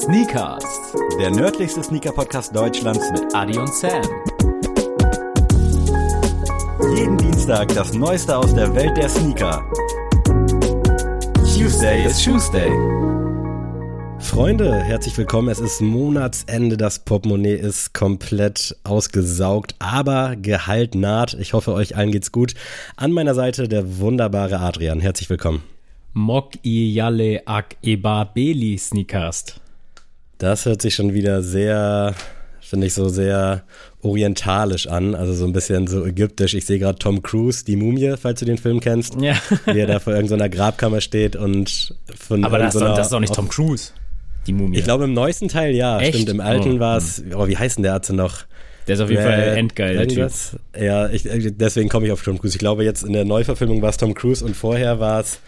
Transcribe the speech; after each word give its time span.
Sneakers, 0.00 0.64
der 1.18 1.30
nördlichste 1.30 1.82
Sneaker-Podcast 1.82 2.56
Deutschlands 2.56 3.10
mit 3.12 3.34
Adi 3.34 3.58
und 3.58 3.68
Sam. 3.68 4.00
jeden 6.96 7.18
Dienstag 7.18 7.68
das 7.74 7.92
Neueste 7.92 8.34
aus 8.34 8.54
der 8.54 8.74
Welt 8.74 8.96
der 8.96 9.10
Sneaker. 9.10 9.62
Tuesday 11.34 12.06
ist 12.06 12.24
Tuesday. 12.24 12.70
Freunde, 14.20 14.74
herzlich 14.82 15.18
willkommen. 15.18 15.50
Es 15.50 15.60
ist 15.60 15.82
Monatsende. 15.82 16.78
Das 16.78 17.00
Portemonnaie 17.00 17.56
ist 17.56 17.92
komplett 17.92 18.76
ausgesaugt, 18.84 19.74
aber 19.80 20.34
Gehalt 20.36 20.94
naht. 20.94 21.34
Ich 21.34 21.52
hoffe, 21.52 21.74
euch 21.74 21.98
allen 21.98 22.10
geht's 22.10 22.32
gut. 22.32 22.54
An 22.96 23.12
meiner 23.12 23.34
Seite 23.34 23.68
der 23.68 23.98
wunderbare 23.98 24.60
Adrian. 24.60 25.00
Herzlich 25.00 25.28
willkommen. 25.28 25.62
Mok 26.14 26.52
i 26.64 26.90
Yale 26.90 27.42
Ak 27.44 27.76
Eba 27.82 28.24
Beli 28.24 28.78
Sneakers. 28.78 29.60
Das 30.40 30.64
hört 30.64 30.80
sich 30.80 30.94
schon 30.94 31.12
wieder 31.12 31.42
sehr, 31.42 32.14
finde 32.60 32.86
ich, 32.86 32.94
so 32.94 33.10
sehr 33.10 33.62
orientalisch 34.00 34.86
an. 34.86 35.14
Also 35.14 35.34
so 35.34 35.44
ein 35.44 35.52
bisschen 35.52 35.86
so 35.86 36.04
ägyptisch. 36.04 36.54
Ich 36.54 36.64
sehe 36.64 36.78
gerade 36.78 36.98
Tom 36.98 37.22
Cruise, 37.22 37.62
die 37.62 37.76
Mumie, 37.76 38.14
falls 38.18 38.40
du 38.40 38.46
den 38.46 38.56
Film 38.56 38.80
kennst. 38.80 39.20
Ja. 39.20 39.34
Wie 39.66 39.78
er 39.78 39.86
da 39.86 40.00
vor 40.00 40.14
irgendeiner 40.14 40.48
Grabkammer 40.48 41.02
steht 41.02 41.36
und 41.36 41.94
von 42.18 42.42
Aber 42.42 42.58
das, 42.58 42.72
das 42.72 43.06
ist 43.06 43.12
doch 43.12 43.20
nicht 43.20 43.34
Tom 43.34 43.50
Cruise, 43.50 43.92
die 44.46 44.54
Mumie. 44.54 44.78
Ich 44.78 44.84
glaube, 44.84 45.04
im 45.04 45.12
neuesten 45.12 45.48
Teil 45.48 45.74
ja. 45.74 46.00
Echt? 46.00 46.14
Stimmt, 46.14 46.30
im 46.30 46.40
alten 46.40 46.76
Oh, 46.76 46.80
war 46.80 46.96
es, 46.96 47.22
oh, 47.34 47.46
wie 47.46 47.58
heißt 47.58 47.76
denn 47.76 47.82
der 47.82 47.92
Arzt 47.92 48.10
noch? 48.10 48.44
der 48.86 48.94
ist 48.94 49.02
auf 49.02 49.10
jeden 49.10 49.22
Fall 49.22 49.56
endgeil, 49.56 49.96
der 49.96 50.08
Typ. 50.08 50.32
Ja, 50.76 51.08
ich, 51.10 51.22
deswegen 51.22 51.88
komme 51.88 52.06
ich 52.06 52.12
auf 52.12 52.22
Tom 52.22 52.38
Cruise. 52.38 52.56
Ich 52.56 52.58
glaube, 52.58 52.82
jetzt 52.82 53.04
in 53.04 53.12
der 53.12 53.24
Neuverfilmung 53.24 53.82
war 53.82 53.90
es 53.90 53.98
Tom 53.98 54.14
Cruise 54.14 54.44
und 54.44 54.56
vorher 54.56 54.98
war 54.98 55.20
es, 55.20 55.38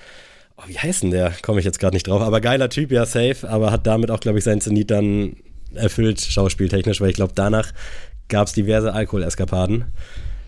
oh, 0.57 0.63
wie 0.67 0.79
heißt 0.79 1.03
denn 1.03 1.11
der? 1.11 1.33
Komme 1.43 1.61
ich 1.61 1.65
jetzt 1.65 1.79
gerade 1.79 1.95
nicht 1.95 2.07
drauf. 2.07 2.23
Aber 2.23 2.41
geiler 2.41 2.69
Typ, 2.69 2.91
ja, 2.91 3.07
safe, 3.07 3.49
aber 3.49 3.71
hat 3.71 3.87
damit 3.87 4.11
auch, 4.11 4.21
glaube 4.21 4.39
ich, 4.39 4.45
sein 4.45 4.61
Zenit 4.61 4.91
dann 4.91 5.37
erfüllt, 5.75 6.21
schauspieltechnisch, 6.21 7.01
weil 7.01 7.11
ich 7.11 7.17
glaube, 7.17 7.33
danach 7.35 7.73
gab 8.29 8.47
es 8.47 8.53
diverse 8.53 8.93
Alkoholeskapaden. 8.93 9.87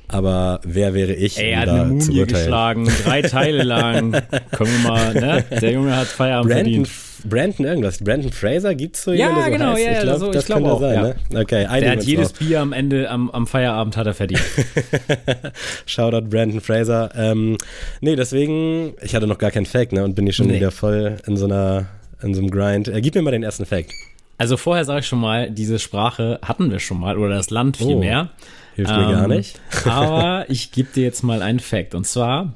Aber 0.08 0.60
wer 0.64 0.92
wäre 0.94 1.12
ich, 1.14 1.38
er 1.38 1.54
um 1.54 1.60
hat 1.60 1.68
da 1.68 1.74
eine 1.82 1.84
Mumie 1.94 2.26
geschlagen, 2.26 2.88
drei 3.04 3.22
Teile 3.22 3.62
lang. 3.62 4.12
Können 4.52 4.70
wir 4.82 4.90
mal, 4.90 5.14
ne? 5.14 5.44
Der 5.60 5.72
Junge 5.72 5.96
hat 5.96 6.06
Feierabend 6.06 6.52
Brandon, 6.52 6.84
verdient. 6.84 6.90
Brandon 7.26 7.66
irgendwas. 7.66 7.98
Brandon 8.04 8.30
Fraser 8.30 8.74
gibt's 8.74 9.02
so 9.02 9.12
Ja, 9.12 9.28
jemanden, 9.28 9.44
so 9.44 9.50
genau, 9.50 9.72
heißt? 9.72 9.82
ja, 9.84 9.90
ich 9.92 9.96
ja, 9.96 10.02
glaub, 10.04 10.18
so- 10.18 10.26
ich 10.26 10.32
das 10.32 10.44
glaub 10.46 10.58
könnte 10.58 10.72
auch, 10.74 10.80
sein, 10.80 10.94
ja. 10.94 11.02
ne? 11.02 11.40
Okay, 11.40 11.66
Der 11.80 11.90
hat 11.92 12.02
jedes 12.04 12.28
drauf. 12.32 12.38
Bier 12.38 12.60
am 12.60 12.72
Ende, 12.74 13.08
am, 13.10 13.30
am 13.30 13.46
Feierabend 13.46 13.96
hat 13.96 14.06
er 14.06 14.14
verdient. 14.14 14.42
Shoutout 15.86 16.28
Brandon 16.28 16.60
Fraser. 16.60 17.10
Ähm, 17.16 17.56
nee, 18.00 18.16
deswegen, 18.16 18.94
ich 19.02 19.14
hatte 19.14 19.26
noch 19.26 19.38
gar 19.38 19.50
keinen 19.50 19.66
Fact, 19.66 19.92
ne? 19.92 20.04
Und 20.04 20.14
bin 20.14 20.26
hier 20.26 20.32
schon 20.34 20.46
Nee. 20.48 20.56
wieder 20.56 20.70
voll 20.70 21.16
in 21.26 21.36
so 21.36 21.46
einer, 21.46 21.86
in 22.22 22.34
so 22.34 22.40
einem 22.40 22.50
Grind. 22.50 22.88
Äh, 22.88 23.00
gib 23.00 23.14
mir 23.14 23.22
mal 23.22 23.30
den 23.30 23.42
ersten 23.42 23.64
Fact. 23.66 23.90
Also 24.36 24.56
vorher 24.56 24.84
sage 24.84 25.00
ich 25.00 25.06
schon 25.06 25.20
mal, 25.20 25.50
diese 25.50 25.78
Sprache 25.78 26.40
hatten 26.42 26.70
wir 26.70 26.80
schon 26.80 26.98
mal, 27.00 27.16
oder 27.18 27.36
das 27.36 27.50
Land 27.50 27.78
Oh, 27.80 27.86
vielmehr. 27.86 28.30
Hilft 28.74 28.90
mir 28.90 29.12
gar 29.12 29.28
nicht. 29.28 29.60
aber 29.84 30.46
ich 30.48 30.72
gebe 30.72 30.88
dir 30.92 31.04
jetzt 31.04 31.22
mal 31.22 31.42
einen 31.42 31.60
Fact. 31.60 31.94
Und 31.94 32.06
zwar, 32.06 32.54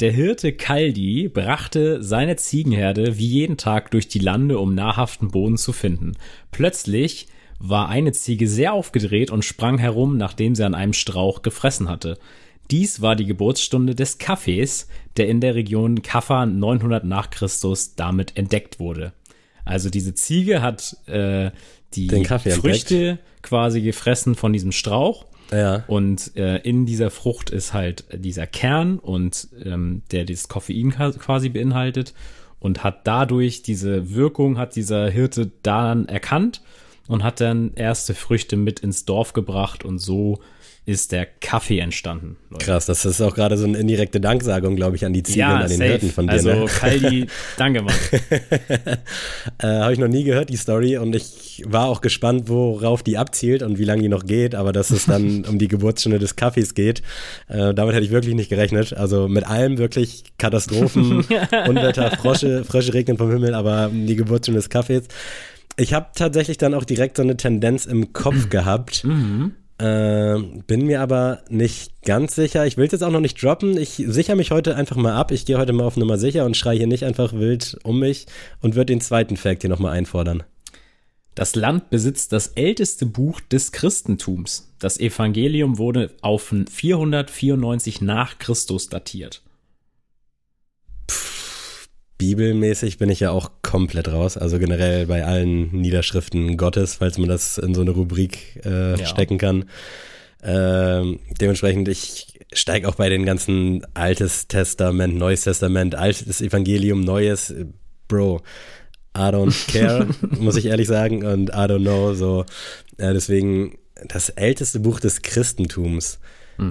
der 0.00 0.10
Hirte 0.10 0.52
Kaldi 0.52 1.28
brachte 1.28 2.02
seine 2.02 2.36
Ziegenherde 2.36 3.18
wie 3.18 3.26
jeden 3.26 3.58
Tag 3.58 3.90
durch 3.90 4.08
die 4.08 4.18
Lande, 4.18 4.58
um 4.58 4.74
nahrhaften 4.74 5.30
Boden 5.30 5.58
zu 5.58 5.72
finden. 5.72 6.12
Plötzlich 6.50 7.28
war 7.58 7.88
eine 7.88 8.12
Ziege 8.12 8.48
sehr 8.48 8.72
aufgedreht 8.72 9.30
und 9.30 9.44
sprang 9.44 9.78
herum, 9.78 10.16
nachdem 10.16 10.54
sie 10.54 10.64
an 10.64 10.74
einem 10.74 10.94
Strauch 10.94 11.42
gefressen 11.42 11.88
hatte. 11.88 12.18
Dies 12.70 13.02
war 13.02 13.14
die 13.14 13.26
Geburtsstunde 13.26 13.94
des 13.94 14.18
Kaffees, 14.18 14.88
der 15.16 15.28
in 15.28 15.40
der 15.40 15.54
Region 15.54 16.02
Kaffa 16.02 16.46
900 16.46 17.04
nach 17.04 17.30
Christus 17.30 17.94
damit 17.94 18.36
entdeckt 18.36 18.80
wurde. 18.80 19.12
Also 19.64 19.90
diese 19.90 20.14
Ziege 20.14 20.62
hat 20.62 20.96
äh, 21.06 21.50
die 21.94 22.08
Kaffee 22.08 22.50
entdeckt. 22.50 22.88
Früchte 22.88 23.18
quasi 23.42 23.82
gefressen 23.82 24.34
von 24.34 24.52
diesem 24.52 24.72
Strauch 24.72 25.26
Ja. 25.50 25.84
und 25.86 26.36
äh, 26.36 26.58
in 26.58 26.86
dieser 26.86 27.10
Frucht 27.10 27.50
ist 27.50 27.74
halt 27.74 28.04
dieser 28.12 28.46
Kern 28.46 28.98
und 28.98 29.48
ähm, 29.64 30.02
der 30.10 30.24
das 30.24 30.48
Koffein 30.48 30.90
quasi 30.90 31.48
beinhaltet 31.48 32.14
und 32.58 32.84
hat 32.84 33.06
dadurch 33.06 33.62
diese 33.62 34.14
Wirkung, 34.14 34.56
hat 34.56 34.76
dieser 34.76 35.10
Hirte 35.10 35.50
dann 35.62 36.06
erkannt 36.06 36.62
und 37.08 37.24
hat 37.24 37.40
dann 37.40 37.72
erste 37.74 38.14
Früchte 38.14 38.56
mit 38.56 38.80
ins 38.80 39.04
Dorf 39.04 39.32
gebracht 39.32 39.84
und 39.84 39.98
so 39.98 40.38
ist 40.84 41.12
der 41.12 41.26
Kaffee 41.26 41.78
entstanden. 41.78 42.36
Leute. 42.50 42.64
Krass, 42.64 42.86
das 42.86 43.04
ist 43.04 43.20
auch 43.20 43.36
gerade 43.36 43.56
so 43.56 43.64
eine 43.64 43.78
indirekte 43.78 44.20
Danksagung, 44.20 44.74
glaube 44.74 44.96
ich, 44.96 45.04
an 45.04 45.12
die 45.12 45.22
Ziege 45.22 45.46
und 45.46 45.52
an 45.52 45.68
den 45.68 45.78
safe. 45.78 45.90
Hirten 45.90 46.10
von 46.10 46.26
dir. 46.26 46.32
Also 46.32 46.48
ne? 46.50 46.64
Kaldi, 46.66 47.26
danke 47.56 47.82
Mann. 47.82 47.94
Äh, 49.58 49.66
Habe 49.66 49.92
ich 49.92 49.98
noch 50.00 50.08
nie 50.08 50.24
gehört, 50.24 50.50
die 50.50 50.56
Story. 50.56 50.96
Und 50.96 51.14
ich 51.14 51.62
war 51.66 51.86
auch 51.86 52.00
gespannt, 52.00 52.48
worauf 52.48 53.04
die 53.04 53.16
abzielt 53.16 53.62
und 53.62 53.78
wie 53.78 53.84
lange 53.84 54.02
die 54.02 54.08
noch 54.08 54.26
geht. 54.26 54.56
Aber 54.56 54.72
dass 54.72 54.90
es 54.90 55.06
dann 55.06 55.44
um 55.48 55.58
die 55.58 55.68
Geburtsstunde 55.68 56.18
des 56.18 56.34
Kaffees 56.34 56.74
geht, 56.74 57.02
äh, 57.48 57.72
damit 57.72 57.94
hätte 57.94 58.04
ich 58.04 58.10
wirklich 58.10 58.34
nicht 58.34 58.48
gerechnet. 58.48 58.92
Also 58.92 59.28
mit 59.28 59.46
allem 59.46 59.78
wirklich 59.78 60.24
Katastrophen, 60.36 61.18
Unwetter, 61.68 62.10
Frosche, 62.16 62.64
Frösche 62.64 62.92
regnen 62.92 63.18
vom 63.18 63.30
Himmel, 63.30 63.54
aber 63.54 63.88
die 63.92 64.16
Geburtsstunde 64.16 64.58
des 64.58 64.68
Kaffees. 64.68 65.04
Ich 65.76 65.94
habe 65.94 66.08
tatsächlich 66.14 66.58
dann 66.58 66.74
auch 66.74 66.84
direkt 66.84 67.16
so 67.16 67.22
eine 67.22 67.36
Tendenz 67.36 67.86
im 67.86 68.12
Kopf 68.12 68.48
gehabt. 68.50 69.06
Äh, 69.82 70.38
bin 70.68 70.86
mir 70.86 71.00
aber 71.00 71.42
nicht 71.48 72.02
ganz 72.02 72.36
sicher. 72.36 72.64
Ich 72.66 72.76
will 72.76 72.86
es 72.86 72.92
jetzt 72.92 73.02
auch 73.02 73.10
noch 73.10 73.18
nicht 73.18 73.42
droppen. 73.42 73.76
Ich 73.76 74.04
sichere 74.06 74.36
mich 74.36 74.52
heute 74.52 74.76
einfach 74.76 74.94
mal 74.94 75.14
ab. 75.14 75.32
Ich 75.32 75.44
gehe 75.44 75.58
heute 75.58 75.72
mal 75.72 75.82
auf 75.82 75.96
Nummer 75.96 76.18
sicher 76.18 76.44
und 76.44 76.56
schreie 76.56 76.78
hier 76.78 76.86
nicht 76.86 77.04
einfach 77.04 77.32
wild 77.32 77.78
um 77.82 77.98
mich 77.98 78.26
und 78.60 78.76
würde 78.76 78.92
den 78.92 79.00
zweiten 79.00 79.36
Fact 79.36 79.62
hier 79.62 79.70
nochmal 79.70 79.94
einfordern. 79.94 80.44
Das 81.34 81.56
Land 81.56 81.90
besitzt 81.90 82.32
das 82.32 82.48
älteste 82.48 83.06
Buch 83.06 83.40
des 83.40 83.72
Christentums. 83.72 84.72
Das 84.78 85.00
Evangelium 85.00 85.78
wurde 85.78 86.12
auf 86.20 86.54
494 86.70 88.02
nach 88.02 88.38
Christus 88.38 88.88
datiert. 88.88 89.42
Bibelmäßig 92.22 92.98
bin 92.98 93.10
ich 93.10 93.18
ja 93.18 93.32
auch 93.32 93.50
komplett 93.62 94.06
raus. 94.06 94.36
Also 94.36 94.60
generell 94.60 95.06
bei 95.06 95.24
allen 95.24 95.72
Niederschriften 95.72 96.56
Gottes, 96.56 96.94
falls 96.96 97.18
man 97.18 97.28
das 97.28 97.58
in 97.58 97.74
so 97.74 97.80
eine 97.80 97.90
Rubrik 97.90 98.60
äh, 98.64 98.98
Ja. 99.00 99.06
stecken 99.06 99.38
kann. 99.38 99.64
Ähm, 100.44 101.18
dementsprechend, 101.40 101.88
ich 101.88 102.38
steige 102.52 102.88
auch 102.88 102.94
bei 102.94 103.08
den 103.08 103.24
ganzen 103.24 103.84
Altes 103.94 104.46
Testament, 104.46 105.16
Neues 105.16 105.42
Testament, 105.42 105.96
Altes 105.96 106.40
Evangelium, 106.40 107.00
Neues, 107.00 107.52
Bro. 108.06 108.42
I 109.16 109.20
don't 109.20 109.72
care, 109.72 110.06
muss 110.38 110.54
ich 110.56 110.66
ehrlich 110.66 110.86
sagen, 110.86 111.24
und 111.26 111.48
I 111.50 111.52
don't 111.52 111.80
know, 111.82 112.14
so. 112.14 112.44
Äh, 112.98 113.12
deswegen 113.12 113.78
das 114.08 114.28
älteste 114.30 114.78
Buch 114.80 115.00
des 115.00 115.22
Christentums. 115.22 116.20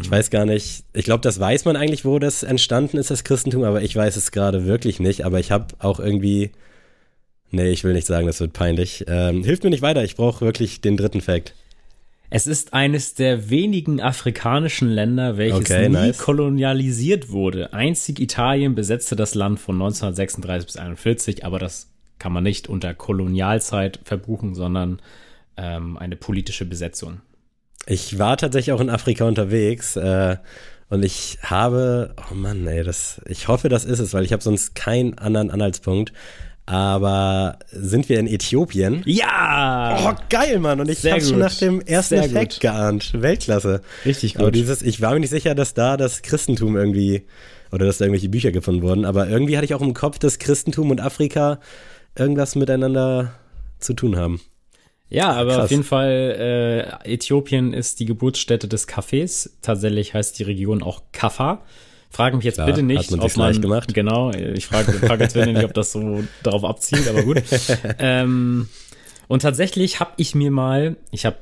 Ich 0.01 0.09
weiß 0.09 0.29
gar 0.29 0.45
nicht, 0.45 0.83
ich 0.93 1.05
glaube, 1.05 1.21
das 1.21 1.39
weiß 1.39 1.65
man 1.65 1.75
eigentlich, 1.75 2.05
wo 2.05 2.19
das 2.19 2.43
entstanden 2.43 2.97
ist, 2.97 3.11
das 3.11 3.23
Christentum, 3.23 3.63
aber 3.63 3.81
ich 3.81 3.95
weiß 3.95 4.15
es 4.15 4.31
gerade 4.31 4.65
wirklich 4.65 4.99
nicht. 4.99 5.25
Aber 5.25 5.39
ich 5.39 5.51
habe 5.51 5.67
auch 5.79 5.99
irgendwie, 5.99 6.51
nee, 7.49 7.69
ich 7.69 7.83
will 7.83 7.93
nicht 7.93 8.07
sagen, 8.07 8.27
das 8.27 8.39
wird 8.39 8.53
peinlich. 8.53 9.05
Ähm, 9.07 9.43
hilft 9.43 9.63
mir 9.63 9.69
nicht 9.69 9.81
weiter, 9.81 10.03
ich 10.03 10.15
brauche 10.15 10.45
wirklich 10.45 10.81
den 10.81 10.97
dritten 10.97 11.21
Fact. 11.21 11.53
Es 12.33 12.47
ist 12.47 12.73
eines 12.73 13.13
der 13.13 13.49
wenigen 13.49 13.99
afrikanischen 13.99 14.87
Länder, 14.87 15.37
welches 15.37 15.59
Okay, 15.59 15.89
nie 15.89 15.95
nice. 15.95 16.17
kolonialisiert 16.17 17.29
wurde. 17.29 17.73
Einzig 17.73 18.21
Italien 18.21 18.73
besetzte 18.73 19.17
das 19.17 19.35
Land 19.35 19.59
von 19.59 19.75
1936 19.75 20.65
bis 20.65 20.77
41, 20.77 21.43
aber 21.43 21.59
das 21.59 21.89
kann 22.19 22.31
man 22.31 22.45
nicht 22.45 22.69
unter 22.69 22.93
Kolonialzeit 22.93 23.99
verbuchen, 24.05 24.55
sondern 24.55 25.01
ähm, 25.57 25.97
eine 25.97 26.15
politische 26.15 26.63
Besetzung. 26.65 27.19
Ich 27.85 28.19
war 28.19 28.37
tatsächlich 28.37 28.73
auch 28.73 28.81
in 28.81 28.89
Afrika 28.89 29.25
unterwegs 29.25 29.95
äh, 29.95 30.37
und 30.89 31.03
ich 31.03 31.39
habe, 31.41 32.13
oh 32.29 32.35
Mann, 32.35 32.67
ey, 32.67 32.83
das, 32.83 33.21
ich 33.25 33.47
hoffe, 33.47 33.69
das 33.69 33.85
ist 33.85 33.99
es, 33.99 34.13
weil 34.13 34.25
ich 34.25 34.33
habe 34.33 34.43
sonst 34.43 34.75
keinen 34.75 35.17
anderen 35.17 35.49
Anhaltspunkt. 35.49 36.13
Aber 36.67 37.57
sind 37.71 38.07
wir 38.07 38.19
in 38.19 38.27
Äthiopien? 38.27 39.01
Ja! 39.05 39.97
Oh, 40.05 40.21
geil, 40.29 40.59
Mann. 40.59 40.79
Und 40.79 40.89
ich 40.89 41.03
habe 41.11 41.19
schon 41.19 41.39
nach 41.39 41.55
dem 41.55 41.81
ersten 41.81 42.15
Sehr 42.15 42.25
Effekt 42.25 42.53
gut. 42.53 42.61
geahnt. 42.61 43.13
Weltklasse. 43.19 43.81
Richtig 44.05 44.37
Aber 44.37 44.45
gut. 44.45 44.55
dieses, 44.55 44.81
ich 44.81 45.01
war 45.01 45.13
mir 45.13 45.19
nicht 45.21 45.31
sicher, 45.31 45.55
dass 45.55 45.73
da 45.73 45.97
das 45.97 46.21
Christentum 46.21 46.77
irgendwie, 46.77 47.25
oder 47.71 47.85
dass 47.85 47.97
da 47.97 48.05
irgendwelche 48.05 48.29
Bücher 48.29 48.51
gefunden 48.51 48.83
wurden, 48.83 49.05
aber 49.05 49.27
irgendwie 49.27 49.57
hatte 49.57 49.65
ich 49.65 49.73
auch 49.73 49.81
im 49.81 49.93
Kopf, 49.93 50.19
dass 50.19 50.39
Christentum 50.39 50.91
und 50.91 51.01
Afrika 51.01 51.59
irgendwas 52.17 52.55
miteinander 52.55 53.33
zu 53.79 53.93
tun 53.93 54.15
haben. 54.15 54.39
Ja, 55.11 55.33
aber 55.33 55.55
Krass. 55.55 55.65
auf 55.65 55.71
jeden 55.71 55.83
Fall, 55.83 57.01
äh, 57.05 57.13
Äthiopien 57.13 57.73
ist 57.73 57.99
die 57.99 58.05
Geburtsstätte 58.05 58.69
des 58.69 58.87
Kaffees. 58.87 59.57
Tatsächlich 59.61 60.13
heißt 60.13 60.39
die 60.39 60.43
Region 60.43 60.81
auch 60.81 61.01
Kaffa. 61.11 61.61
Frag 62.09 62.33
mich 62.33 62.45
jetzt 62.45 62.55
Klar, 62.55 62.67
bitte 62.67 62.81
nicht, 62.81 63.11
man 63.11 63.19
ob 63.19 63.37
man 63.37 63.61
gemacht. 63.61 63.93
genau. 63.93 64.31
Ich 64.31 64.67
frage 64.67 64.93
frag 64.93 65.19
jetzt 65.19 65.33
bitte 65.33 65.51
nicht, 65.51 65.65
ob 65.65 65.73
das 65.73 65.91
so 65.91 66.23
darauf 66.43 66.63
abzielt, 66.63 67.09
aber 67.09 67.23
gut. 67.23 67.43
ähm, 67.99 68.69
und 69.27 69.41
tatsächlich 69.41 69.99
habe 69.99 70.11
ich 70.15 70.33
mir 70.33 70.51
mal, 70.51 70.95
ich 71.11 71.25
habe 71.25 71.37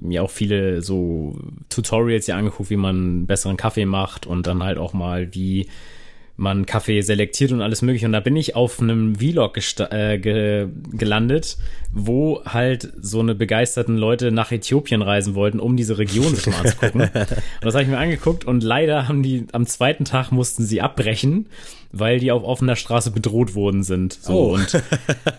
mir 0.00 0.22
auch 0.22 0.30
viele 0.30 0.82
so 0.82 1.36
Tutorials 1.68 2.26
hier 2.26 2.36
angeguckt, 2.36 2.70
wie 2.70 2.76
man 2.76 3.26
besseren 3.26 3.56
Kaffee 3.56 3.86
macht 3.86 4.26
und 4.26 4.46
dann 4.46 4.62
halt 4.62 4.78
auch 4.78 4.92
mal 4.92 5.34
wie 5.34 5.68
man 6.36 6.66
Kaffee 6.66 7.00
selektiert 7.00 7.52
und 7.52 7.60
alles 7.62 7.82
mögliche. 7.82 8.06
Und 8.06 8.12
da 8.12 8.20
bin 8.20 8.34
ich 8.36 8.56
auf 8.56 8.80
einem 8.80 9.16
Vlog 9.16 9.56
äh, 9.90 10.18
ge 10.18 10.68
gelandet, 10.90 11.56
wo 11.92 12.44
halt 12.44 12.92
so 13.00 13.20
eine 13.20 13.34
begeisterten 13.34 13.96
Leute 13.96 14.32
nach 14.32 14.50
Äthiopien 14.50 15.02
reisen 15.02 15.34
wollten, 15.34 15.60
um 15.60 15.76
diese 15.76 15.98
Region 15.98 16.34
sich 16.34 16.46
mal 16.46 16.60
anzugucken. 16.60 17.02
und 17.14 17.14
das 17.60 17.74
habe 17.74 17.84
ich 17.84 17.88
mir 17.88 17.98
angeguckt 17.98 18.44
und 18.44 18.64
leider 18.64 19.06
haben 19.06 19.22
die 19.22 19.46
am 19.52 19.66
zweiten 19.66 20.04
Tag 20.04 20.32
mussten 20.32 20.64
sie 20.64 20.80
abbrechen, 20.80 21.46
weil 21.92 22.18
die 22.18 22.32
auf 22.32 22.42
offener 22.42 22.74
Straße 22.74 23.12
bedroht 23.12 23.54
worden 23.54 23.84
sind. 23.84 24.14
So 24.14 24.34
Oh. 24.34 24.54
und 24.54 24.82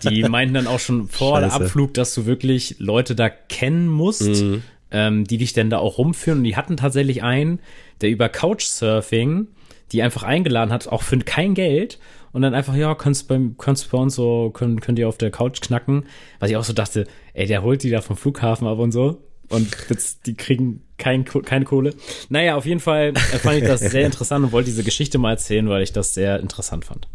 die 0.04 0.22
meinten 0.28 0.54
dann 0.54 0.66
auch 0.66 0.80
schon 0.80 1.08
vor 1.08 1.40
der 1.40 1.50
Scheiße. 1.50 1.64
Abflug, 1.64 1.92
dass 1.94 2.14
du 2.14 2.24
wirklich 2.24 2.76
Leute 2.78 3.14
da 3.14 3.28
kennen 3.28 3.86
musst, 3.88 4.42
ähm, 4.90 5.24
die 5.24 5.36
dich 5.36 5.52
denn 5.52 5.68
da 5.68 5.78
auch 5.78 5.98
rumführen. 5.98 6.38
Und 6.38 6.44
die 6.44 6.56
hatten 6.56 6.78
tatsächlich 6.78 7.22
einen, 7.22 7.58
der 8.00 8.08
über 8.08 8.30
Couchsurfing 8.30 9.48
die 9.92 10.02
einfach 10.02 10.22
eingeladen 10.22 10.72
hat, 10.72 10.88
auch 10.88 11.02
für 11.02 11.18
kein 11.18 11.54
Geld. 11.54 11.98
Und 12.32 12.42
dann 12.42 12.54
einfach, 12.54 12.74
ja, 12.74 12.94
kannst 12.94 13.28
bei, 13.28 13.40
kannst 13.56 13.90
bei 13.90 13.98
uns 13.98 14.14
so, 14.14 14.50
können, 14.50 14.80
könnt 14.80 14.98
ihr 14.98 15.08
auf 15.08 15.16
der 15.16 15.30
Couch 15.30 15.60
knacken. 15.60 16.04
Was 16.38 16.50
ich 16.50 16.56
auch 16.56 16.64
so 16.64 16.72
dachte, 16.72 17.06
ey, 17.32 17.46
der 17.46 17.62
holt 17.62 17.82
die 17.82 17.90
da 17.90 18.02
vom 18.02 18.16
Flughafen 18.16 18.66
ab 18.66 18.78
und 18.78 18.92
so. 18.92 19.22
Und 19.48 19.74
jetzt, 19.88 20.26
die 20.26 20.34
kriegen 20.34 20.82
kein, 20.98 21.24
keine 21.24 21.64
Kohle. 21.64 21.94
Naja, 22.28 22.56
auf 22.56 22.66
jeden 22.66 22.80
Fall 22.80 23.14
fand 23.14 23.58
ich 23.58 23.64
das 23.64 23.80
sehr 23.80 24.04
interessant 24.06 24.44
und 24.44 24.52
wollte 24.52 24.70
diese 24.70 24.82
Geschichte 24.82 25.18
mal 25.18 25.30
erzählen, 25.30 25.68
weil 25.68 25.82
ich 25.82 25.92
das 25.92 26.14
sehr 26.14 26.40
interessant 26.40 26.84
fand. 26.84 27.08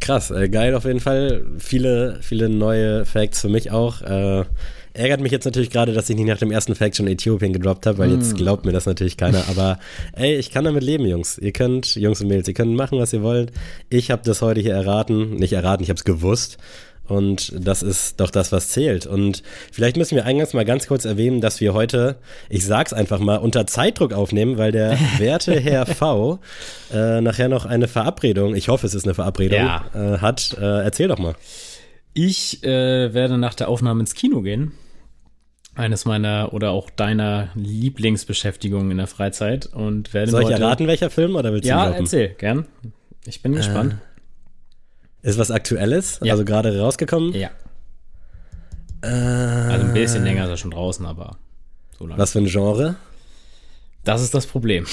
Krass, 0.00 0.30
äh, 0.30 0.48
geil 0.48 0.74
auf 0.74 0.84
jeden 0.84 1.00
Fall. 1.00 1.44
Viele, 1.58 2.18
viele 2.22 2.48
neue 2.48 3.04
Facts 3.04 3.40
für 3.40 3.48
mich 3.48 3.70
auch. 3.70 4.02
Äh, 4.02 4.44
ärgert 4.94 5.20
mich 5.20 5.32
jetzt 5.32 5.44
natürlich 5.44 5.70
gerade, 5.70 5.92
dass 5.92 6.08
ich 6.10 6.16
nicht 6.16 6.26
nach 6.26 6.38
dem 6.38 6.50
ersten 6.50 6.74
Fact 6.74 6.96
schon 6.96 7.06
Äthiopien 7.06 7.52
gedroppt 7.52 7.86
habe, 7.86 7.98
weil 7.98 8.12
jetzt 8.12 8.36
glaubt 8.36 8.64
mir 8.64 8.72
das 8.72 8.86
natürlich 8.86 9.16
keiner. 9.16 9.44
Aber 9.48 9.78
ey, 10.14 10.36
ich 10.36 10.50
kann 10.50 10.64
damit 10.64 10.82
leben, 10.82 11.04
Jungs. 11.06 11.38
Ihr 11.38 11.52
könnt, 11.52 11.94
Jungs 11.94 12.20
und 12.20 12.28
Mädels, 12.28 12.48
ihr 12.48 12.54
könnt 12.54 12.74
machen, 12.74 12.98
was 12.98 13.12
ihr 13.12 13.22
wollt. 13.22 13.52
Ich 13.88 14.10
habe 14.10 14.22
das 14.24 14.42
heute 14.42 14.60
hier 14.60 14.74
erraten. 14.74 15.36
Nicht 15.36 15.52
erraten, 15.52 15.82
ich 15.82 15.88
habe 15.90 15.98
es 15.98 16.04
gewusst. 16.04 16.58
Und 17.08 17.52
das 17.58 17.82
ist 17.82 18.20
doch 18.20 18.30
das, 18.30 18.52
was 18.52 18.68
zählt. 18.68 19.06
Und 19.06 19.42
vielleicht 19.72 19.96
müssen 19.96 20.14
wir 20.14 20.24
eingangs 20.24 20.54
mal 20.54 20.64
ganz 20.64 20.86
kurz 20.86 21.04
erwähnen, 21.04 21.40
dass 21.40 21.60
wir 21.60 21.74
heute, 21.74 22.16
ich 22.48 22.64
sag's 22.64 22.92
einfach 22.92 23.18
mal, 23.18 23.36
unter 23.38 23.66
Zeitdruck 23.66 24.12
aufnehmen, 24.12 24.56
weil 24.56 24.72
der 24.72 24.96
werte 25.18 25.58
Herr 25.58 25.84
V 25.84 26.38
äh, 26.94 27.20
nachher 27.20 27.48
noch 27.48 27.66
eine 27.66 27.88
Verabredung, 27.88 28.54
ich 28.54 28.68
hoffe, 28.68 28.86
es 28.86 28.94
ist 28.94 29.04
eine 29.04 29.14
Verabredung, 29.14 29.58
Ja. 29.58 29.84
äh, 29.94 30.18
hat. 30.18 30.56
Äh, 30.58 30.84
erzähl 30.84 31.08
doch 31.08 31.18
mal. 31.18 31.34
Ich 32.14 32.62
äh, 32.62 33.12
werde 33.12 33.36
nach 33.36 33.54
der 33.54 33.68
Aufnahme 33.68 34.00
ins 34.00 34.14
Kino 34.14 34.40
gehen. 34.42 34.72
Eines 35.74 36.04
meiner 36.04 36.52
oder 36.52 36.70
auch 36.70 36.90
deiner 36.90 37.48
Lieblingsbeschäftigungen 37.54 38.90
in 38.90 38.98
der 38.98 39.06
Freizeit 39.06 39.66
und 39.66 40.12
werde 40.12 40.30
Soll 40.30 40.42
ich 40.42 40.48
heute- 40.48 40.62
erraten, 40.62 40.86
welcher 40.86 41.08
Film 41.08 41.34
oder 41.34 41.50
willst 41.52 41.64
du 41.64 41.68
Ja, 41.70 41.86
droppen? 41.86 42.04
erzähl, 42.04 42.28
gern. 42.34 42.66
Ich 43.24 43.40
bin 43.40 43.52
gespannt. 43.54 43.96
Ist 45.22 45.38
was 45.38 45.50
Aktuelles? 45.50 46.20
Ja. 46.22 46.32
Also 46.32 46.44
gerade 46.44 46.78
rausgekommen? 46.78 47.32
ja. 47.34 47.50
Äh, 49.02 49.06
Also 49.08 49.86
ein 49.86 49.94
bisschen 49.94 50.24
länger 50.24 50.44
ist 50.44 50.50
er 50.50 50.56
schon 50.58 50.70
draußen, 50.72 51.06
aber 51.06 51.38
so 51.98 52.06
lange. 52.06 52.20
was 52.20 52.32
für 52.32 52.38
ein 52.38 52.46
Genre? 52.46 52.96
Das 54.04 54.20
ist 54.22 54.34
das 54.34 54.46
Problem. 54.46 54.86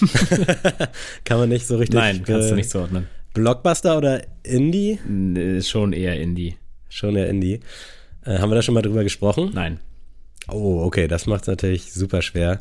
Kann 1.24 1.38
man 1.38 1.48
nicht 1.48 1.66
so 1.66 1.76
richtig. 1.76 1.94
Nein, 1.94 2.22
kannst 2.24 2.48
du 2.48 2.54
äh, 2.54 2.56
nicht 2.56 2.70
zuordnen. 2.70 3.06
Blockbuster 3.34 3.96
oder 3.98 4.22
Indie? 4.42 4.98
N- 5.06 5.36
Ist 5.36 5.68
schon 5.68 5.92
eher 5.92 6.18
Indie. 6.20 6.56
Schon 6.88 7.16
ja 7.16 7.24
Indie. 7.26 7.60
Äh, 8.24 8.38
haben 8.38 8.50
wir 8.50 8.56
da 8.56 8.62
schon 8.62 8.74
mal 8.74 8.82
drüber 8.82 9.02
gesprochen? 9.04 9.50
Nein. 9.54 9.78
Oh, 10.48 10.82
okay, 10.84 11.08
das 11.08 11.26
macht 11.26 11.42
es 11.42 11.48
natürlich 11.48 11.92
super 11.92 12.22
schwer. 12.22 12.58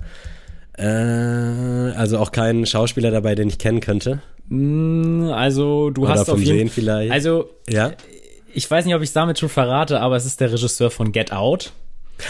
Äh, 0.77 0.85
also 0.85 2.17
auch 2.19 2.31
kein 2.31 2.65
Schauspieler 2.65 3.11
dabei, 3.11 3.35
den 3.35 3.47
ich 3.47 3.57
kennen 3.57 3.79
könnte. 3.81 4.21
Mm, 4.49 5.29
Also, 5.31 5.89
du 5.89 6.03
Oder 6.03 6.11
hast 6.13 6.25
vom 6.25 6.35
auf 6.35 6.41
jeden 6.41 6.57
Sehen 6.57 6.69
vielleicht. 6.69 7.11
Also, 7.11 7.49
ja. 7.69 7.91
ich 8.53 8.69
weiß 8.69 8.85
nicht, 8.85 8.95
ob 8.95 9.01
ich 9.01 9.09
es 9.09 9.13
damit 9.13 9.39
schon 9.39 9.49
verrate, 9.49 9.99
aber 9.99 10.15
es 10.15 10.25
ist 10.25 10.39
der 10.41 10.51
Regisseur 10.51 10.91
von 10.91 11.11
Get 11.11 11.31
Out. 11.31 11.73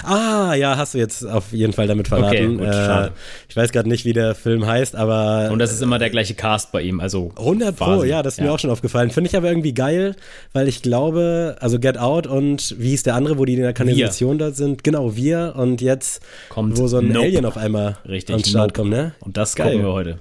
Ah, 0.04 0.54
ja, 0.56 0.78
hast 0.78 0.94
du 0.94 0.98
jetzt 0.98 1.26
auf 1.26 1.52
jeden 1.52 1.74
Fall 1.74 1.88
damit 1.88 2.08
verraten. 2.08 2.58
gut, 2.58 2.68
äh, 2.68 3.10
ich 3.50 3.56
weiß 3.56 3.72
gerade 3.72 3.90
nicht, 3.90 4.06
wie 4.06 4.14
der 4.14 4.36
Film 4.36 4.66
heißt, 4.66 4.96
aber 4.96 5.50
Und 5.52 5.60
das 5.60 5.72
ist 5.72 5.82
immer 5.82 6.00
der 6.00 6.10
gleiche 6.10 6.34
Cast 6.34 6.72
bei 6.72 6.82
ihm. 6.82 7.00
Also 7.00 7.32
100 7.38 7.76
Pro, 7.76 7.86
quasi. 7.86 8.08
ja, 8.08 8.24
das 8.24 8.36
ist 8.38 8.42
mir 8.42 8.52
auch 8.52 8.60
schon 8.60 8.70
aufgefallen. 8.70 9.12
Finde 9.12 9.30
ich 9.30 9.36
aber 9.36 9.48
irgendwie 9.50 9.74
geil, 9.74 10.16
weil 10.54 10.68
ich 10.68 10.82
glaube, 10.82 11.56
also 11.60 11.80
Get 11.80 11.98
Out 11.98 12.28
und 12.28 12.76
wie 12.80 12.90
hieß 12.90 13.04
der 13.04 13.16
andere, 13.16 13.38
wo 13.38 13.46
die 13.46 13.54
in 13.54 13.62
der 13.62 13.74
Kanalisation 13.74 14.38
da 14.38 14.52
sind? 14.52 14.84
Genau, 14.84 15.16
wir 15.16 15.54
und 15.58 15.82
jetzt, 15.82 16.22
Kommt 16.50 16.78
wo 16.78 16.88
so 16.88 16.98
ein 16.98 17.08
Nope. 17.10 17.26
Alien 17.26 17.46
auf 17.46 17.58
einmal 17.58 17.98
Richtig, 18.08 18.34
ans 18.36 18.50
Start 18.50 18.70
Nope. 18.70 18.74
kommt, 18.82 18.90
ne? 18.92 19.14
Und 19.20 19.38
das 19.38 19.56
Geil. 19.56 19.72
gucken 19.72 19.86
wir 19.86 19.94
heute. 19.94 20.18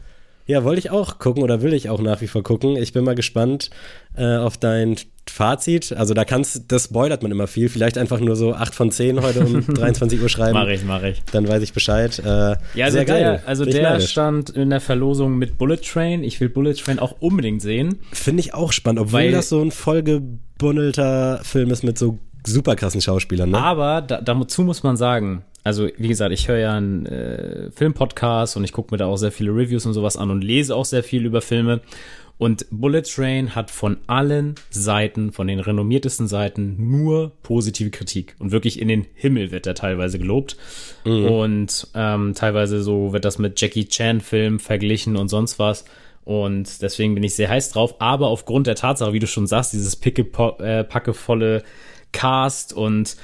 Ja, 0.50 0.64
wollte 0.64 0.81
ich 0.81 0.91
auch 0.91 1.19
gucken 1.19 1.43
oder 1.44 1.62
will 1.62 1.73
ich 1.73 1.88
auch 1.88 2.00
nach 2.00 2.20
wie 2.20 2.26
vor 2.26 2.43
gucken. 2.43 2.76
Ich 2.76 2.93
bin 2.93 3.05
mal 3.05 3.14
gespannt 3.14 3.70
äh, 4.17 4.37
auf 4.37 4.56
dein 4.58 4.97
Fazit. 5.29 5.93
Also 5.93 6.12
da 6.12 6.25
kannst, 6.25 6.73
das 6.73 6.85
spoilert 6.87 7.23
man 7.23 7.31
immer 7.31 7.47
viel. 7.47 7.69
Vielleicht 7.69 7.97
einfach 7.97 8.19
nur 8.19 8.35
so 8.35 8.52
8 8.52 8.75
von 8.75 8.91
10 8.91 9.23
heute 9.23 9.41
um 9.47 9.64
23 9.75 10.20
Uhr 10.20 10.29
schreiben. 10.29 10.55
Mach 10.55 10.67
ich, 10.67 10.82
mach 10.85 11.02
ich. 11.05 11.23
Dann 11.31 11.47
weiß 11.47 11.62
ich 11.62 11.73
Bescheid. 11.73 12.19
Äh, 12.19 12.25
Ja, 12.75 12.87
also 12.87 12.97
sehr 12.97 13.05
geil. 13.05 13.20
der, 13.20 13.43
also 13.49 13.64
Bin 13.64 13.75
der 13.75 14.00
stand 14.00 14.50
in 14.50 14.70
der 14.70 14.81
Verlosung 14.81 15.38
mit 15.38 15.56
Bullet 15.56 15.76
Train. 15.76 16.25
Ich 16.25 16.41
will 16.41 16.49
Bullet 16.49 16.75
Train 16.75 16.99
auch 16.99 17.14
unbedingt 17.20 17.62
sehen. 17.62 18.00
Finde 18.12 18.41
ich 18.41 18.52
auch 18.52 18.73
spannend, 18.73 19.00
obwohl 19.00 19.20
Weil- 19.20 19.31
das 19.32 19.49
so 19.50 19.61
ein 19.62 19.70
vollgebundelter 19.70 21.41
Film 21.44 21.70
ist 21.70 21.85
mit 21.85 21.97
so 21.99 22.19
super 22.46 22.76
krassen 22.76 23.00
Schauspielern, 23.00 23.50
ne? 23.50 23.58
Aber 23.58 24.02
da, 24.02 24.20
dazu 24.20 24.62
muss 24.62 24.82
man 24.82 24.96
sagen, 24.96 25.44
also 25.64 25.88
wie 25.96 26.08
gesagt, 26.08 26.32
ich 26.32 26.48
höre 26.48 26.58
ja 26.58 26.75
einen 26.75 27.06
äh, 27.06 27.70
Filmpodcast 27.72 28.56
und 28.56 28.64
ich 28.64 28.72
gucke 28.72 28.94
mir 28.94 28.98
da 28.98 29.06
auch 29.06 29.16
sehr 29.16 29.32
viele 29.32 29.50
Reviews 29.50 29.87
und 29.87 29.92
sowas 29.92 30.16
an 30.16 30.31
und 30.31 30.42
lese 30.42 30.75
auch 30.75 30.84
sehr 30.84 31.02
viel 31.02 31.25
über 31.25 31.40
Filme. 31.40 31.81
Und 32.38 32.66
Bullet 32.70 33.02
Train 33.02 33.54
hat 33.54 33.70
von 33.70 33.98
allen 34.06 34.54
Seiten, 34.70 35.31
von 35.31 35.46
den 35.46 35.60
renommiertesten 35.60 36.26
Seiten, 36.26 36.76
nur 36.78 37.32
positive 37.42 37.90
Kritik. 37.90 38.34
Und 38.38 38.50
wirklich 38.50 38.81
in 38.81 38.88
den 38.88 39.06
Himmel 39.12 39.50
wird 39.50 39.66
er 39.66 39.75
teilweise 39.75 40.19
gelobt. 40.19 40.56
Und 41.04 41.88
ähm, 41.94 42.32
teilweise 42.34 42.82
so 42.82 43.12
wird 43.12 43.26
das 43.26 43.38
mit 43.38 43.60
Jackie 43.60 43.87
Chan-Filmen 43.87 44.58
verglichen 44.58 45.19
und 45.19 45.28
sonst 45.28 45.58
was. 45.58 45.84
Und 46.25 46.81
deswegen 46.81 47.14
bin 47.14 47.25
ich 47.25 47.34
sehr 47.34 47.50
heiß 47.50 47.72
drauf. 47.72 47.96
Aber 47.98 48.28
aufgrund 48.28 48.66
der 48.66 48.75
Tatsache, 48.75 49.12
wie 49.12 49.19
du 49.19 49.26
schon 49.26 49.46
sagst, 49.46 49.75
dieses 49.75 49.96
picke, 49.96 50.22
äh, 50.60 50.82
packevolle 50.82 51.62
Cast 52.12 52.72
und 52.72 53.16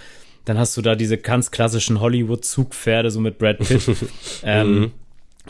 dann 0.44 0.58
hast 0.58 0.76
du 0.76 0.82
da 0.82 0.94
diese 0.94 1.18
ganz 1.18 1.50
klassischen 1.50 2.00
Hollywood-Zugpferde, 2.00 3.10
so 3.10 3.20
mit 3.20 3.38
Brad 3.38 3.58
Pitt. 3.58 3.82
ähm, 4.44 4.92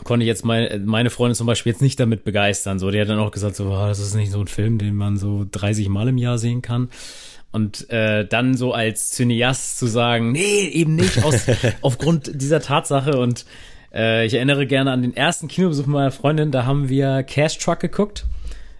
konnte 0.03 0.23
ich 0.23 0.27
jetzt 0.27 0.43
meine, 0.43 0.79
meine 0.79 1.09
Freundin 1.09 1.35
zum 1.35 1.47
Beispiel 1.47 1.71
jetzt 1.71 1.81
nicht 1.81 1.99
damit 1.99 2.23
begeistern. 2.23 2.79
So, 2.79 2.89
die 2.89 2.99
hat 2.99 3.07
dann 3.07 3.19
auch 3.19 3.31
gesagt, 3.31 3.55
so, 3.55 3.65
oh, 3.65 3.87
das 3.87 3.99
ist 3.99 4.15
nicht 4.15 4.31
so 4.31 4.39
ein 4.39 4.47
Film, 4.47 4.79
den 4.79 4.95
man 4.95 5.17
so 5.17 5.45
30 5.49 5.87
Mal 5.89 6.07
im 6.07 6.17
Jahr 6.17 6.37
sehen 6.39 6.61
kann. 6.61 6.89
Und 7.51 7.89
äh, 7.91 8.27
dann 8.27 8.57
so 8.57 8.73
als 8.73 9.11
Cineast 9.11 9.77
zu 9.77 9.87
sagen, 9.87 10.31
nee, 10.31 10.67
eben 10.67 10.95
nicht, 10.95 11.23
aus, 11.23 11.45
aufgrund 11.81 12.41
dieser 12.41 12.61
Tatsache. 12.61 13.17
Und 13.19 13.45
äh, 13.93 14.25
ich 14.25 14.33
erinnere 14.33 14.65
gerne 14.65 14.91
an 14.91 15.03
den 15.03 15.15
ersten 15.15 15.47
Kinobesuch 15.47 15.85
meiner 15.85 16.11
Freundin, 16.11 16.51
da 16.51 16.65
haben 16.65 16.89
wir 16.89 17.23
Cash 17.23 17.59
Truck 17.59 17.79
geguckt 17.79 18.25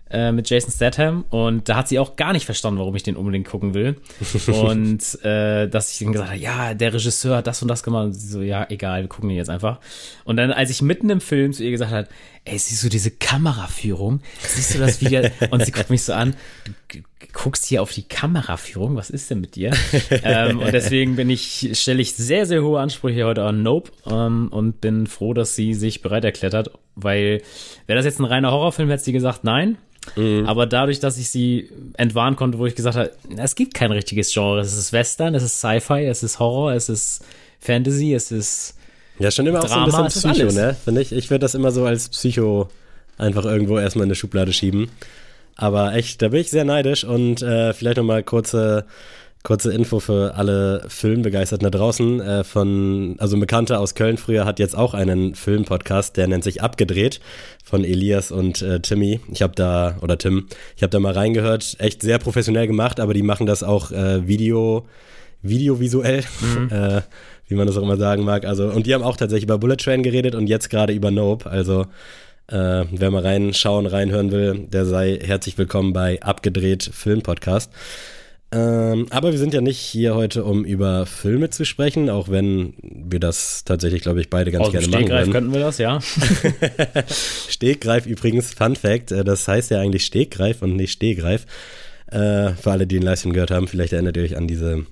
äh, 0.09 0.31
mit 0.31 0.49
Jason 0.49 0.71
Statham 0.71 1.25
und 1.29 1.69
da 1.69 1.75
hat 1.75 1.87
sie 1.87 1.99
auch 1.99 2.15
gar 2.15 2.33
nicht 2.33 2.45
verstanden, 2.45 2.79
warum 2.79 2.95
ich 2.95 3.03
den 3.03 3.15
unbedingt 3.15 3.47
gucken 3.47 3.73
will. 3.73 3.97
und 4.47 5.23
äh, 5.23 5.67
dass 5.67 5.91
ich 5.91 5.99
dann 5.99 6.13
gesagt 6.13 6.31
habe, 6.31 6.39
ja, 6.39 6.73
der 6.73 6.93
Regisseur 6.93 7.37
hat 7.37 7.47
das 7.47 7.61
und 7.61 7.67
das 7.67 7.83
gemacht. 7.83 8.05
Und 8.05 8.13
sie 8.13 8.27
so, 8.27 8.41
ja, 8.41 8.65
egal, 8.69 9.01
wir 9.01 9.09
gucken 9.09 9.29
den 9.29 9.37
jetzt 9.37 9.49
einfach. 9.49 9.79
Und 10.23 10.37
dann, 10.37 10.51
als 10.51 10.69
ich 10.69 10.81
mitten 10.81 11.09
im 11.09 11.21
Film 11.21 11.53
zu 11.53 11.63
ihr 11.63 11.71
gesagt 11.71 11.91
habe, 11.91 12.07
ey, 12.45 12.57
siehst 12.57 12.83
du 12.83 12.89
diese 12.89 13.11
Kameraführung? 13.11 14.21
Siehst 14.41 14.75
du 14.75 14.79
das 14.79 15.01
wieder? 15.01 15.31
Und 15.51 15.65
sie 15.65 15.71
guckt 15.71 15.89
mich 15.89 16.03
so 16.03 16.13
an, 16.13 16.35
du 16.87 16.99
guckst 17.33 17.65
hier 17.65 17.81
auf 17.81 17.91
die 17.91 18.03
Kameraführung, 18.03 18.95
was 18.95 19.09
ist 19.09 19.29
denn 19.29 19.41
mit 19.41 19.55
dir? 19.55 19.71
ähm, 20.23 20.59
und 20.59 20.71
deswegen 20.71 21.15
bin 21.15 21.29
ich, 21.29 21.71
stelle 21.73 22.01
ich 22.01 22.13
sehr, 22.13 22.45
sehr 22.45 22.63
hohe 22.63 22.79
Ansprüche 22.79 23.25
heute 23.25 23.43
an 23.43 23.63
Nope 23.63 23.91
ähm, 24.09 24.47
und 24.49 24.81
bin 24.81 25.07
froh, 25.07 25.33
dass 25.33 25.55
sie 25.55 25.73
sich 25.73 26.01
bereit 26.01 26.23
erklärt 26.23 26.53
hat, 26.53 26.71
weil 26.97 27.41
wäre 27.85 27.97
das 27.97 28.05
jetzt 28.05 28.19
ein 28.19 28.25
reiner 28.25 28.51
Horrorfilm, 28.51 28.89
hätte 28.89 29.03
sie 29.03 29.13
gesagt, 29.13 29.43
nein. 29.43 29.77
Aber 30.45 30.65
dadurch, 30.65 31.01
dass 31.01 31.17
ich 31.17 31.29
sie 31.29 31.69
entwarnen 31.97 32.37
konnte, 32.37 32.57
wo 32.59 32.65
ich 32.65 32.75
gesagt 32.75 32.95
habe, 32.97 33.11
es 33.35 33.55
gibt 33.55 33.73
kein 33.73 33.91
richtiges 33.91 34.33
Genre. 34.33 34.61
Es 34.61 34.77
ist 34.77 34.93
Western, 34.93 35.35
es 35.35 35.43
ist 35.43 35.59
Sci-Fi, 35.59 36.05
es 36.05 36.23
ist 36.23 36.39
Horror, 36.39 36.71
es 36.71 36.87
ist 36.87 37.25
Fantasy, 37.59 38.13
es 38.13 38.31
ist 38.31 38.75
Ja, 39.19 39.31
schon 39.31 39.45
immer 39.47 39.59
Drama 39.59 39.83
auch 39.85 39.91
so 39.91 39.97
ein 39.97 40.03
bisschen 40.05 40.31
Psycho, 40.31 40.51
ne? 40.53 40.77
Finde 40.81 41.01
ich. 41.01 41.11
Ich 41.11 41.29
würde 41.29 41.39
das 41.41 41.55
immer 41.55 41.71
so 41.71 41.83
als 41.85 42.07
Psycho 42.07 42.69
einfach 43.17 43.43
irgendwo 43.43 43.77
erstmal 43.79 44.03
in 44.03 44.07
eine 44.09 44.15
Schublade 44.15 44.53
schieben. 44.53 44.89
Aber 45.57 45.93
echt, 45.93 46.21
da 46.21 46.29
bin 46.29 46.39
ich 46.39 46.51
sehr 46.51 46.63
neidisch 46.63 47.03
und 47.03 47.41
äh, 47.41 47.73
vielleicht 47.73 47.97
nochmal 47.97 48.23
kurze, 48.23 48.85
kurze 49.47 49.71
Info 49.71 50.01
für 50.01 50.35
alle 50.35 50.83
Filmbegeisterten 50.89 51.63
da 51.63 51.69
draußen. 51.69 52.19
Äh, 52.19 52.43
von, 52.43 53.15
also 53.17 53.37
ein 53.37 53.39
Bekannter 53.39 53.79
aus 53.79 53.95
Köln 53.95 54.17
früher 54.17 54.43
hat 54.43 54.59
jetzt 54.59 54.75
auch 54.75 54.93
einen 54.93 55.35
Filmpodcast, 55.35 56.17
der 56.17 56.27
nennt 56.27 56.43
sich 56.43 56.61
Abgedreht 56.61 57.21
von 57.63 57.85
Elias 57.85 58.29
und 58.29 58.61
äh, 58.61 58.81
Timmy. 58.81 59.21
Ich 59.31 59.41
habe 59.41 59.53
da, 59.55 59.95
oder 60.01 60.17
Tim, 60.17 60.47
ich 60.75 60.83
habe 60.83 60.89
da 60.89 60.99
mal 60.99 61.13
reingehört, 61.13 61.77
echt 61.79 62.01
sehr 62.01 62.19
professionell 62.19 62.67
gemacht, 62.67 62.99
aber 62.99 63.13
die 63.13 63.21
machen 63.21 63.45
das 63.45 63.63
auch 63.63 63.91
äh, 63.91 64.27
Video, 64.27 64.85
videovisuell, 65.43 66.25
äh, 66.69 67.01
wie 67.47 67.55
man 67.55 67.67
das 67.67 67.77
auch 67.77 67.83
immer 67.83 67.95
sagen 67.95 68.25
mag. 68.25 68.43
Also, 68.43 68.67
und 68.67 68.85
die 68.85 68.93
haben 68.93 69.03
auch 69.03 69.15
tatsächlich 69.15 69.45
über 69.45 69.57
Bullet 69.57 69.77
Train 69.77 70.03
geredet 70.03 70.35
und 70.35 70.47
jetzt 70.47 70.69
gerade 70.69 70.91
über 70.91 71.09
Nope. 71.09 71.49
Also 71.49 71.85
Äh, 72.49 72.85
wer 72.91 73.11
mal 73.11 73.23
reinschauen, 73.23 73.85
reinhören 73.87 74.31
will, 74.31 74.67
der 74.71 74.85
sei 74.85 75.19
herzlich 75.21 75.57
willkommen 75.57 75.91
bei 75.91 76.21
Abgedreht 76.21 76.89
Film 76.93 77.21
Podcast. 77.21 77.73
Ähm, 78.49 79.07
aber 79.09 79.31
wir 79.31 79.39
sind 79.39 79.53
ja 79.53 79.59
nicht 79.59 79.77
hier 79.77 80.15
heute, 80.15 80.45
um 80.45 80.63
über 80.63 81.05
Filme 81.05 81.49
zu 81.49 81.65
sprechen, 81.65 82.09
auch 82.09 82.29
wenn 82.29 82.75
wir 82.81 83.19
das 83.19 83.65
tatsächlich, 83.65 84.01
glaube 84.01 84.21
ich, 84.21 84.29
beide 84.29 84.51
ganz 84.51 84.67
Aus 84.67 84.71
gerne 84.71 84.87
machen 84.87 85.05
Stegreif 85.05 85.31
könnten 85.31 85.51
wir 85.51 85.59
das, 85.59 85.77
ja. 85.79 85.99
Stegreif 87.49 88.05
übrigens, 88.05 88.53
Fun 88.53 88.77
Fact, 88.77 89.11
äh, 89.11 89.25
das 89.25 89.47
heißt 89.47 89.69
ja 89.71 89.81
eigentlich 89.81 90.05
Stegreif 90.05 90.61
und 90.61 90.77
nicht 90.77 90.93
Stehgreif. 90.93 91.45
Äh, 92.09 92.51
für 92.53 92.71
alle, 92.71 92.87
die 92.87 92.95
den 92.95 93.03
Livestream 93.03 93.33
gehört 93.33 93.51
haben, 93.51 93.67
vielleicht 93.67 93.91
erinnert 93.91 94.15
ihr 94.15 94.23
euch 94.23 94.37
an 94.37 94.47
diese, 94.47 94.85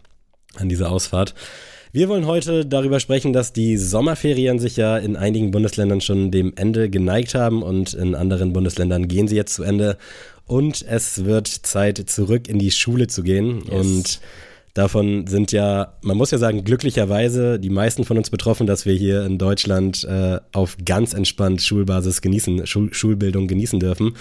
an 0.55 0.67
diese 0.67 0.89
Ausfahrt. 0.89 1.33
Wir 1.93 2.09
wollen 2.09 2.25
heute 2.25 2.65
darüber 2.65 2.99
sprechen, 2.99 3.31
dass 3.31 3.53
die 3.53 3.77
Sommerferien 3.77 4.59
sich 4.59 4.75
ja 4.75 4.97
in 4.97 5.15
einigen 5.15 5.51
Bundesländern 5.51 6.01
schon 6.01 6.29
dem 6.29 6.51
Ende 6.57 6.89
geneigt 6.89 7.35
haben 7.35 7.63
und 7.63 7.93
in 7.93 8.15
anderen 8.15 8.51
Bundesländern 8.51 9.07
gehen 9.07 9.29
sie 9.29 9.37
jetzt 9.37 9.53
zu 9.53 9.63
Ende. 9.63 9.97
Und 10.47 10.85
es 10.87 11.25
wird 11.25 11.47
Zeit, 11.47 11.97
zurück 12.09 12.47
in 12.47 12.59
die 12.59 12.71
Schule 12.71 13.07
zu 13.07 13.23
gehen. 13.23 13.63
Yes. 13.65 13.69
Und 13.69 14.19
davon 14.73 15.25
sind 15.27 15.51
ja, 15.51 15.93
man 16.01 16.17
muss 16.17 16.31
ja 16.31 16.37
sagen, 16.37 16.63
glücklicherweise 16.63 17.59
die 17.59 17.69
meisten 17.69 18.05
von 18.05 18.17
uns 18.17 18.29
betroffen, 18.29 18.67
dass 18.67 18.85
wir 18.85 18.93
hier 18.93 19.25
in 19.25 19.37
Deutschland 19.37 20.03
äh, 20.03 20.39
auf 20.53 20.77
ganz 20.85 21.13
entspannt 21.13 21.61
Schulbasis 21.61 22.21
genießen, 22.21 22.67
Schul 22.67 22.93
Schulbildung 22.93 23.47
genießen 23.47 23.79
dürfen. 23.79 24.15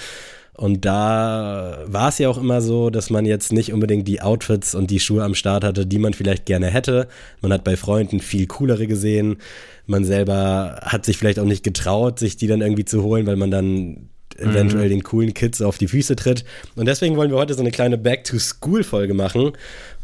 Und 0.57 0.85
da 0.85 1.83
war 1.87 2.11
es 2.11 2.19
ja 2.19 2.28
auch 2.28 2.38
immer 2.38 2.61
so, 2.61 2.88
dass 2.88 3.11
man 3.11 3.26
jetzt 3.26 3.52
nicht 3.52 3.73
unbedingt 3.73 4.07
die 4.07 4.23
Outfits 4.23 4.76
und 4.76 4.90
die 4.93 5.00
Schuhe 5.00 5.25
am 5.25 5.35
Start 5.35 5.64
hatte, 5.64 5.85
die 5.85 5.99
man 5.99 6.14
vielleicht 6.14 6.47
gerne 6.47 6.69
hätte. 6.69 7.09
Man 7.43 7.52
hat 7.52 7.64
bei 7.64 7.76
Freunden 7.76 8.21
viel 8.21 8.47
coolere 8.47 8.87
gesehen. 8.87 9.38
Man 9.87 10.04
selber 10.04 10.78
hat 10.83 11.07
sich 11.07 11.19
vielleicht 11.19 11.40
auch 11.40 11.45
nicht 11.45 11.64
getraut, 11.64 12.21
sich 12.21 12.37
die 12.37 12.47
dann 12.47 12.61
irgendwie 12.61 12.85
zu 12.85 13.02
holen, 13.02 13.26
weil 13.26 13.35
man 13.35 13.50
dann 13.50 14.11
eventuell 14.38 14.88
den 14.88 15.03
coolen 15.03 15.35
Kids 15.35 15.62
auf 15.62 15.79
die 15.79 15.88
Füße 15.88 16.17
tritt. 16.17 16.45
Und 16.76 16.87
deswegen 16.87 17.17
wollen 17.17 17.31
wir 17.31 17.38
heute 17.38 17.55
so 17.55 17.61
eine 17.61 17.71
kleine 17.71 17.99
Back-to-School-Folge 17.99 19.14
machen. 19.14 19.53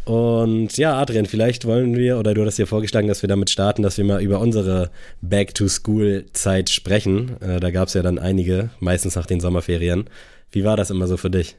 Und 0.05 0.77
ja, 0.77 0.99
Adrian, 0.99 1.27
vielleicht 1.27 1.67
wollen 1.67 1.97
wir, 1.97 2.19
oder 2.19 2.35
du 2.35 2.45
hast 2.45 2.59
dir 2.59 2.67
vorgeschlagen, 2.67 3.09
dass 3.09 3.23
wir 3.23 3.29
damit 3.29 3.51
starten, 3.51 3.83
dass 3.83 3.99
wir 3.99 4.05
mal 4.05 4.23
über 4.23 4.41
unsere 4.41 4.91
Back-to-School-Zeit 5.21 6.71
sprechen. 6.71 7.41
Äh, 7.41 7.61
da 7.61 7.71
gab 7.71 7.89
es 7.89 7.95
ja 7.95 8.03
dann 8.03 8.19
einige, 8.19 8.71
meistens 8.81 9.15
nach 9.15 9.27
den 9.27 9.41
Sommerferien. 9.41 10.05
Wie 10.51 10.65
war 10.65 10.77
das 10.77 10.91
immer 10.91 11.07
so 11.07 11.17
für 11.17 11.31
dich? 11.31 11.57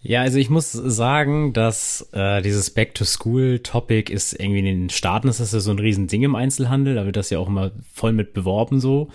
Ja, 0.00 0.20
also 0.20 0.38
ich 0.38 0.48
muss 0.48 0.70
sagen, 0.70 1.52
dass 1.52 2.08
äh, 2.12 2.40
dieses 2.40 2.70
Back-to-School-Topic 2.70 4.12
ist 4.12 4.32
irgendwie 4.32 4.60
in 4.60 4.64
den 4.64 4.90
Staaten 4.90 5.26
ist 5.26 5.40
das 5.40 5.52
ja 5.52 5.58
so 5.58 5.72
ein 5.72 5.78
Riesending 5.80 6.22
im 6.22 6.36
Einzelhandel. 6.36 6.94
Da 6.94 7.04
wird 7.04 7.16
das 7.16 7.30
ja 7.30 7.38
auch 7.40 7.48
immer 7.48 7.72
voll 7.92 8.12
mit 8.12 8.32
beworben 8.32 8.78
so. 8.78 9.08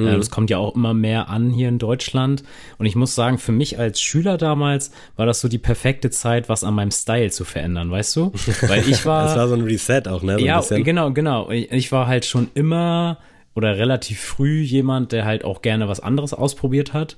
Mhm. 0.00 0.08
Äh, 0.08 0.16
das 0.16 0.30
kommt 0.30 0.50
ja 0.50 0.58
auch 0.58 0.74
immer 0.74 0.94
mehr 0.94 1.28
an 1.28 1.50
hier 1.50 1.68
in 1.68 1.78
Deutschland. 1.78 2.42
Und 2.78 2.86
ich 2.86 2.96
muss 2.96 3.14
sagen, 3.14 3.38
für 3.38 3.52
mich 3.52 3.78
als 3.78 4.00
Schüler 4.00 4.38
damals 4.38 4.90
war 5.16 5.26
das 5.26 5.40
so 5.40 5.48
die 5.48 5.58
perfekte 5.58 6.10
Zeit, 6.10 6.48
was 6.48 6.64
an 6.64 6.74
meinem 6.74 6.90
Style 6.90 7.30
zu 7.30 7.44
verändern, 7.44 7.90
weißt 7.90 8.16
du? 8.16 8.32
Weil 8.62 8.88
ich 8.88 9.04
war. 9.06 9.24
das 9.24 9.36
war 9.36 9.48
so 9.48 9.54
ein 9.54 9.62
Reset 9.62 10.02
auch, 10.08 10.22
ne? 10.22 10.38
So 10.38 10.44
ja, 10.44 10.60
genau, 10.82 11.12
genau. 11.12 11.50
Ich, 11.50 11.70
ich 11.72 11.92
war 11.92 12.06
halt 12.06 12.24
schon 12.24 12.48
immer 12.54 13.18
oder 13.54 13.76
relativ 13.76 14.20
früh 14.20 14.60
jemand, 14.60 15.12
der 15.12 15.24
halt 15.24 15.44
auch 15.44 15.62
gerne 15.62 15.88
was 15.88 16.00
anderes 16.00 16.32
ausprobiert 16.32 16.92
hat. 16.92 17.16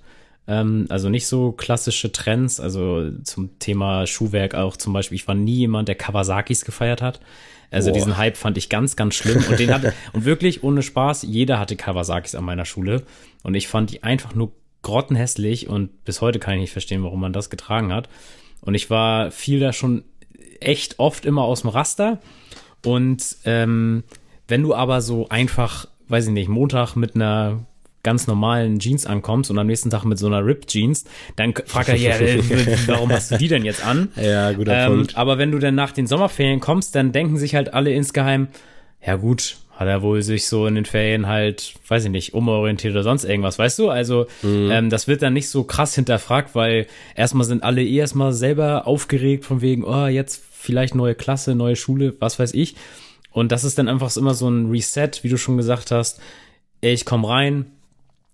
Ähm, 0.48 0.86
also 0.88 1.08
nicht 1.08 1.26
so 1.26 1.52
klassische 1.52 2.10
Trends, 2.10 2.58
also 2.58 3.10
zum 3.22 3.58
Thema 3.58 4.06
Schuhwerk 4.06 4.54
auch 4.54 4.76
zum 4.76 4.92
Beispiel. 4.92 5.16
Ich 5.16 5.28
war 5.28 5.34
nie 5.34 5.56
jemand, 5.56 5.88
der 5.88 5.94
Kawasakis 5.94 6.64
gefeiert 6.64 7.02
hat. 7.02 7.20
Also 7.72 7.90
Boah. 7.90 7.94
diesen 7.94 8.16
Hype 8.18 8.36
fand 8.36 8.58
ich 8.58 8.68
ganz, 8.68 8.96
ganz 8.96 9.14
schlimm. 9.14 9.44
Und 9.48 9.58
den 9.58 9.72
hatte, 9.72 9.94
und 10.12 10.24
wirklich 10.24 10.62
ohne 10.62 10.82
Spaß, 10.82 11.22
jeder 11.22 11.58
hatte 11.58 11.74
Kawasakis 11.74 12.34
an 12.34 12.44
meiner 12.44 12.64
Schule. 12.64 13.02
Und 13.42 13.54
ich 13.54 13.66
fand 13.66 13.90
die 13.90 14.02
einfach 14.02 14.34
nur 14.34 14.52
grottenhässlich 14.82 15.68
und 15.68 16.04
bis 16.04 16.20
heute 16.20 16.38
kann 16.38 16.54
ich 16.54 16.60
nicht 16.60 16.72
verstehen, 16.72 17.02
warum 17.02 17.20
man 17.20 17.32
das 17.32 17.50
getragen 17.50 17.92
hat. 17.92 18.08
Und 18.60 18.74
ich 18.74 18.90
war 18.90 19.30
viel 19.30 19.58
da 19.58 19.72
schon 19.72 20.04
echt 20.60 20.98
oft 20.98 21.24
immer 21.24 21.42
aus 21.42 21.62
dem 21.62 21.70
Raster. 21.70 22.20
Und 22.84 23.36
ähm, 23.44 24.04
wenn 24.48 24.62
du 24.62 24.74
aber 24.74 25.00
so 25.00 25.28
einfach, 25.28 25.86
weiß 26.08 26.26
ich 26.26 26.32
nicht, 26.32 26.48
Montag 26.48 26.94
mit 26.94 27.14
einer 27.14 27.64
ganz 28.02 28.26
normalen 28.26 28.78
Jeans 28.78 29.06
ankommst 29.06 29.50
und 29.50 29.58
am 29.58 29.66
nächsten 29.66 29.90
Tag 29.90 30.04
mit 30.04 30.18
so 30.18 30.26
einer 30.26 30.44
Ripped 30.44 30.68
Jeans, 30.68 31.04
dann 31.36 31.54
fragt 31.66 31.88
er 31.88 31.96
ja, 31.96 32.14
warum 32.86 33.10
hast 33.10 33.30
du 33.30 33.38
die 33.38 33.48
denn 33.48 33.64
jetzt 33.64 33.84
an? 33.84 34.08
Ja, 34.16 34.52
guter 34.52 34.86
ähm, 34.86 34.92
Punkt. 34.92 35.16
Aber 35.16 35.38
wenn 35.38 35.52
du 35.52 35.58
dann 35.58 35.74
nach 35.74 35.92
den 35.92 36.06
Sommerferien 36.06 36.60
kommst, 36.60 36.94
dann 36.94 37.12
denken 37.12 37.36
sich 37.36 37.54
halt 37.54 37.74
alle 37.74 37.92
insgeheim, 37.92 38.48
ja 39.04 39.16
gut, 39.16 39.56
hat 39.82 39.88
er 39.88 40.02
wohl 40.02 40.22
sich 40.22 40.46
so 40.46 40.66
in 40.66 40.74
den 40.74 40.84
Ferien 40.84 41.26
halt, 41.26 41.74
weiß 41.88 42.04
ich 42.04 42.10
nicht, 42.10 42.34
umorientiert 42.34 42.92
oder 42.92 43.02
sonst 43.02 43.24
irgendwas, 43.24 43.58
weißt 43.58 43.78
du? 43.78 43.88
Also 43.88 44.26
mhm. 44.42 44.70
ähm, 44.70 44.90
das 44.90 45.08
wird 45.08 45.22
dann 45.22 45.32
nicht 45.32 45.48
so 45.48 45.64
krass 45.64 45.94
hinterfragt, 45.94 46.54
weil 46.54 46.86
erstmal 47.14 47.44
sind 47.44 47.62
alle 47.62 47.82
eh 47.82 47.96
erstmal 47.96 48.32
selber 48.32 48.86
aufgeregt 48.86 49.44
von 49.44 49.60
wegen, 49.60 49.84
oh, 49.84 50.06
jetzt 50.06 50.42
vielleicht 50.52 50.94
neue 50.94 51.14
Klasse, 51.14 51.54
neue 51.54 51.76
Schule, 51.76 52.14
was 52.20 52.38
weiß 52.38 52.54
ich. 52.54 52.76
Und 53.30 53.50
das 53.50 53.64
ist 53.64 53.78
dann 53.78 53.88
einfach 53.88 54.14
immer 54.16 54.34
so 54.34 54.48
ein 54.48 54.70
Reset, 54.70 55.10
wie 55.22 55.28
du 55.28 55.38
schon 55.38 55.56
gesagt 55.56 55.90
hast. 55.90 56.20
Ich 56.80 57.04
komme 57.04 57.28
rein, 57.28 57.66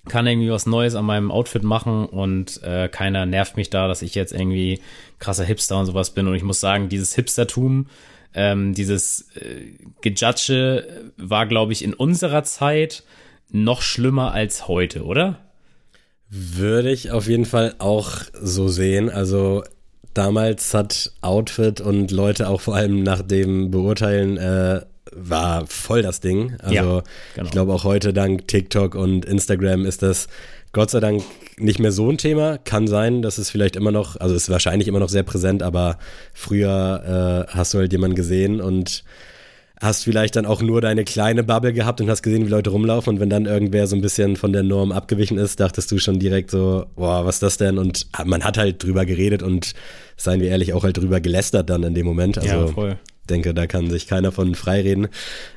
kann 0.09 0.27
irgendwie 0.27 0.50
was 0.50 0.67
Neues 0.67 0.95
an 0.95 1.05
meinem 1.05 1.31
Outfit 1.31 1.62
machen 1.62 2.07
und 2.07 2.62
äh, 2.62 2.88
keiner 2.88 3.27
nervt 3.27 3.57
mich 3.57 3.71
da, 3.71 3.88
dass 3.88 4.03
ich 4.03 4.15
jetzt 4.15 4.33
irgendwie 4.33 4.81
krasser 5.19 5.45
Hipster 5.45 5.79
und 5.79 5.87
sowas 5.87 6.11
bin. 6.11 6.27
Und 6.27 6.35
ich 6.35 6.43
muss 6.43 6.61
sagen, 6.61 6.88
dieses 6.88 7.15
Hipstertum, 7.15 7.87
ähm, 8.35 8.75
dieses 8.75 9.31
äh, 9.37 9.73
Gejudge 10.00 10.87
war, 11.17 11.47
glaube 11.47 11.73
ich, 11.73 11.83
in 11.83 11.95
unserer 11.95 12.45
Zeit 12.45 13.05
noch 13.50 13.83
schlimmer 13.83 14.33
als 14.33 14.69
heute, 14.69 15.05
oder? 15.05 15.38
Würde 16.31 16.91
ich 16.91 17.11
auf 17.11 17.27
jeden 17.27 17.47
Fall 17.47 17.75
auch 17.79 18.12
so 18.35 18.69
sehen. 18.69 19.09
Also 19.09 19.65
damals 20.12 20.75
hat 20.75 21.12
Outfit 21.23 21.81
und 21.81 22.11
Leute 22.11 22.49
auch 22.49 22.61
vor 22.61 22.75
allem 22.75 23.03
nach 23.03 23.23
dem 23.23 23.71
Beurteilen 23.71 24.37
äh, 24.37 24.83
war 25.15 25.67
voll 25.67 26.03
das 26.03 26.21
Ding. 26.21 26.57
Also 26.61 26.75
ja, 26.75 26.83
genau. 27.35 27.47
ich 27.47 27.50
glaube 27.50 27.73
auch 27.73 27.85
heute 27.85 28.12
dank 28.12 28.49
TikTok 28.49 28.95
und 28.95 29.25
Instagram 29.25 29.85
ist 29.85 30.03
das 30.03 30.29
Gott 30.73 30.91
sei 30.91 31.00
Dank 31.00 31.23
nicht 31.59 31.79
mehr 31.79 31.93
so 31.93 32.11
ein 32.11 32.19
Thema. 32.19 32.59
Kann 32.59 32.87
sein, 32.87 33.23
dass 33.23 33.38
es 33.38 33.50
vielleicht 33.50 33.77
immer 33.77 33.91
noch, 33.91 34.17
also 34.17 34.35
ist 34.35 34.50
wahrscheinlich 34.50 34.88
immer 34.88 35.00
noch 35.00 35.09
sehr 35.09 35.23
präsent, 35.23 35.62
aber 35.62 35.99
früher 36.35 37.47
äh, 37.49 37.53
hast 37.55 37.75
du 37.75 37.79
halt 37.79 37.93
jemanden 37.93 38.17
gesehen 38.17 38.61
und 38.61 39.03
hast 39.81 40.05
vielleicht 40.05 40.37
dann 40.37 40.45
auch 40.45 40.61
nur 40.61 40.81
deine 40.81 41.05
kleine 41.05 41.45
Bubble 41.45 41.73
gehabt 41.73 42.00
und 42.00 42.11
hast 42.11 42.23
gesehen, 42.23 42.45
wie 42.45 42.50
Leute 42.50 42.71
rumlaufen 42.71 43.15
und 43.15 43.21
wenn 43.21 43.31
dann 43.31 43.47
irgendwer 43.47 43.87
so 43.87 43.95
ein 43.95 44.03
bisschen 44.03 44.37
von 44.37 44.53
der 44.53 44.65
Norm 44.65 44.91
abgewichen 44.93 45.38
ist, 45.38 45.61
dachtest 45.61 45.91
du 45.93 45.99
schon 45.99 46.19
direkt 46.19 46.50
so, 46.50 46.87
boah, 46.97 47.25
was 47.25 47.37
ist 47.37 47.43
das 47.43 47.57
denn? 47.59 47.79
Und 47.79 48.09
man 48.25 48.43
hat 48.43 48.59
halt 48.59 48.83
drüber 48.83 49.07
geredet 49.07 49.43
und 49.43 49.75
seien 50.17 50.41
wir 50.41 50.49
ehrlich, 50.49 50.75
auch 50.75 50.83
halt 50.83 50.97
drüber 50.97 51.21
gelästert 51.21 51.71
dann 51.71 51.85
in 51.85 51.95
dem 51.95 52.07
Moment. 52.07 52.38
Also, 52.38 52.49
ja, 52.49 52.67
voll 52.67 52.99
denke, 53.28 53.54
da 53.54 53.66
kann 53.66 53.90
sich 53.90 54.06
keiner 54.06 54.32
von 54.32 54.54
freireden. 54.54 55.08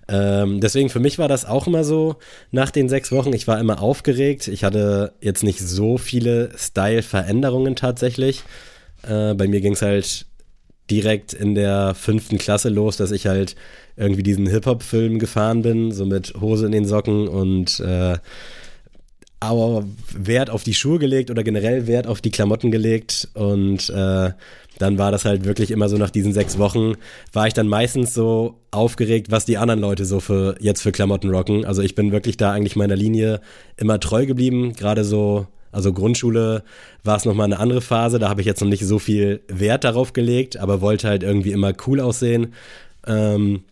Ähm, 0.07 0.59
deswegen 0.59 0.89
für 0.89 0.99
mich 0.99 1.17
war 1.17 1.27
das 1.27 1.45
auch 1.45 1.67
immer 1.67 1.83
so 1.83 2.17
nach 2.51 2.71
den 2.71 2.89
sechs 2.89 3.11
Wochen. 3.11 3.33
Ich 3.33 3.47
war 3.47 3.59
immer 3.59 3.81
aufgeregt. 3.81 4.47
Ich 4.47 4.63
hatte 4.63 5.13
jetzt 5.21 5.43
nicht 5.43 5.59
so 5.59 5.97
viele 5.97 6.51
Style-Veränderungen 6.55 7.75
tatsächlich. 7.75 8.43
Äh, 9.03 9.33
bei 9.33 9.47
mir 9.47 9.61
ging 9.61 9.73
es 9.73 9.81
halt 9.81 10.25
direkt 10.89 11.33
in 11.33 11.55
der 11.55 11.95
fünften 11.95 12.37
Klasse 12.37 12.69
los, 12.69 12.97
dass 12.97 13.11
ich 13.11 13.27
halt 13.27 13.55
irgendwie 13.95 14.23
diesen 14.23 14.47
Hip-Hop-Film 14.47 15.19
gefahren 15.19 15.61
bin, 15.61 15.91
so 15.91 16.05
mit 16.05 16.33
Hose 16.39 16.65
in 16.65 16.71
den 16.71 16.85
Socken 16.85 17.27
und 17.27 17.79
äh, 17.79 18.17
aber 19.39 19.83
Wert 20.13 20.51
auf 20.51 20.63
die 20.63 20.75
Schuhe 20.75 20.99
gelegt 20.99 21.31
oder 21.31 21.43
generell 21.43 21.87
Wert 21.87 22.05
auf 22.05 22.21
die 22.21 22.29
Klamotten 22.29 22.69
gelegt 22.69 23.27
und 23.33 23.89
äh, 23.89 24.31
dann 24.81 24.97
war 24.97 25.11
das 25.11 25.25
halt 25.25 25.45
wirklich 25.45 25.71
immer 25.71 25.89
so 25.89 25.97
nach 25.97 26.09
diesen 26.09 26.33
sechs 26.33 26.57
Wochen, 26.57 26.93
war 27.33 27.47
ich 27.47 27.53
dann 27.53 27.67
meistens 27.67 28.13
so 28.13 28.55
aufgeregt, 28.71 29.31
was 29.31 29.45
die 29.45 29.57
anderen 29.57 29.79
Leute 29.79 30.05
so 30.05 30.19
für 30.19 30.55
jetzt 30.59 30.81
für 30.81 30.91
Klamotten 30.91 31.29
rocken. 31.29 31.65
Also 31.65 31.81
ich 31.81 31.95
bin 31.95 32.11
wirklich 32.11 32.37
da 32.37 32.51
eigentlich 32.51 32.75
meiner 32.75 32.95
Linie 32.95 33.41
immer 33.77 33.99
treu 33.99 34.25
geblieben, 34.25 34.73
gerade 34.73 35.03
so 35.03 35.47
also 35.71 35.93
Grundschule 35.93 36.63
war 37.03 37.15
es 37.15 37.25
nochmal 37.25 37.45
eine 37.45 37.59
andere 37.59 37.81
Phase, 37.81 38.19
da 38.19 38.27
habe 38.27 38.41
ich 38.41 38.47
jetzt 38.47 38.59
noch 38.61 38.67
nicht 38.67 38.85
so 38.85 38.99
viel 38.99 39.41
Wert 39.47 39.85
darauf 39.85 40.11
gelegt, 40.11 40.57
aber 40.57 40.81
wollte 40.81 41.07
halt 41.07 41.23
irgendwie 41.23 41.53
immer 41.53 41.71
cool 41.87 42.01
aussehen. 42.01 42.53
Ähm, 43.07 43.63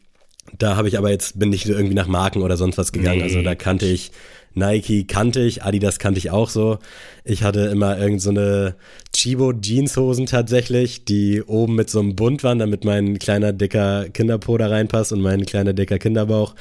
da 0.58 0.76
habe 0.78 0.88
ich 0.88 0.98
aber 0.98 1.12
jetzt, 1.12 1.38
bin 1.38 1.52
ich 1.54 1.68
irgendwie 1.68 1.96
nach 1.96 2.08
Marken 2.08 2.42
oder 2.42 2.58
sonst 2.58 2.78
was 2.78 2.92
gegangen. 2.92 3.18
Nee. 3.18 3.24
Also 3.24 3.42
da 3.42 3.54
kannte 3.54 3.86
ich 3.86 4.12
Nike 4.54 5.06
kannte 5.06 5.42
ich, 5.42 5.64
Adidas 5.64 6.00
kannte 6.00 6.18
ich 6.18 6.32
auch 6.32 6.50
so. 6.50 6.80
Ich 7.24 7.44
hatte 7.44 7.62
immer 7.62 7.98
irgend 7.98 8.22
so 8.22 8.30
eine 8.32 8.76
Chibo 9.14 9.54
Jeanshosen 9.54 10.26
tatsächlich, 10.26 11.06
die 11.06 11.42
oben 11.44 11.76
mit 11.76 11.90
so 11.90 12.00
einem 12.00 12.16
Bund 12.16 12.44
waren, 12.44 12.60
damit 12.60 12.86
mein 12.86 13.20
kleiner 13.20 13.54
dicker 13.54 14.10
Kinderpo 14.10 14.58
da 14.58 14.68
reinpasst 14.68 15.14
und 15.14 15.22
mein 15.22 15.46
kleiner 15.46 15.74
dicker 15.74 16.00
Kinderbauch. 16.00 16.56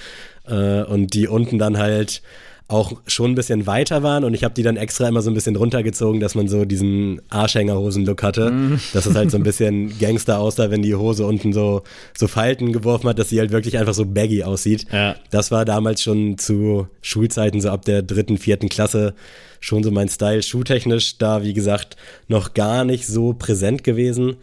Äh, 0.47 0.83
und 0.83 1.15
die 1.15 1.29
unten 1.29 1.59
dann 1.59 1.79
halt 1.79 2.23
auch 2.69 3.01
schon 3.07 3.33
ein 3.33 3.35
bisschen 3.35 3.67
weiter 3.67 4.03
waren 4.03 4.25
und 4.25 4.35
ich 4.35 4.45
habe 4.45 4.53
die 4.53 4.63
dann 4.63 4.77
extra 4.77 5.09
immer 5.09 5.23
so 5.23 5.31
ein 5.31 5.35
bisschen 5.35 5.57
runtergezogen, 5.57 6.21
dass 6.21 6.35
man 6.35 6.49
so 6.49 6.67
diesen 6.67 7.23
Arschhängerhosen-Look 7.31 8.23
hatte, 8.23 8.51
mm. 8.51 8.81
dass 8.93 9.07
es 9.07 9.17
halt 9.17 9.31
so 9.31 9.39
ein 9.39 9.43
bisschen 9.43 9.99
Gangster 10.01 10.39
aussah, 10.39 10.71
wenn 10.71 10.83
die 10.83 10.95
Hose 10.95 11.25
unten 11.25 11.55
so, 11.55 11.83
so 12.15 12.29
Falten 12.29 12.75
geworfen 12.75 13.09
hat, 13.09 13.19
dass 13.19 13.31
sie 13.31 13.41
halt 13.41 13.53
wirklich 13.53 13.79
einfach 13.79 13.95
so 13.95 14.05
baggy 14.05 14.45
aussieht. 14.45 14.85
Ja. 14.93 15.17
Das 15.31 15.51
war 15.51 15.65
damals 15.65 16.03
schon 16.03 16.37
zu 16.37 16.89
Schulzeiten, 17.01 17.63
so 17.63 17.71
ab 17.71 17.87
der 17.87 18.03
dritten, 18.03 18.37
vierten 18.37 18.69
Klasse 18.69 19.15
schon 19.61 19.83
so 19.83 19.91
mein 19.91 20.11
Style. 20.11 20.43
Schuhtechnisch 20.43 21.17
da, 21.17 21.43
wie 21.43 21.55
gesagt, 21.55 21.97
noch 22.29 22.53
gar 22.53 22.85
nicht 22.85 23.07
so 23.07 23.33
präsent 23.33 23.83
gewesen. 23.83 24.37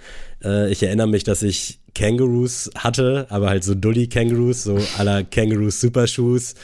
Äh, 0.44 0.72
ich 0.72 0.82
erinnere 0.82 1.08
mich, 1.08 1.24
dass 1.24 1.44
ich 1.44 1.79
Kangaroos 1.96 2.70
hatte, 2.75 3.25
aber 3.29 3.50
halt 3.50 3.63
so 3.63 3.74
Dully 3.74 4.08
Kangaroos, 4.08 4.63
so 4.63 4.77
aller 4.98 5.24
Kangaroos 5.24 5.79
Supershoes. 5.79 6.55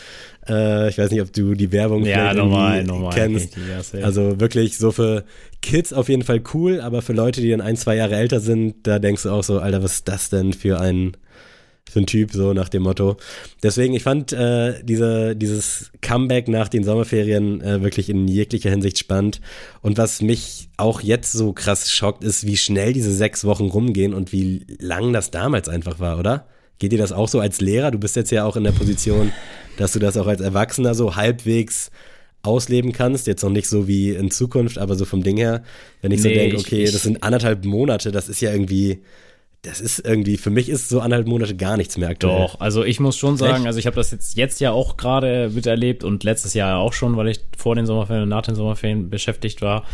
Äh, 0.48 0.90
ich 0.90 0.98
weiß 0.98 1.12
nicht, 1.12 1.22
ob 1.22 1.32
du 1.34 1.54
die 1.54 1.72
Werbung 1.72 2.06
ja, 2.06 2.34
normal, 2.34 2.84
normal, 2.84 3.14
kennst. 3.14 3.56
Die, 3.56 4.04
also 4.04 4.40
wirklich 4.40 4.78
so 4.78 4.92
für 4.92 5.24
Kids 5.62 5.94
auf 5.94 6.10
jeden 6.10 6.24
Fall 6.24 6.42
cool, 6.54 6.82
aber 6.82 7.02
für 7.02 7.14
Leute, 7.14 7.42
die 7.42 7.52
dann 7.52 7.62
ein, 7.62 7.78
zwei 7.78 7.96
Jahre 7.96 8.16
älter 8.16 8.40
sind, 8.40 8.88
da 8.88 9.00
denkst 9.00 9.24
du 9.24 9.30
auch 9.30 9.44
so, 9.44 9.60
Alter, 9.60 9.84
was 9.84 9.94
ist 9.96 10.08
das 10.08 10.30
denn 10.30 10.54
für 10.54 10.80
ein 10.80 11.16
für 11.92 12.00
ein 12.00 12.06
Typ, 12.06 12.32
so 12.32 12.54
nach 12.54 12.70
dem 12.70 12.84
Motto. 12.84 13.18
Deswegen, 13.62 13.94
ich 13.94 14.04
fand 14.04 14.32
äh, 14.32 14.82
diese, 14.84 15.36
dieses 15.36 15.92
Comeback 16.02 16.48
nach 16.48 16.70
den 16.70 16.84
Sommerferien 16.84 17.60
äh, 17.62 17.82
wirklich 17.82 18.10
in 18.10 18.28
jeglicher 18.30 18.70
Hinsicht 18.70 18.98
spannend. 18.98 19.42
Und 19.82 19.98
was 19.98 20.22
mich 20.22 20.70
auch 20.78 21.02
jetzt 21.02 21.34
so 21.34 21.52
krass 21.52 21.92
schockt, 21.92 22.24
ist, 22.24 22.48
wie 22.48 22.56
schnell 22.56 22.94
diese 22.94 23.14
sechs 23.14 23.44
Wochen 23.44 23.66
rumgehen 23.66 24.14
und 24.14 24.32
wie 24.32 24.66
lang 24.80 25.12
das 25.12 25.32
damals 25.32 25.68
einfach 25.68 26.00
war, 26.00 26.18
oder? 26.18 26.48
Geht 26.82 26.94
dir 26.94 26.98
das 26.98 27.12
auch 27.12 27.28
so 27.28 27.40
als 27.40 27.62
Lehrer? 27.62 27.92
Du 27.92 28.00
bist 28.00 28.16
jetzt 28.16 28.32
ja 28.32 28.44
auch 28.44 28.56
in 28.56 28.64
der 28.64 28.72
Position, 28.72 29.32
dass 29.78 29.92
du 29.92 30.00
das 30.00 30.18
auch 30.18 30.26
als 30.26 30.42
Erwachsener 30.42 30.96
so 30.96 31.16
halbwegs 31.16 31.92
ausleben 32.42 32.92
kannst. 32.92 33.28
Jetzt 33.28 33.44
noch 33.44 33.52
nicht 33.52 33.70
so 33.70 33.88
wie 33.88 34.10
in 34.10 34.32
Zukunft, 34.32 34.80
aber 34.80 34.96
so 34.96 35.06
vom 35.06 35.22
Ding 35.22 35.38
her. 35.38 35.62
Wenn 36.02 36.12
ich 36.12 36.24
nee, 36.24 36.30
so 36.30 36.34
denke, 36.34 36.58
okay, 36.58 36.86
ich, 36.86 36.92
das 36.92 37.04
sind 37.04 37.22
anderthalb 37.22 37.66
Monate, 37.66 38.12
das 38.12 38.30
ist 38.30 38.42
ja 38.42 38.52
irgendwie 38.52 39.04
das 39.62 39.80
ist 39.80 40.00
irgendwie, 40.00 40.38
für 40.38 40.50
mich 40.50 40.70
ist 40.70 40.90
so 40.90 41.02
anderthalb 41.02 41.28
Monate 41.28 41.56
gar 41.56 41.78
nichts 41.78 41.96
mehr 41.96 42.10
aktuell. 42.10 42.36
Doch, 42.36 42.60
also 42.60 42.84
ich 42.84 43.00
muss 43.00 43.16
schon 43.16 43.38
sagen, 43.38 43.58
Echt? 43.58 43.68
also 43.68 43.78
ich 43.78 43.86
habe 43.86 43.96
das 43.96 44.10
jetzt, 44.10 44.36
jetzt 44.36 44.60
ja 44.60 44.72
auch 44.72 44.98
gerade 44.98 45.52
miterlebt 45.54 46.04
und 46.04 46.24
letztes 46.24 46.56
Jahr 46.56 46.80
auch 46.80 46.94
schon, 46.94 47.16
weil 47.16 47.28
ich 47.28 47.42
vor 47.56 47.76
den 47.76 47.86
Sommerferien 47.86 48.24
und 48.24 48.30
nach 48.30 48.42
den 48.42 48.56
Sommerferien 48.56 49.12
beschäftigt 49.12 49.62
war, 49.62 49.86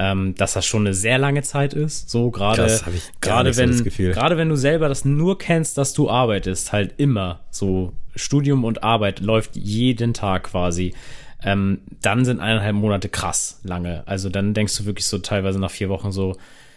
ähm, 0.00 0.34
dass 0.34 0.54
das 0.54 0.64
schon 0.64 0.86
eine 0.86 0.94
sehr 0.94 1.18
lange 1.18 1.42
Zeit 1.42 1.74
ist. 1.74 2.08
So 2.08 2.30
gerade, 2.30 2.80
gerade 3.20 3.54
wenn, 3.58 3.74
so 3.74 3.84
gerade 3.84 4.38
wenn 4.38 4.48
du 4.48 4.56
selber 4.56 4.88
das 4.88 5.04
nur 5.04 5.36
kennst, 5.36 5.76
dass 5.76 5.92
du 5.92 6.08
arbeitest, 6.08 6.72
halt 6.72 6.94
immer 6.96 7.40
so 7.50 7.92
Studium 8.16 8.64
und 8.64 8.82
Arbeit 8.82 9.20
läuft 9.20 9.56
jeden 9.56 10.14
Tag 10.14 10.44
quasi. 10.44 10.94
Ähm, 11.42 11.82
dann 12.00 12.24
sind 12.24 12.40
eineinhalb 12.40 12.76
Monate 12.76 13.10
krass 13.10 13.60
lange. 13.62 14.02
Also 14.06 14.30
dann 14.30 14.54
denkst 14.54 14.78
du 14.78 14.86
wirklich 14.86 15.06
so 15.06 15.18
teilweise 15.18 15.60
nach 15.60 15.70
vier 15.70 15.90
Wochen 15.90 16.12
so, 16.12 16.36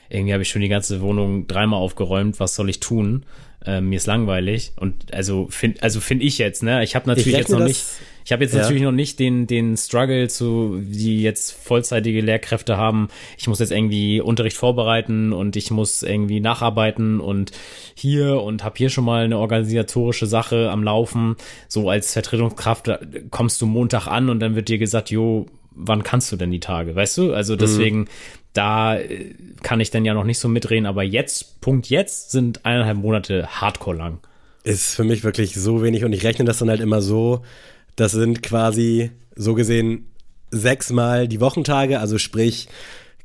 irgendwie 0.09 0.33
habe 0.33 0.43
ich 0.43 0.49
schon 0.49 0.61
die 0.61 0.67
ganze 0.67 0.99
Wohnung 0.99 1.47
dreimal 1.47 1.79
aufgeräumt, 1.79 2.41
was 2.41 2.55
soll 2.55 2.69
ich 2.69 2.81
tun? 2.81 3.25
Äh, 3.65 3.81
mir 3.81 3.95
ist 3.95 4.07
langweilig 4.07 4.73
und 4.75 5.13
also 5.13 5.47
finde 5.49 5.81
also 5.83 6.01
finde 6.01 6.25
ich 6.25 6.37
jetzt, 6.37 6.63
ne? 6.63 6.83
Ich 6.83 6.95
habe 6.95 7.07
natürlich 7.07 7.33
ich 7.33 7.37
jetzt 7.37 7.49
noch 7.49 7.59
nicht 7.59 7.85
ich 8.25 8.31
habe 8.31 8.43
jetzt 8.43 8.53
ja. 8.53 8.61
natürlich 8.61 8.81
noch 8.81 8.91
nicht 8.91 9.19
den 9.19 9.47
den 9.47 9.77
Struggle 9.77 10.27
zu 10.27 10.79
die 10.81 11.21
jetzt 11.21 11.51
vollzeitige 11.51 12.21
Lehrkräfte 12.21 12.77
haben. 12.77 13.07
Ich 13.37 13.47
muss 13.47 13.59
jetzt 13.59 13.71
irgendwie 13.71 14.19
Unterricht 14.19 14.57
vorbereiten 14.57 15.31
und 15.31 15.55
ich 15.55 15.71
muss 15.71 16.03
irgendwie 16.03 16.41
nacharbeiten 16.41 17.21
und 17.21 17.51
hier 17.95 18.41
und 18.41 18.63
habe 18.63 18.75
hier 18.77 18.89
schon 18.89 19.05
mal 19.05 19.23
eine 19.23 19.37
organisatorische 19.37 20.25
Sache 20.25 20.69
am 20.69 20.83
laufen. 20.83 21.35
So 21.67 21.89
als 21.89 22.13
Vertretungskraft 22.13 22.89
kommst 23.29 23.61
du 23.61 23.65
Montag 23.65 24.07
an 24.07 24.29
und 24.29 24.39
dann 24.39 24.55
wird 24.55 24.67
dir 24.67 24.77
gesagt, 24.77 25.09
jo, 25.09 25.45
wann 25.71 26.03
kannst 26.03 26.31
du 26.31 26.35
denn 26.35 26.51
die 26.51 26.59
Tage, 26.59 26.95
weißt 26.95 27.17
du? 27.17 27.33
Also 27.33 27.53
mhm. 27.53 27.57
deswegen, 27.57 27.99
mhm 27.99 28.07
da 28.53 28.97
äh, 28.97 29.33
kann 29.61 29.79
ich 29.79 29.91
dann 29.91 30.05
ja 30.05 30.13
noch 30.13 30.23
nicht 30.23 30.39
so 30.39 30.47
mitreden, 30.47 30.85
aber 30.85 31.03
jetzt, 31.03 31.59
Punkt 31.61 31.89
jetzt, 31.89 32.31
sind 32.31 32.65
eineinhalb 32.65 32.97
Monate 32.97 33.47
hardcore 33.47 33.97
lang. 33.97 34.19
Ist 34.63 34.95
für 34.95 35.03
mich 35.03 35.23
wirklich 35.23 35.55
so 35.55 35.83
wenig 35.83 36.05
und 36.05 36.13
ich 36.13 36.23
rechne 36.23 36.45
das 36.45 36.59
dann 36.59 36.69
halt 36.69 36.79
immer 36.79 37.01
so, 37.01 37.43
das 37.95 38.11
sind 38.11 38.41
quasi 38.41 39.11
so 39.35 39.55
gesehen 39.55 40.07
sechsmal 40.51 41.27
die 41.27 41.41
Wochentage, 41.41 41.99
also 41.99 42.17
sprich, 42.17 42.69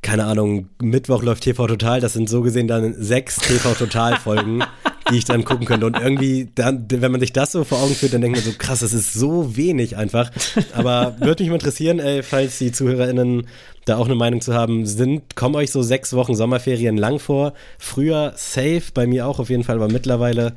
keine 0.01 0.25
Ahnung, 0.25 0.69
Mittwoch 0.81 1.23
läuft 1.23 1.43
TV 1.43 1.67
Total, 1.67 2.01
das 2.01 2.13
sind 2.13 2.29
so 2.29 2.41
gesehen 2.41 2.67
dann 2.67 2.93
sechs 2.97 3.35
TV 3.37 3.73
Total 3.73 4.15
Folgen, 4.17 4.63
die 5.11 5.17
ich 5.17 5.25
dann 5.25 5.43
gucken 5.45 5.65
könnte. 5.65 5.85
Und 5.85 5.97
irgendwie, 5.97 6.49
dann, 6.55 6.85
wenn 6.89 7.11
man 7.11 7.21
sich 7.21 7.33
das 7.33 7.51
so 7.51 7.63
vor 7.63 7.81
Augen 7.81 7.95
führt, 7.95 8.13
dann 8.13 8.21
denkt 8.21 8.37
man 8.37 8.45
so, 8.45 8.57
krass, 8.57 8.79
das 8.79 8.93
ist 8.93 9.13
so 9.13 9.55
wenig 9.55 9.97
einfach. 9.97 10.31
Aber 10.73 11.15
würde 11.19 11.43
mich 11.43 11.49
mal 11.49 11.55
interessieren, 11.55 11.99
ey, 11.99 12.23
falls 12.23 12.57
die 12.57 12.71
ZuhörerInnen 12.71 13.47
da 13.85 13.97
auch 13.97 14.05
eine 14.05 14.15
Meinung 14.15 14.41
zu 14.41 14.53
haben 14.53 14.85
sind, 14.85 15.35
kommen 15.35 15.55
euch 15.55 15.71
so 15.71 15.81
sechs 15.81 16.13
Wochen 16.13 16.35
Sommerferien 16.35 16.97
lang 16.97 17.19
vor. 17.19 17.53
Früher 17.77 18.33
safe, 18.35 18.83
bei 18.93 19.07
mir 19.07 19.27
auch 19.27 19.39
auf 19.39 19.49
jeden 19.49 19.63
Fall, 19.63 19.77
aber 19.77 19.91
mittlerweile 19.91 20.53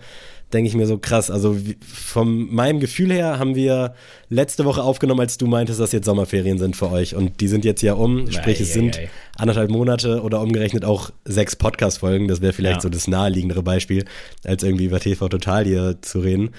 denke 0.53 0.69
ich 0.69 0.75
mir 0.75 0.87
so 0.87 0.99
krass. 0.99 1.31
Also 1.31 1.57
von 1.83 2.53
meinem 2.53 2.81
Gefühl 2.81 3.13
her 3.13 3.39
haben 3.39 3.55
wir 3.55 3.95
letzte 4.29 4.65
Woche 4.65 4.83
aufgenommen, 4.83 5.21
als 5.21 5.39
du 5.39 5.47
meintest, 5.47 5.81
dass 5.81 5.93
jetzt 5.93 6.05
Sommerferien 6.05 6.59
sind 6.59 6.77
für 6.77 6.91
euch. 6.91 7.15
Und 7.15 7.41
die 7.41 7.49
sind 7.49 7.65
jetzt 7.65 7.83
ja 7.83 7.95
um, 7.95 8.31
sprich 8.31 8.61
ei, 8.61 8.63
es 8.63 8.73
sind 8.73 8.99
ei, 8.99 9.11
anderthalb 9.37 9.71
Monate 9.71 10.23
oder 10.23 10.41
umgerechnet 10.41 10.85
auch 10.85 11.11
sechs 11.25 11.57
Podcast-Folgen. 11.57 12.29
Das 12.29 12.41
wäre 12.41 12.53
vielleicht 12.53 12.77
ja. 12.77 12.81
so 12.83 12.89
das 12.89 13.09
naheliegendere 13.09 13.63
Beispiel, 13.63 14.05
als 14.45 14.63
irgendwie 14.63 14.87
über 14.87 15.01
TV 15.01 15.29
Total 15.29 15.65
hier 15.65 15.99
zu 16.03 16.21
reden. 16.21 16.51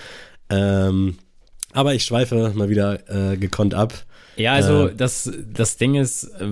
Ähm, 0.49 1.17
aber 1.71 1.93
ich 1.93 2.03
schweife 2.03 2.51
mal 2.55 2.69
wieder 2.69 3.31
äh, 3.33 3.37
gekonnt 3.37 3.73
ab. 3.73 3.93
Ja, 4.35 4.53
also 4.53 4.87
äh, 4.87 4.95
das, 4.95 5.31
das 5.53 5.77
Ding 5.77 5.95
ist, 5.95 6.23
äh, 6.23 6.47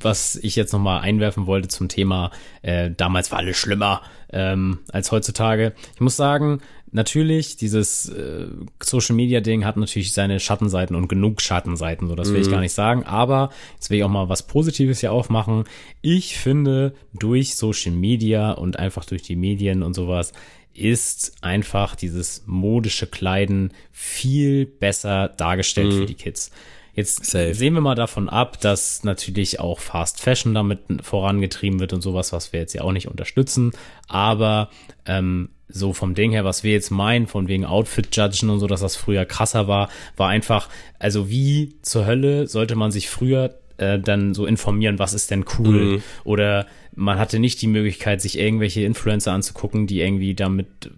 was 0.00 0.36
ich 0.36 0.56
jetzt 0.56 0.72
nochmal 0.72 1.00
einwerfen 1.00 1.46
wollte 1.46 1.68
zum 1.68 1.88
Thema, 1.88 2.30
äh, 2.62 2.90
damals 2.90 3.30
war 3.30 3.38
alles 3.38 3.56
schlimmer 3.56 4.02
ähm, 4.32 4.80
als 4.90 5.12
heutzutage. 5.12 5.74
Ich 5.94 6.00
muss 6.00 6.16
sagen, 6.16 6.60
natürlich, 6.90 7.56
dieses 7.56 8.08
äh, 8.08 8.46
Social 8.82 9.16
Media 9.16 9.40
Ding 9.40 9.64
hat 9.64 9.76
natürlich 9.76 10.12
seine 10.12 10.40
Schattenseiten 10.40 10.96
und 10.96 11.08
genug 11.08 11.40
Schattenseiten, 11.40 12.08
so 12.08 12.14
das 12.14 12.28
will 12.28 12.36
mhm. 12.36 12.42
ich 12.42 12.50
gar 12.50 12.60
nicht 12.60 12.72
sagen. 12.72 13.04
Aber 13.04 13.50
jetzt 13.74 13.90
will 13.90 13.98
ich 13.98 14.04
auch 14.04 14.08
mal 14.08 14.28
was 14.28 14.46
Positives 14.46 15.00
hier 15.00 15.12
aufmachen. 15.12 15.64
Ich 16.00 16.36
finde, 16.36 16.94
durch 17.12 17.54
Social 17.54 17.92
Media 17.92 18.52
und 18.52 18.78
einfach 18.78 19.04
durch 19.04 19.22
die 19.22 19.36
Medien 19.36 19.82
und 19.82 19.94
sowas 19.94 20.32
ist 20.74 21.34
einfach 21.42 21.94
dieses 21.96 22.44
modische 22.46 23.06
Kleiden 23.06 23.72
viel 23.90 24.64
besser 24.66 25.28
dargestellt 25.28 25.92
mhm. 25.92 25.98
für 25.98 26.06
die 26.06 26.14
Kids. 26.14 26.50
Jetzt 26.94 27.24
Safe. 27.24 27.54
sehen 27.54 27.74
wir 27.74 27.80
mal 27.80 27.94
davon 27.94 28.28
ab, 28.28 28.60
dass 28.60 29.02
natürlich 29.02 29.60
auch 29.60 29.80
Fast 29.80 30.20
Fashion 30.20 30.52
damit 30.54 30.80
vorangetrieben 31.00 31.80
wird 31.80 31.92
und 31.92 32.02
sowas, 32.02 32.32
was 32.32 32.52
wir 32.52 32.60
jetzt 32.60 32.74
ja 32.74 32.82
auch 32.82 32.92
nicht 32.92 33.08
unterstützen. 33.08 33.72
Aber 34.08 34.68
ähm, 35.06 35.48
so 35.68 35.94
vom 35.94 36.14
Ding 36.14 36.32
her, 36.32 36.44
was 36.44 36.64
wir 36.64 36.72
jetzt 36.72 36.90
meinen, 36.90 37.26
von 37.26 37.48
wegen 37.48 37.64
Outfit-Judgen 37.64 38.50
und 38.50 38.60
so, 38.60 38.66
dass 38.66 38.80
das 38.80 38.96
früher 38.96 39.24
krasser 39.24 39.68
war, 39.68 39.88
war 40.16 40.28
einfach, 40.28 40.68
also 40.98 41.30
wie 41.30 41.76
zur 41.80 42.04
Hölle 42.06 42.46
sollte 42.46 42.76
man 42.76 42.90
sich 42.90 43.08
früher 43.08 43.58
äh, 43.78 43.98
dann 43.98 44.34
so 44.34 44.44
informieren, 44.44 44.98
was 44.98 45.14
ist 45.14 45.30
denn 45.30 45.46
cool? 45.58 45.84
Mhm. 45.84 46.02
Oder 46.24 46.66
man 46.94 47.18
hatte 47.18 47.38
nicht 47.38 47.62
die 47.62 47.68
Möglichkeit, 47.68 48.20
sich 48.20 48.38
irgendwelche 48.38 48.82
Influencer 48.82 49.32
anzugucken, 49.32 49.86
die 49.86 50.00
irgendwie 50.00 50.34
damit 50.34 50.90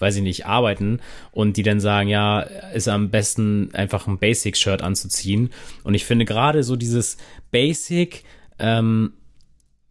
weiß 0.00 0.16
ich 0.16 0.22
nicht, 0.22 0.46
arbeiten 0.46 1.00
und 1.32 1.56
die 1.56 1.62
dann 1.62 1.80
sagen, 1.80 2.08
ja, 2.08 2.40
ist 2.40 2.88
am 2.88 3.10
besten 3.10 3.70
einfach 3.74 4.06
ein 4.06 4.18
Basic-Shirt 4.18 4.82
anzuziehen. 4.82 5.50
Und 5.84 5.94
ich 5.94 6.04
finde 6.04 6.24
gerade 6.24 6.62
so 6.62 6.76
dieses 6.76 7.18
Basic, 7.50 8.24
ähm, 8.58 9.12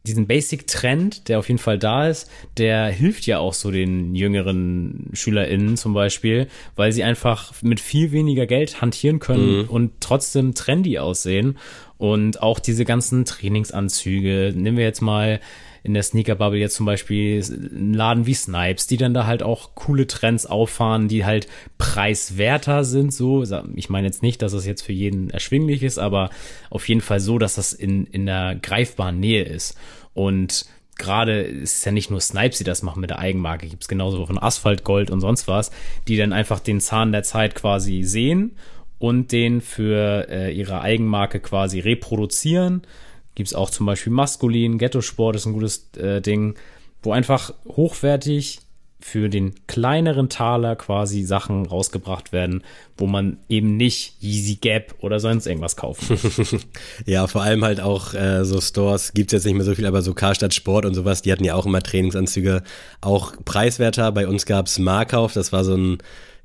diesen 0.06 0.28
Basic-Trend, 0.28 1.28
der 1.28 1.40
auf 1.40 1.48
jeden 1.48 1.60
Fall 1.60 1.78
da 1.78 2.08
ist, 2.08 2.32
der 2.58 2.88
hilft 2.88 3.26
ja 3.28 3.40
auch 3.40 3.54
so 3.54 3.70
den 3.70 4.16
jüngeren 4.16 5.10
SchülerInnen 5.14 5.78
zum 5.78 5.94
Beispiel, 5.94 6.48
weil 6.76 6.92
sie 6.92 7.04
einfach 7.04 7.54
mit 7.62 7.80
viel 7.80 8.12
weniger 8.12 8.48
Geld 8.48 8.82
hantieren 8.82 9.20
können 9.20 9.64
mhm. 9.64 9.70
und 9.70 9.92
trotzdem 10.00 10.56
trendy 10.56 11.00
aussehen. 11.00 11.58
Und 11.98 12.42
auch 12.42 12.60
diese 12.60 12.86
ganzen 12.86 13.26
Trainingsanzüge, 13.26 14.54
nehmen 14.56 14.78
wir 14.78 14.86
jetzt 14.86 15.02
mal 15.02 15.42
in 15.90 15.96
der 15.96 16.04
Sneaker-Bubble 16.04 16.60
jetzt 16.60 16.76
zum 16.76 16.86
Beispiel 16.86 17.44
einen 17.44 17.96
Laden 17.96 18.28
wie 18.28 18.36
Snipes, 18.36 18.86
die 18.86 18.98
dann 18.98 19.16
da 19.16 19.26
halt 19.26 19.42
auch 19.42 19.74
coole 19.74 20.06
Trends 20.06 20.46
auffahren, 20.46 21.08
die 21.08 21.26
halt 21.26 21.48
preiswerter 21.80 22.84
sind, 22.84 23.12
so. 23.12 23.44
Ich 23.74 23.90
meine 23.90 24.06
jetzt 24.06 24.22
nicht, 24.22 24.44
dass 24.44 24.54
es 24.54 24.68
jetzt 24.68 24.84
für 24.84 24.94
jeden 24.94 25.32
erschwinglich 25.32 25.82
ist, 25.82 25.98
aber 25.98 26.30
auf 26.70 26.88
jeden 26.88 27.02
Fall 27.02 27.20
so, 27.20 27.40
dass 27.40 27.56
das 27.56 27.74
in, 27.74 28.06
in 28.06 28.28
der 28.28 28.54
greifbaren 28.54 29.20
Nähe 29.20 29.44
ist. 29.44 29.80
Und 30.14 30.68
gerade 31.00 31.42
ist 31.42 31.80
es 31.80 31.86
ja 31.86 31.92
nicht 31.92 32.12
nur 32.12 32.22
Snipes, 32.22 32.60
die 32.60 32.64
das 32.64 32.84
machen 32.84 33.02
mit 33.02 33.10
der 33.10 33.18
Eigenmarke, 33.18 33.66
gibt 33.66 33.82
es 33.82 33.88
genauso 33.88 34.24
von 34.28 34.38
Asphalt 34.38 34.84
Gold 34.84 35.10
und 35.10 35.22
sonst 35.22 35.48
was, 35.48 35.72
die 36.08 36.18
dann 36.18 36.34
einfach 36.34 36.60
den 36.60 36.82
Zahn 36.82 37.12
der 37.12 37.24
Zeit 37.24 37.56
quasi 37.56 38.04
sehen 38.04 38.58
und 39.00 39.32
den 39.32 39.62
für 39.62 40.28
äh, 40.30 40.54
ihre 40.54 40.82
Eigenmarke 40.82 41.40
quasi 41.40 41.80
reproduzieren 41.80 42.84
Gibt 43.40 43.48
es 43.48 43.56
auch 43.56 43.70
zum 43.70 43.86
Beispiel 43.86 44.12
Maskulin, 44.12 44.78
Ghetto-Sport 44.78 45.38
ist 45.38 45.46
ein 45.46 45.54
gutes 45.54 45.92
äh, 45.96 46.20
Ding, 46.20 46.56
wo 47.02 47.14
einfach 47.14 47.54
hochwertig 47.70 48.60
für 49.00 49.30
den 49.30 49.56
kleineren 49.66 50.28
Taler 50.28 50.76
quasi 50.76 51.24
Sachen 51.24 51.66
rausgebracht 51.66 52.34
werden, 52.34 52.66
wo 52.98 53.08
man 53.08 53.38
eben 53.48 53.78
nicht 53.78 54.22
Yeezy 54.22 54.56
Gap 54.56 54.96
oder 55.00 55.22
sonst 55.22 55.48
irgendwas 55.48 55.78
muss. 55.82 56.66
ja, 57.06 57.28
vor 57.28 57.42
allem 57.44 57.64
halt 57.64 57.80
auch 57.80 58.14
äh, 58.14 58.44
so 58.44 58.60
Stores 58.60 59.14
gibt's 59.14 59.32
jetzt 59.32 59.46
nicht 59.46 59.56
mehr 59.56 59.64
so 59.64 59.74
viel, 59.74 59.86
aber 59.86 60.02
so 60.02 60.14
Karstadt 60.14 60.54
Sport 60.54 60.84
und 60.84 60.96
sowas, 60.96 61.22
die 61.22 61.32
hatten 61.32 61.46
ja 61.46 61.56
auch 61.56 61.66
immer 61.66 61.82
Trainingsanzüge, 61.82 62.62
auch 63.00 63.32
preiswerter. 63.46 64.12
Bei 64.12 64.28
uns 64.28 64.46
gab's 64.46 64.80
Markauf, 64.80 65.32
das 65.32 65.54
war 65.54 65.64
so 65.64 65.78
ein 65.78 66.00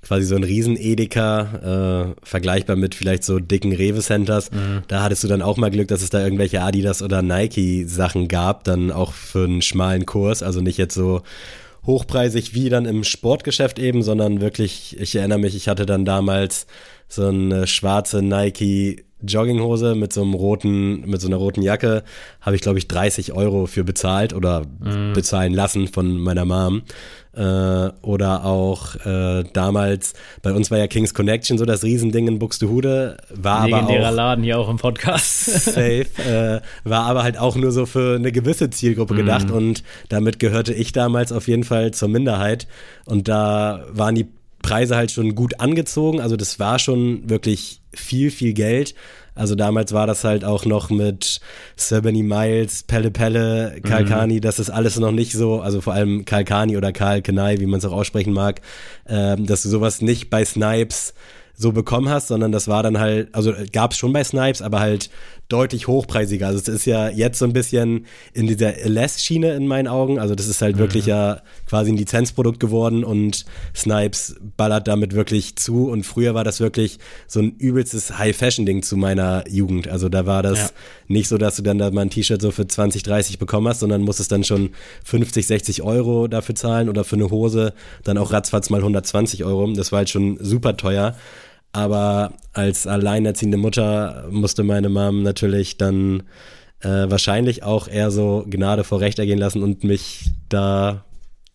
quasi 0.04 0.26
so 0.26 0.36
ein 0.36 0.44
Riesen-Edeka, 0.44 2.14
äh, 2.14 2.26
vergleichbar 2.26 2.76
mit 2.76 2.94
vielleicht 2.94 3.24
so 3.24 3.38
dicken 3.38 3.72
Rewe-Centers. 3.72 4.50
Mhm. 4.50 4.82
Da 4.88 5.02
hattest 5.02 5.24
du 5.24 5.28
dann 5.28 5.42
auch 5.42 5.56
mal 5.56 5.70
Glück, 5.70 5.88
dass 5.88 6.02
es 6.02 6.10
da 6.10 6.22
irgendwelche 6.22 6.60
Adidas 6.62 7.02
oder 7.02 7.22
Nike-Sachen 7.22 8.28
gab, 8.28 8.64
dann 8.64 8.92
auch 8.92 9.12
für 9.12 9.44
einen 9.44 9.62
schmalen 9.62 10.06
Kurs, 10.06 10.42
also 10.42 10.60
nicht 10.60 10.78
jetzt 10.78 10.94
so 10.94 11.22
hochpreisig 11.86 12.54
wie 12.54 12.68
dann 12.68 12.86
im 12.86 13.04
Sportgeschäft 13.04 13.78
eben, 13.78 14.02
sondern 14.02 14.40
wirklich, 14.40 14.96
ich 14.98 15.16
erinnere 15.16 15.38
mich, 15.38 15.54
ich 15.54 15.68
hatte 15.68 15.86
dann 15.86 16.04
damals 16.04 16.66
so 17.08 17.26
eine 17.26 17.66
schwarze 17.66 18.22
Nike 18.22 19.04
Jogginghose 19.26 19.94
mit 19.94 20.12
so 20.12 20.22
einem 20.22 20.34
roten, 20.34 21.08
mit 21.08 21.20
so 21.20 21.28
einer 21.28 21.36
roten 21.36 21.62
Jacke, 21.62 22.02
habe 22.40 22.56
ich 22.56 22.62
glaube 22.62 22.78
ich 22.78 22.88
30 22.88 23.32
Euro 23.32 23.66
für 23.66 23.84
bezahlt 23.84 24.32
oder 24.32 24.62
mm. 24.80 25.12
bezahlen 25.14 25.54
lassen 25.54 25.88
von 25.88 26.18
meiner 26.18 26.44
Mom. 26.44 26.82
Äh, 27.36 27.90
oder 28.02 28.44
auch 28.44 28.94
äh, 29.04 29.42
damals, 29.52 30.14
bei 30.42 30.52
uns 30.52 30.70
war 30.70 30.78
ja 30.78 30.86
King's 30.86 31.14
Connection 31.14 31.58
so 31.58 31.64
das 31.64 31.82
Riesending 31.82 32.28
in 32.28 32.38
Buxtehude, 32.38 33.16
war 33.34 33.66
Legendärer 33.66 33.98
aber 33.98 34.08
auch, 34.08 34.14
Laden 34.14 34.44
hier 34.44 34.58
auch 34.58 34.68
im 34.68 34.76
Podcast. 34.76 35.46
Safe, 35.46 36.06
äh, 36.24 36.60
war 36.88 37.06
aber 37.06 37.24
halt 37.24 37.36
auch 37.36 37.56
nur 37.56 37.72
so 37.72 37.86
für 37.86 38.14
eine 38.14 38.30
gewisse 38.30 38.70
Zielgruppe 38.70 39.16
gedacht 39.16 39.48
mm. 39.48 39.52
und 39.52 39.82
damit 40.10 40.38
gehörte 40.38 40.72
ich 40.72 40.92
damals 40.92 41.32
auf 41.32 41.48
jeden 41.48 41.64
Fall 41.64 41.90
zur 41.92 42.08
Minderheit 42.08 42.68
und 43.04 43.26
da 43.26 43.84
waren 43.90 44.14
die 44.14 44.28
Preise 44.64 44.96
halt 44.96 45.10
schon 45.10 45.34
gut 45.34 45.60
angezogen. 45.60 46.22
Also 46.22 46.36
das 46.36 46.58
war 46.58 46.78
schon 46.78 47.28
wirklich 47.28 47.82
viel, 47.92 48.30
viel 48.30 48.54
Geld. 48.54 48.94
Also 49.34 49.56
damals 49.56 49.92
war 49.92 50.06
das 50.06 50.24
halt 50.24 50.42
auch 50.42 50.64
noch 50.64 50.88
mit 50.88 51.40
Serbany 51.76 52.22
Miles, 52.22 52.84
Pelle 52.84 53.10
Pelle, 53.10 53.78
Kalkani, 53.82 54.36
mhm. 54.36 54.40
das 54.40 54.58
ist 54.58 54.70
alles 54.70 54.98
noch 54.98 55.12
nicht 55.12 55.32
so, 55.32 55.60
also 55.60 55.82
vor 55.82 55.92
allem 55.92 56.24
Kalkani 56.24 56.78
oder 56.78 56.92
Karl 56.92 57.20
Kenai, 57.20 57.58
wie 57.58 57.66
man 57.66 57.78
es 57.78 57.84
auch 57.84 57.92
aussprechen 57.92 58.32
mag, 58.32 58.62
äh, 59.04 59.36
dass 59.36 59.64
du 59.64 59.68
sowas 59.68 60.00
nicht 60.00 60.30
bei 60.30 60.44
Snipes 60.44 61.12
so 61.56 61.72
bekommen 61.72 62.08
hast, 62.08 62.28
sondern 62.28 62.50
das 62.50 62.66
war 62.66 62.82
dann 62.82 62.98
halt, 62.98 63.34
also 63.34 63.52
gab 63.72 63.92
es 63.92 63.98
schon 63.98 64.12
bei 64.12 64.24
Snipes, 64.24 64.62
aber 64.62 64.80
halt 64.80 65.10
deutlich 65.54 65.86
hochpreisiger. 65.86 66.48
Also 66.48 66.58
es 66.58 66.66
ist 66.66 66.84
ja 66.84 67.08
jetzt 67.08 67.38
so 67.38 67.44
ein 67.44 67.52
bisschen 67.52 68.06
in 68.32 68.48
dieser 68.48 68.74
LS-Schiene 68.76 69.54
in 69.54 69.68
meinen 69.68 69.86
Augen. 69.86 70.18
Also 70.18 70.34
das 70.34 70.48
ist 70.48 70.60
halt 70.60 70.74
mhm. 70.74 70.80
wirklich 70.80 71.06
ja 71.06 71.42
quasi 71.68 71.92
ein 71.92 71.96
Lizenzprodukt 71.96 72.58
geworden 72.58 73.04
und 73.04 73.44
Snipes 73.72 74.34
ballert 74.56 74.88
damit 74.88 75.14
wirklich 75.14 75.54
zu. 75.54 75.88
Und 75.88 76.02
früher 76.02 76.34
war 76.34 76.42
das 76.42 76.58
wirklich 76.58 76.98
so 77.28 77.38
ein 77.38 77.52
übelstes 77.52 78.18
High-Fashion-Ding 78.18 78.82
zu 78.82 78.96
meiner 78.96 79.44
Jugend. 79.48 79.86
Also 79.86 80.08
da 80.08 80.26
war 80.26 80.42
das 80.42 80.58
ja. 80.58 80.68
nicht 81.06 81.28
so, 81.28 81.38
dass 81.38 81.54
du 81.54 81.62
dann 81.62 81.78
da 81.78 81.88
mal 81.92 82.00
ein 82.02 82.10
T-Shirt 82.10 82.42
so 82.42 82.50
für 82.50 82.66
20, 82.66 83.04
30 83.04 83.38
bekommen 83.38 83.68
hast, 83.68 83.78
sondern 83.78 84.02
musstest 84.02 84.32
dann 84.32 84.42
schon 84.42 84.70
50, 85.04 85.46
60 85.46 85.82
Euro 85.82 86.26
dafür 86.26 86.56
zahlen 86.56 86.88
oder 86.88 87.04
für 87.04 87.14
eine 87.14 87.30
Hose 87.30 87.74
dann 88.02 88.18
auch 88.18 88.32
ratzfatz 88.32 88.70
mal 88.70 88.78
120 88.78 89.44
Euro. 89.44 89.72
Das 89.72 89.92
war 89.92 89.98
halt 89.98 90.10
schon 90.10 90.36
super 90.40 90.76
teuer. 90.76 91.14
Aber 91.74 92.34
als 92.52 92.86
alleinerziehende 92.86 93.56
Mutter 93.58 94.28
musste 94.30 94.62
meine 94.62 94.88
Mom 94.88 95.24
natürlich 95.24 95.76
dann 95.76 96.22
äh, 96.82 97.10
wahrscheinlich 97.10 97.64
auch 97.64 97.88
eher 97.88 98.12
so 98.12 98.46
Gnade 98.48 98.84
vor 98.84 99.00
Recht 99.00 99.18
ergehen 99.18 99.40
lassen 99.40 99.60
und 99.60 99.82
mich 99.82 100.30
da 100.48 101.04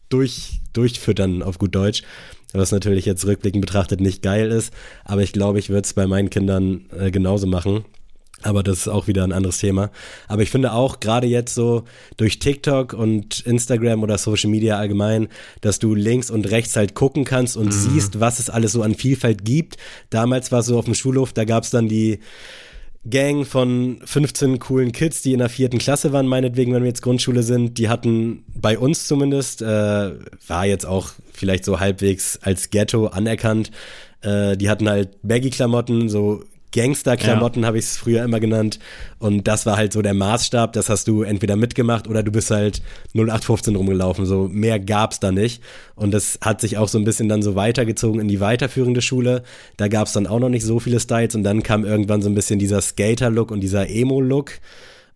durch, 0.09 0.59
durchfüttern 0.73 1.41
auf 1.41 1.57
gut 1.57 1.73
Deutsch. 1.73 2.03
Was 2.51 2.73
natürlich 2.73 3.05
jetzt 3.05 3.25
rückblickend 3.25 3.61
betrachtet 3.61 4.01
nicht 4.01 4.21
geil 4.21 4.51
ist. 4.51 4.73
Aber 5.05 5.21
ich 5.21 5.31
glaube, 5.31 5.57
ich 5.57 5.69
würde 5.69 5.83
es 5.83 5.93
bei 5.93 6.05
meinen 6.05 6.29
Kindern 6.29 6.87
äh, 6.99 7.11
genauso 7.11 7.47
machen. 7.47 7.85
Aber 8.41 8.63
das 8.63 8.79
ist 8.79 8.87
auch 8.87 9.07
wieder 9.07 9.23
ein 9.23 9.33
anderes 9.33 9.57
Thema. 9.57 9.91
Aber 10.27 10.41
ich 10.41 10.49
finde 10.49 10.71
auch 10.71 10.99
gerade 10.99 11.27
jetzt 11.27 11.53
so 11.53 11.83
durch 12.17 12.39
TikTok 12.39 12.93
und 12.93 13.41
Instagram 13.41 14.03
oder 14.03 14.17
Social 14.17 14.49
Media 14.49 14.77
allgemein, 14.77 15.27
dass 15.61 15.79
du 15.79 15.93
links 15.93 16.31
und 16.31 16.49
rechts 16.49 16.75
halt 16.75 16.95
gucken 16.95 17.25
kannst 17.25 17.57
und 17.57 17.67
mhm. 17.67 17.71
siehst, 17.71 18.19
was 18.19 18.39
es 18.39 18.49
alles 18.49 18.71
so 18.71 18.81
an 18.81 18.95
Vielfalt 18.95 19.43
gibt. 19.43 19.77
Damals 20.09 20.51
war 20.51 20.59
es 20.59 20.67
so 20.67 20.77
auf 20.77 20.85
dem 20.85 20.95
Schulhof, 20.95 21.33
da 21.33 21.43
gab 21.43 21.63
es 21.63 21.69
dann 21.69 21.89
die 21.89 22.19
Gang 23.09 23.45
von 23.45 24.01
15 24.03 24.59
coolen 24.59 24.91
Kids, 24.91 25.21
die 25.21 25.31
in 25.31 25.39
der 25.39 25.49
vierten 25.49 25.77
Klasse 25.77 26.11
waren, 26.11 26.27
meinetwegen, 26.27 26.73
wenn 26.73 26.83
wir 26.83 26.89
jetzt 26.89 27.01
Grundschule 27.01 27.43
sind. 27.43 27.77
Die 27.77 27.87
hatten 27.87 28.43
bei 28.53 28.77
uns 28.77 29.07
zumindest, 29.07 29.61
äh, 29.61 29.65
war 30.47 30.65
jetzt 30.65 30.85
auch 30.85 31.11
vielleicht 31.31 31.63
so 31.63 31.79
halbwegs 31.79 32.39
als 32.41 32.69
Ghetto 32.69 33.07
anerkannt. 33.07 33.71
Äh, 34.21 34.57
die 34.57 34.69
hatten 34.69 34.89
halt 34.89 35.17
Baggy-Klamotten, 35.23 36.09
so 36.09 36.43
Gangster-Klamotten 36.71 37.61
ja. 37.61 37.67
habe 37.67 37.77
ich 37.77 37.85
es 37.85 37.97
früher 37.97 38.23
immer 38.23 38.39
genannt. 38.39 38.79
Und 39.17 39.47
das 39.47 39.65
war 39.65 39.77
halt 39.77 39.93
so 39.93 40.01
der 40.01 40.13
Maßstab. 40.13 40.73
Das 40.73 40.89
hast 40.89 41.07
du 41.07 41.23
entweder 41.23 41.55
mitgemacht 41.55 42.07
oder 42.07 42.23
du 42.23 42.31
bist 42.31 42.51
halt 42.51 42.81
0815 43.13 43.75
rumgelaufen. 43.75 44.25
So 44.25 44.49
mehr 44.51 44.79
gab's 44.79 45.19
da 45.19 45.31
nicht. 45.31 45.63
Und 45.95 46.11
das 46.11 46.39
hat 46.41 46.61
sich 46.61 46.77
auch 46.77 46.87
so 46.87 46.97
ein 46.97 47.05
bisschen 47.05 47.29
dann 47.29 47.41
so 47.41 47.55
weitergezogen 47.55 48.21
in 48.21 48.27
die 48.27 48.39
weiterführende 48.39 49.01
Schule. 49.01 49.43
Da 49.77 49.87
gab's 49.87 50.13
dann 50.13 50.27
auch 50.27 50.39
noch 50.39 50.49
nicht 50.49 50.65
so 50.65 50.79
viele 50.79 50.99
Styles. 50.99 51.35
Und 51.35 51.43
dann 51.43 51.63
kam 51.63 51.85
irgendwann 51.85 52.21
so 52.21 52.29
ein 52.29 52.35
bisschen 52.35 52.59
dieser 52.59 52.81
Skater-Look 52.81 53.51
und 53.51 53.61
dieser 53.61 53.89
Emo-Look. 53.89 54.51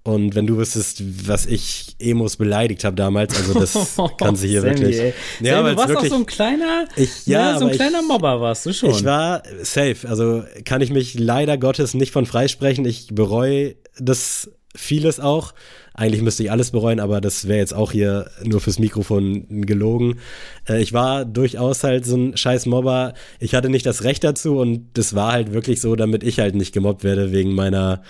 Und 0.05 0.35
wenn 0.35 0.45
du 0.45 0.57
wüsstest, 0.57 1.01
was 1.27 1.45
ich 1.45 1.95
Emos 1.97 2.35
beleidigt 2.35 2.83
habe 2.83 2.97
damals, 2.97 3.37
also 3.37 3.57
das 3.57 3.97
kann 4.17 4.35
sich 4.35 4.51
hier 4.51 4.61
Sammy, 4.61 4.73
wirklich. 4.73 4.99
Ey. 4.99 5.13
Ja, 5.39 5.55
Sammy, 5.55 5.69
du 5.69 5.77
warst 5.77 5.89
wirklich, 5.89 6.11
auch 6.11 6.15
so 6.15 6.21
ein 6.21 6.25
kleiner, 6.25 6.87
ich, 6.97 7.25
ja, 7.25 7.51
ja 7.51 7.59
so 7.59 7.67
ein 7.67 7.71
kleiner 7.71 8.01
ich, 8.01 8.07
Mobber 8.07 8.41
warst 8.41 8.65
du 8.65 8.73
schon. 8.73 8.89
Ich 8.89 9.05
war 9.05 9.43
safe, 9.61 10.07
also 10.09 10.43
kann 10.65 10.81
ich 10.81 10.91
mich 10.91 11.17
leider 11.17 11.57
Gottes 11.57 11.93
nicht 11.93 12.11
von 12.11 12.25
freisprechen. 12.25 12.83
Ich 12.83 13.07
bereue 13.13 13.75
das 13.97 14.51
vieles 14.75 15.19
auch. 15.19 15.53
Eigentlich 15.93 16.23
müsste 16.23 16.43
ich 16.43 16.51
alles 16.51 16.71
bereuen, 16.71 16.99
aber 16.99 17.21
das 17.21 17.47
wäre 17.47 17.59
jetzt 17.59 17.73
auch 17.73 17.91
hier 17.91 18.29
nur 18.43 18.59
fürs 18.61 18.79
Mikrofon 18.79 19.65
gelogen. 19.65 20.19
Äh, 20.67 20.81
ich 20.81 20.93
war 20.93 21.25
durchaus 21.25 21.83
halt 21.83 22.05
so 22.05 22.15
ein 22.15 22.37
scheiß 22.37 22.65
Mobber. 22.65 23.13
Ich 23.39 23.53
hatte 23.53 23.69
nicht 23.69 23.85
das 23.85 24.03
Recht 24.03 24.23
dazu 24.23 24.57
und 24.57 24.87
das 24.93 25.13
war 25.13 25.31
halt 25.31 25.53
wirklich 25.53 25.81
so, 25.81 25.95
damit 25.95 26.23
ich 26.23 26.39
halt 26.39 26.55
nicht 26.55 26.73
gemobbt 26.73 27.03
werde 27.03 27.31
wegen 27.31 27.53
meiner 27.53 28.01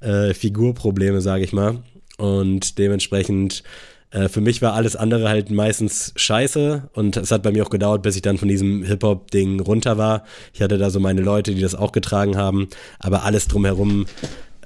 äh, 0.00 0.34
Figurprobleme, 0.34 1.20
sage 1.22 1.44
ich 1.44 1.52
mal. 1.52 1.82
Und 2.18 2.78
dementsprechend 2.78 3.62
äh, 4.10 4.28
für 4.28 4.40
mich 4.40 4.60
war 4.60 4.74
alles 4.74 4.96
andere 4.96 5.28
halt 5.28 5.50
meistens 5.50 6.12
scheiße 6.16 6.90
und 6.92 7.16
es 7.16 7.30
hat 7.30 7.42
bei 7.42 7.52
mir 7.52 7.64
auch 7.64 7.70
gedauert, 7.70 8.02
bis 8.02 8.16
ich 8.16 8.22
dann 8.22 8.38
von 8.38 8.48
diesem 8.48 8.82
Hip-Hop-Ding 8.82 9.60
runter 9.60 9.98
war. 9.98 10.24
Ich 10.52 10.62
hatte 10.62 10.78
da 10.78 10.90
so 10.90 11.00
meine 11.00 11.22
Leute, 11.22 11.54
die 11.54 11.60
das 11.62 11.74
auch 11.74 11.92
getragen 11.92 12.36
haben, 12.36 12.68
aber 12.98 13.24
alles 13.24 13.46
drumherum 13.46 14.06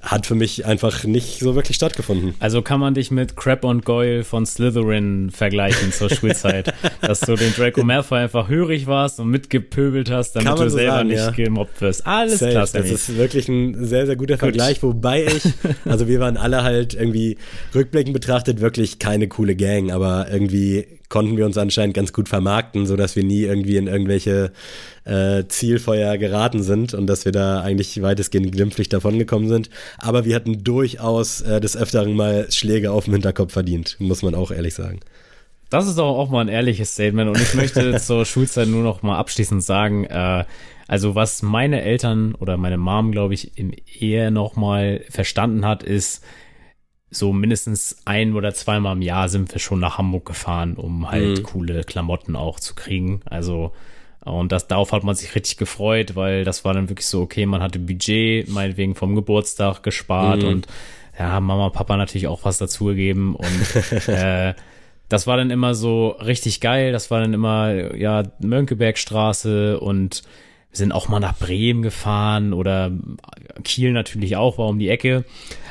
hat 0.04 0.26
für 0.26 0.34
mich 0.34 0.66
einfach 0.66 1.04
nicht 1.04 1.40
so 1.40 1.54
wirklich 1.54 1.76
stattgefunden. 1.76 2.34
Also 2.38 2.62
kann 2.62 2.78
man 2.78 2.94
dich 2.94 3.10
mit 3.10 3.36
Crap 3.36 3.64
und 3.64 3.84
Goyle 3.84 4.22
von 4.22 4.44
Slytherin 4.44 5.30
vergleichen 5.30 5.92
zur 5.92 6.10
Schulzeit, 6.14 6.74
dass 7.00 7.20
du 7.20 7.34
den 7.34 7.52
Draco 7.54 7.82
Malfoy 7.82 8.18
einfach 8.18 8.48
hörig 8.48 8.86
warst 8.86 9.18
und 9.20 9.28
mitgepöbelt 9.28 10.10
hast, 10.10 10.32
damit 10.32 10.52
du 10.52 10.68
so 10.68 10.76
selber 10.76 10.96
sagen, 10.96 11.08
nicht 11.08 11.18
ja. 11.18 11.30
gemobbt 11.30 11.80
wirst. 11.80 12.06
Alles 12.06 12.38
Safe, 12.38 12.52
klar. 12.52 12.68
Das 12.72 12.90
ist 12.90 13.16
wirklich 13.16 13.48
ein 13.48 13.84
sehr, 13.84 14.06
sehr 14.06 14.16
guter 14.16 14.34
Gut. 14.34 14.40
Vergleich, 14.40 14.82
wobei 14.82 15.24
ich, 15.24 15.42
also 15.84 16.06
wir 16.06 16.20
waren 16.20 16.36
alle 16.36 16.62
halt 16.62 16.94
irgendwie 16.94 17.38
rückblickend 17.74 18.12
betrachtet 18.12 18.60
wirklich 18.60 18.98
keine 18.98 19.28
coole 19.28 19.56
Gang, 19.56 19.90
aber 19.90 20.26
irgendwie 20.30 20.86
konnten 21.08 21.36
wir 21.36 21.46
uns 21.46 21.58
anscheinend 21.58 21.94
ganz 21.94 22.12
gut 22.12 22.28
vermarkten, 22.28 22.86
so 22.86 22.96
dass 22.96 23.16
wir 23.16 23.24
nie 23.24 23.42
irgendwie 23.42 23.76
in 23.76 23.86
irgendwelche 23.86 24.52
äh, 25.04 25.44
Zielfeuer 25.48 26.18
geraten 26.18 26.62
sind 26.62 26.94
und 26.94 27.06
dass 27.06 27.24
wir 27.24 27.32
da 27.32 27.60
eigentlich 27.60 28.00
weitestgehend 28.02 28.52
glimpflich 28.52 28.88
davongekommen 28.88 29.48
sind. 29.48 29.70
Aber 29.98 30.24
wir 30.24 30.34
hatten 30.34 30.64
durchaus 30.64 31.40
äh, 31.42 31.60
des 31.60 31.76
Öfteren 31.76 32.14
mal 32.14 32.50
Schläge 32.50 32.90
auf 32.92 33.04
dem 33.04 33.14
Hinterkopf 33.14 33.52
verdient, 33.52 33.96
muss 33.98 34.22
man 34.22 34.34
auch 34.34 34.50
ehrlich 34.50 34.74
sagen. 34.74 35.00
Das 35.70 35.88
ist 35.88 35.98
auch, 35.98 36.18
auch 36.18 36.30
mal 36.30 36.40
ein 36.40 36.48
ehrliches 36.48 36.92
Statement 36.92 37.30
und 37.30 37.40
ich 37.40 37.54
möchte 37.54 37.96
zur 38.00 38.24
Schulzeit 38.24 38.68
nur 38.68 38.82
noch 38.82 39.02
mal 39.02 39.18
abschließend 39.18 39.62
sagen, 39.62 40.04
äh, 40.04 40.44
also 40.86 41.14
was 41.14 41.42
meine 41.42 41.82
Eltern 41.82 42.34
oder 42.34 42.56
meine 42.56 42.76
Mom, 42.76 43.10
glaube 43.12 43.34
ich, 43.34 43.56
im 43.56 43.72
Ehe 43.98 44.30
noch 44.30 44.56
mal 44.56 45.02
verstanden 45.08 45.64
hat, 45.64 45.82
ist, 45.82 46.22
so 47.14 47.32
mindestens 47.32 47.96
ein 48.04 48.34
oder 48.34 48.54
zweimal 48.54 48.96
im 48.96 49.02
Jahr 49.02 49.28
sind 49.28 49.52
wir 49.52 49.60
schon 49.60 49.80
nach 49.80 49.98
Hamburg 49.98 50.26
gefahren, 50.26 50.74
um 50.74 51.10
halt 51.10 51.38
mhm. 51.38 51.42
coole 51.42 51.84
Klamotten 51.84 52.36
auch 52.36 52.60
zu 52.60 52.74
kriegen. 52.74 53.20
Also 53.24 53.72
und 54.24 54.52
das, 54.52 54.68
darauf 54.68 54.92
hat 54.92 55.04
man 55.04 55.14
sich 55.14 55.34
richtig 55.34 55.58
gefreut, 55.58 56.16
weil 56.16 56.44
das 56.44 56.64
war 56.64 56.72
dann 56.72 56.88
wirklich 56.88 57.06
so, 57.06 57.20
okay, 57.20 57.44
man 57.44 57.62
hatte 57.62 57.78
Budget, 57.78 58.48
meinetwegen 58.48 58.94
vom 58.94 59.14
Geburtstag 59.14 59.82
gespart 59.82 60.42
mhm. 60.42 60.48
und 60.48 60.66
ja, 61.18 61.38
Mama, 61.40 61.68
Papa 61.68 61.96
natürlich 61.96 62.26
auch 62.26 62.44
was 62.44 62.58
dazugegeben 62.58 63.36
und 63.36 64.08
äh, 64.08 64.54
das 65.08 65.26
war 65.26 65.36
dann 65.36 65.50
immer 65.50 65.74
so 65.74 66.08
richtig 66.08 66.60
geil. 66.60 66.90
Das 66.92 67.10
war 67.10 67.20
dann 67.20 67.34
immer, 67.34 67.94
ja, 67.94 68.22
Mönckebergstraße 68.40 69.78
und 69.78 70.22
wir 70.74 70.78
sind 70.78 70.92
auch 70.92 71.06
mal 71.06 71.20
nach 71.20 71.38
Bremen 71.38 71.82
gefahren 71.82 72.52
oder 72.52 72.90
Kiel 73.62 73.92
natürlich 73.92 74.36
auch, 74.36 74.58
war 74.58 74.66
um 74.66 74.80
die 74.80 74.88
Ecke. 74.88 75.24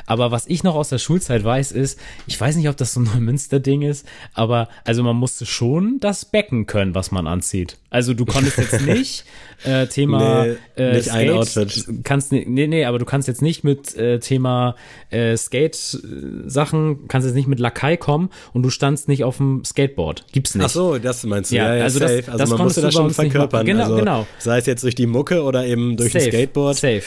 Aber 0.06 0.30
was 0.30 0.46
ich 0.46 0.64
noch 0.64 0.74
aus 0.74 0.88
der 0.88 0.98
Schulzeit 0.98 1.44
weiß, 1.44 1.72
ist, 1.72 2.00
ich 2.26 2.40
weiß 2.40 2.56
nicht, 2.56 2.70
ob 2.70 2.76
das 2.78 2.94
so 2.94 3.00
ein 3.00 3.10
Münster-Ding 3.24 3.82
ist, 3.82 4.06
aber 4.32 4.68
also 4.84 5.02
man 5.02 5.16
musste 5.16 5.44
schon 5.44 6.00
das 6.00 6.24
Becken 6.24 6.64
können, 6.64 6.94
was 6.94 7.10
man 7.10 7.26
anzieht. 7.26 7.76
Also 7.90 8.14
du 8.14 8.24
konntest 8.24 8.56
jetzt 8.56 8.80
nicht 8.86 9.24
äh, 9.64 9.86
Thema 9.86 10.44
Nee, 10.44 10.54
äh, 10.76 10.96
nicht 10.96 11.10
ein 11.10 11.26
Skate, 11.28 11.30
Outfit. 11.30 11.84
kannst 12.04 12.32
nee 12.32 12.44
nee, 12.66 12.84
aber 12.84 12.98
du 12.98 13.04
kannst 13.04 13.28
jetzt 13.28 13.42
nicht 13.42 13.64
mit 13.64 13.94
äh, 13.96 14.18
Thema 14.18 14.74
äh, 15.10 15.36
Skate 15.36 15.74
äh, 16.02 16.48
Sachen, 16.48 17.06
kannst 17.08 17.26
jetzt 17.26 17.34
nicht 17.34 17.46
mit 17.48 17.60
Lakai 17.60 17.96
kommen 17.96 18.30
und 18.52 18.62
du 18.62 18.70
standst 18.70 19.08
nicht 19.08 19.24
auf 19.24 19.36
dem 19.38 19.64
Skateboard. 19.64 20.26
Gibt's 20.32 20.54
nicht. 20.54 20.64
Ach 20.64 20.70
so, 20.70 20.98
das 20.98 21.24
meinst 21.24 21.52
du. 21.52 21.56
Ja, 21.56 21.74
Ja, 21.76 21.84
also 21.84 21.98
das- 22.00 22.10
safe. 22.10 22.22
das 22.30 22.40
also 22.40 22.50
man 22.52 22.58
konntest 22.58 22.64
musste 22.76 22.80
du 22.80 22.86
das 22.86 22.94
schon 22.94 23.10
verkörpern. 23.10 23.66
Genau, 23.66 23.82
also, 23.84 23.96
genau. 23.96 24.26
Sei 24.38 24.58
es 24.58 24.66
jetzt 24.66 24.82
durch 24.84 24.94
die 24.94 25.06
Mucke 25.06 25.42
oder 25.42 25.64
eben 25.66 25.96
durch 25.96 26.12
Safe, 26.12 26.24
ein 26.24 26.30
Skateboard. 26.30 26.76
Safe. 26.76 27.02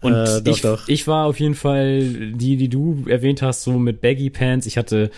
Und 0.00 0.12
Äh, 0.14 0.42
doch, 0.42 0.52
ich, 0.56 0.60
doch. 0.60 0.88
ich 0.88 1.06
war 1.06 1.24
auf 1.26 1.40
jeden 1.40 1.54
Fall 1.54 2.02
die, 2.34 2.56
die 2.56 2.68
du 2.68 3.04
erwähnt 3.08 3.40
hast, 3.40 3.62
so 3.62 3.72
mit 3.78 4.00
Baggy 4.02 4.28
Pants. 4.28 4.66
Ich 4.66 4.76
hatte 4.76 5.10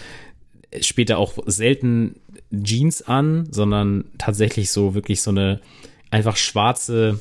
später 0.81 1.19
auch 1.19 1.35
selten 1.47 2.17
Jeans 2.63 3.03
an, 3.03 3.49
sondern 3.51 4.05
tatsächlich 4.19 4.71
so 4.71 4.95
wirklich 4.95 5.23
so 5.23 5.31
eine 5.31 5.61
einfach 6.11 6.37
schwarze 6.37 7.21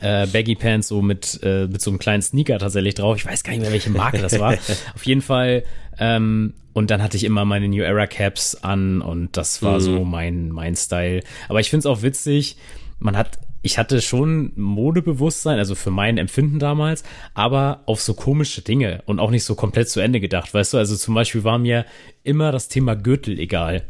äh, 0.00 0.26
Baggy 0.26 0.54
Pants 0.54 0.88
so 0.88 1.02
mit, 1.02 1.40
äh, 1.42 1.66
mit 1.66 1.80
so 1.80 1.90
einem 1.90 1.98
kleinen 1.98 2.22
Sneaker 2.22 2.58
tatsächlich 2.58 2.94
drauf. 2.94 3.16
Ich 3.16 3.26
weiß 3.26 3.44
gar 3.44 3.52
nicht 3.52 3.62
mehr, 3.62 3.72
welche 3.72 3.90
Marke 3.90 4.18
das 4.18 4.38
war. 4.38 4.54
Auf 4.94 5.04
jeden 5.04 5.22
Fall. 5.22 5.64
Ähm, 5.98 6.54
und 6.72 6.90
dann 6.90 7.02
hatte 7.02 7.16
ich 7.16 7.24
immer 7.24 7.44
meine 7.44 7.68
New 7.68 7.82
Era 7.82 8.06
Caps 8.06 8.56
an 8.56 9.00
und 9.00 9.36
das 9.36 9.62
war 9.62 9.80
so 9.80 10.04
mein, 10.04 10.48
mein 10.48 10.74
Style. 10.74 11.22
Aber 11.48 11.60
ich 11.60 11.70
finde 11.70 11.80
es 11.80 11.86
auch 11.86 12.02
witzig. 12.02 12.56
Man 12.98 13.16
hat, 13.16 13.38
ich 13.62 13.78
hatte 13.78 14.02
schon 14.02 14.50
Modebewusstsein, 14.56 15.58
also 15.58 15.76
für 15.76 15.92
mein 15.92 16.18
Empfinden 16.18 16.58
damals, 16.58 17.04
aber 17.34 17.82
auf 17.86 18.02
so 18.02 18.14
komische 18.14 18.62
Dinge 18.62 19.02
und 19.06 19.20
auch 19.20 19.30
nicht 19.30 19.44
so 19.44 19.54
komplett 19.54 19.88
zu 19.88 20.00
Ende 20.00 20.18
gedacht, 20.18 20.52
weißt 20.52 20.74
du? 20.74 20.78
Also 20.78 20.96
zum 20.96 21.14
Beispiel 21.14 21.44
war 21.44 21.58
mir 21.58 21.86
immer 22.24 22.50
das 22.50 22.66
Thema 22.66 22.96
Gürtel 22.96 23.38
egal. 23.38 23.84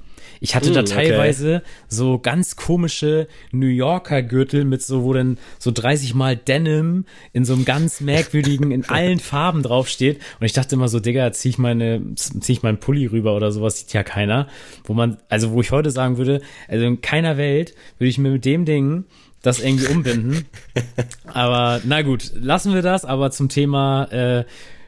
Ich 0.44 0.54
hatte 0.54 0.72
da 0.72 0.80
Hm, 0.80 0.86
okay. 0.86 1.08
teilweise 1.08 1.62
so 1.88 2.18
ganz 2.18 2.54
komische 2.54 3.28
New 3.50 3.66
Yorker 3.66 4.22
Gürtel 4.22 4.66
mit 4.66 4.82
so, 4.82 5.02
wo 5.02 5.14
dann 5.14 5.38
so 5.58 5.70
30 5.70 6.14
mal 6.14 6.36
Denim 6.36 7.06
in 7.32 7.46
so 7.46 7.54
einem 7.54 7.64
ganz 7.64 8.02
merkwürdigen, 8.02 8.70
in 8.70 8.84
allen 8.90 9.20
Farben 9.20 9.62
draufsteht. 9.62 10.20
Und 10.38 10.44
ich 10.44 10.52
dachte 10.52 10.74
immer 10.74 10.88
so, 10.88 11.00
Digga, 11.00 11.32
zieh 11.32 11.48
ich 11.48 11.56
meine, 11.56 12.02
zieh 12.14 12.52
ich 12.52 12.62
meinen 12.62 12.76
Pulli 12.76 13.06
rüber 13.06 13.34
oder 13.34 13.52
sowas, 13.52 13.78
sieht 13.78 13.94
ja 13.94 14.02
keiner. 14.02 14.46
Wo 14.84 14.92
man, 14.92 15.16
also 15.30 15.52
wo 15.52 15.62
ich 15.62 15.70
heute 15.70 15.90
sagen 15.90 16.18
würde, 16.18 16.42
also 16.68 16.84
in 16.84 17.00
keiner 17.00 17.38
Welt 17.38 17.74
würde 17.96 18.10
ich 18.10 18.18
mir 18.18 18.28
mit 18.28 18.44
dem 18.44 18.66
Ding 18.66 19.04
das 19.40 19.60
irgendwie 19.60 19.86
umbinden. 19.86 20.44
aber 21.24 21.80
na 21.84 22.02
gut, 22.02 22.32
lassen 22.34 22.74
wir 22.74 22.82
das. 22.82 23.06
Aber 23.06 23.30
zum 23.30 23.48
Thema 23.48 24.12
äh, 24.12 24.44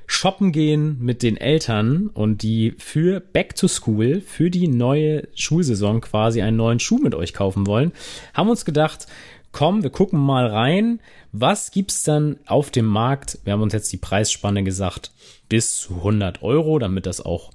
shoppen 0.07 0.53
gehen 0.53 0.99
mit 1.01 1.23
den 1.23 1.37
Eltern 1.37 2.09
und 2.09 2.43
die 2.43 2.75
für 2.79 3.21
Back 3.21 3.57
to 3.57 3.69
School, 3.69 4.21
für 4.21 4.51
die 4.51 4.69
neue 4.69 5.29
Schulsaison 5.35 6.01
quasi 6.01 6.43
einen 6.43 6.57
neuen 6.57 6.81
Schuh 6.81 6.99
mit 6.99 7.15
euch 7.15 7.35
kaufen 7.35 7.67
wollen, 7.67 7.93
haben 8.35 8.49
uns 8.49 8.65
gedacht, 8.65 9.07
komm, 9.53 9.83
wir 9.83 9.91
gucken 9.91 10.21
mal 10.21 10.47
rein. 10.47 11.01
Was 11.33 11.71
gibt's 11.71 12.03
dann 12.03 12.39
auf 12.47 12.71
dem 12.71 12.87
Markt? 12.87 13.39
Wir 13.45 13.53
haben 13.53 13.63
uns 13.63 13.73
jetzt 13.73 13.93
die 13.93 13.97
Preisspanne 13.97 14.63
gesagt, 14.65 15.13
bis 15.49 15.81
zu 15.81 15.95
100 15.97 16.43
Euro, 16.43 16.79
damit 16.79 17.07
das 17.07 17.21
auch 17.21 17.51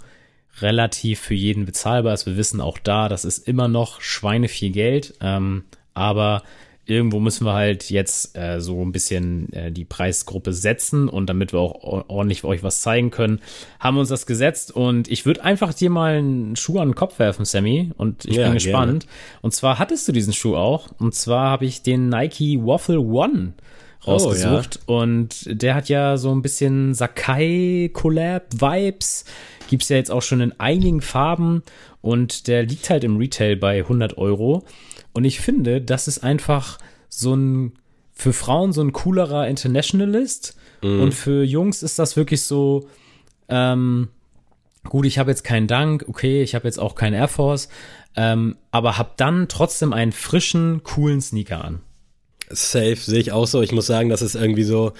relativ 0.59 1.19
für 1.19 1.33
jeden 1.33 1.65
bezahlbar 1.65 2.13
ist. 2.13 2.25
Wir 2.25 2.37
wissen 2.37 2.59
auch 2.59 2.77
da, 2.77 3.07
das 3.07 3.23
ist 3.25 3.47
immer 3.47 3.67
noch 3.67 4.01
Schweine 4.01 4.47
viel 4.47 4.71
Geld, 4.71 5.13
ähm, 5.21 5.63
aber 5.93 6.43
irgendwo 6.85 7.19
müssen 7.19 7.45
wir 7.45 7.53
halt 7.53 7.89
jetzt 7.89 8.35
äh, 8.37 8.59
so 8.59 8.81
ein 8.83 8.91
bisschen 8.91 9.51
äh, 9.53 9.71
die 9.71 9.85
Preisgruppe 9.85 10.51
setzen 10.51 11.07
und 11.07 11.29
damit 11.29 11.53
wir 11.53 11.59
auch 11.59 11.83
or- 11.83 12.05
ordentlich 12.09 12.41
für 12.41 12.47
euch 12.47 12.63
was 12.63 12.81
zeigen 12.81 13.11
können, 13.11 13.39
haben 13.79 13.95
wir 13.95 13.99
uns 14.01 14.09
das 14.09 14.25
gesetzt. 14.25 14.71
Und 14.75 15.07
ich 15.09 15.25
würde 15.25 15.43
einfach 15.43 15.73
dir 15.73 15.89
mal 15.89 16.15
einen 16.17 16.55
Schuh 16.55 16.79
an 16.79 16.89
den 16.89 16.95
Kopf 16.95 17.19
werfen, 17.19 17.45
Sammy, 17.45 17.91
und 17.97 18.25
ich 18.25 18.35
Ja, 18.37 18.45
bin 18.45 18.53
gespannt. 18.55 19.05
Und 19.41 19.53
zwar 19.53 19.79
hattest 19.79 20.07
du 20.07 20.11
diesen 20.11 20.33
Schuh 20.33 20.55
auch. 20.55 20.89
Und 20.99 21.13
zwar 21.15 21.49
habe 21.51 21.65
ich 21.65 21.81
den 21.83 22.09
Nike 22.09 22.59
Waffle 22.61 22.99
One 22.99 23.53
rausgesucht. 24.05 24.79
Und 24.87 25.61
der 25.61 25.75
hat 25.75 25.87
ja 25.87 26.17
so 26.17 26.31
ein 26.33 26.41
bisschen 26.41 26.93
Sakai 26.93 27.89
Collab 27.93 28.45
Vibes. 28.59 29.25
Gibt's 29.69 29.89
ja 29.89 29.97
jetzt 29.97 30.11
auch 30.11 30.21
schon 30.23 30.41
in 30.41 30.59
einigen 30.59 31.01
Farben. 31.01 31.63
Und 32.01 32.47
der 32.47 32.63
liegt 32.63 32.89
halt 32.89 33.03
im 33.03 33.17
Retail 33.17 33.55
bei 33.55 33.77
100 33.79 34.17
Euro. 34.17 34.63
Und 35.13 35.25
ich 35.25 35.39
finde, 35.39 35.81
das 35.81 36.07
ist 36.07 36.23
einfach 36.23 36.77
so 37.09 37.35
ein, 37.35 37.73
für 38.13 38.33
Frauen 38.33 38.71
so 38.71 38.81
ein 38.81 38.93
coolerer 38.93 39.47
Internationalist 39.47 40.55
und 41.01 41.13
für 41.13 41.43
Jungs 41.43 41.83
ist 41.83 41.99
das 41.99 42.17
wirklich 42.17 42.41
so, 42.43 42.87
ähm, 43.49 44.07
gut, 44.83 45.05
ich 45.05 45.19
habe 45.19 45.29
jetzt 45.29 45.43
keinen 45.43 45.67
Dank, 45.67 46.05
okay, 46.07 46.41
ich 46.41 46.55
habe 46.55 46.67
jetzt 46.67 46.79
auch 46.79 46.95
keinen 46.95 47.13
Air 47.13 47.27
Force, 47.27 47.69
ähm, 48.15 48.57
aber 48.71 48.97
hab 48.97 49.17
dann 49.17 49.47
trotzdem 49.47 49.93
einen 49.93 50.11
frischen, 50.11 50.81
coolen 50.83 51.21
Sneaker 51.21 51.63
an. 51.63 51.81
Safe 52.49 52.95
sehe 52.95 53.19
ich 53.19 53.31
auch 53.31 53.47
so. 53.47 53.61
Ich 53.61 53.71
muss 53.71 53.85
sagen, 53.85 54.09
das 54.09 54.21
ist 54.21 54.35
irgendwie 54.35 54.63
so 54.63 54.91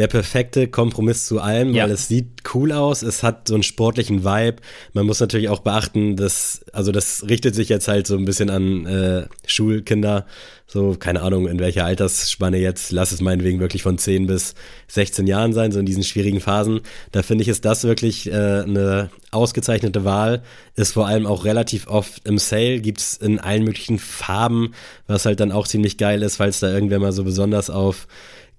der 0.00 0.08
perfekte 0.08 0.66
Kompromiss 0.66 1.26
zu 1.26 1.40
allem, 1.40 1.74
Ja. 1.74 1.84
weil 1.84 1.90
es 1.90 2.08
sieht 2.08 2.26
cool 2.54 2.72
aus, 2.72 3.02
es 3.02 3.22
hat 3.22 3.48
so 3.48 3.54
einen 3.54 3.62
sportlichen 3.62 4.24
Vibe. 4.24 4.56
Man 4.94 5.04
muss 5.04 5.20
natürlich 5.20 5.50
auch 5.50 5.58
beachten, 5.60 6.16
dass, 6.16 6.64
also 6.72 6.90
das 6.90 7.26
richtet 7.28 7.54
sich 7.54 7.68
jetzt 7.68 7.86
halt 7.86 8.06
so 8.06 8.16
ein 8.16 8.24
bisschen 8.24 8.48
an 8.48 8.86
äh, 8.86 9.26
Schulkinder, 9.46 10.24
so 10.66 10.96
keine 10.98 11.20
Ahnung 11.20 11.48
in 11.48 11.58
welcher 11.58 11.84
Altersspanne 11.84 12.56
jetzt, 12.56 12.92
lass 12.92 13.12
es 13.12 13.20
meinetwegen 13.20 13.60
wirklich 13.60 13.82
von 13.82 13.98
10 13.98 14.26
bis 14.26 14.54
16 14.88 15.26
Jahren 15.26 15.52
sein, 15.52 15.70
so 15.70 15.78
in 15.80 15.84
diesen 15.86 16.02
schwierigen 16.02 16.40
Phasen. 16.40 16.80
Da 17.12 17.22
finde 17.22 17.42
ich, 17.42 17.48
ist 17.48 17.66
das 17.66 17.84
wirklich 17.84 18.26
äh, 18.30 18.32
eine 18.62 19.10
ausgezeichnete 19.32 20.04
Wahl, 20.04 20.42
ist 20.76 20.92
vor 20.94 21.08
allem 21.08 21.26
auch 21.26 21.44
relativ 21.44 21.88
oft 21.88 22.26
im 22.26 22.38
Sale, 22.38 22.80
gibt's 22.80 23.18
in 23.18 23.38
allen 23.38 23.64
möglichen 23.64 23.98
Farben, 23.98 24.72
was 25.06 25.26
halt 25.26 25.40
dann 25.40 25.52
auch 25.52 25.68
ziemlich 25.68 25.98
geil 25.98 26.22
ist, 26.22 26.36
falls 26.36 26.60
da 26.60 26.72
irgendwer 26.72 27.00
mal 27.00 27.12
so 27.12 27.22
besonders 27.22 27.68
auf 27.68 28.06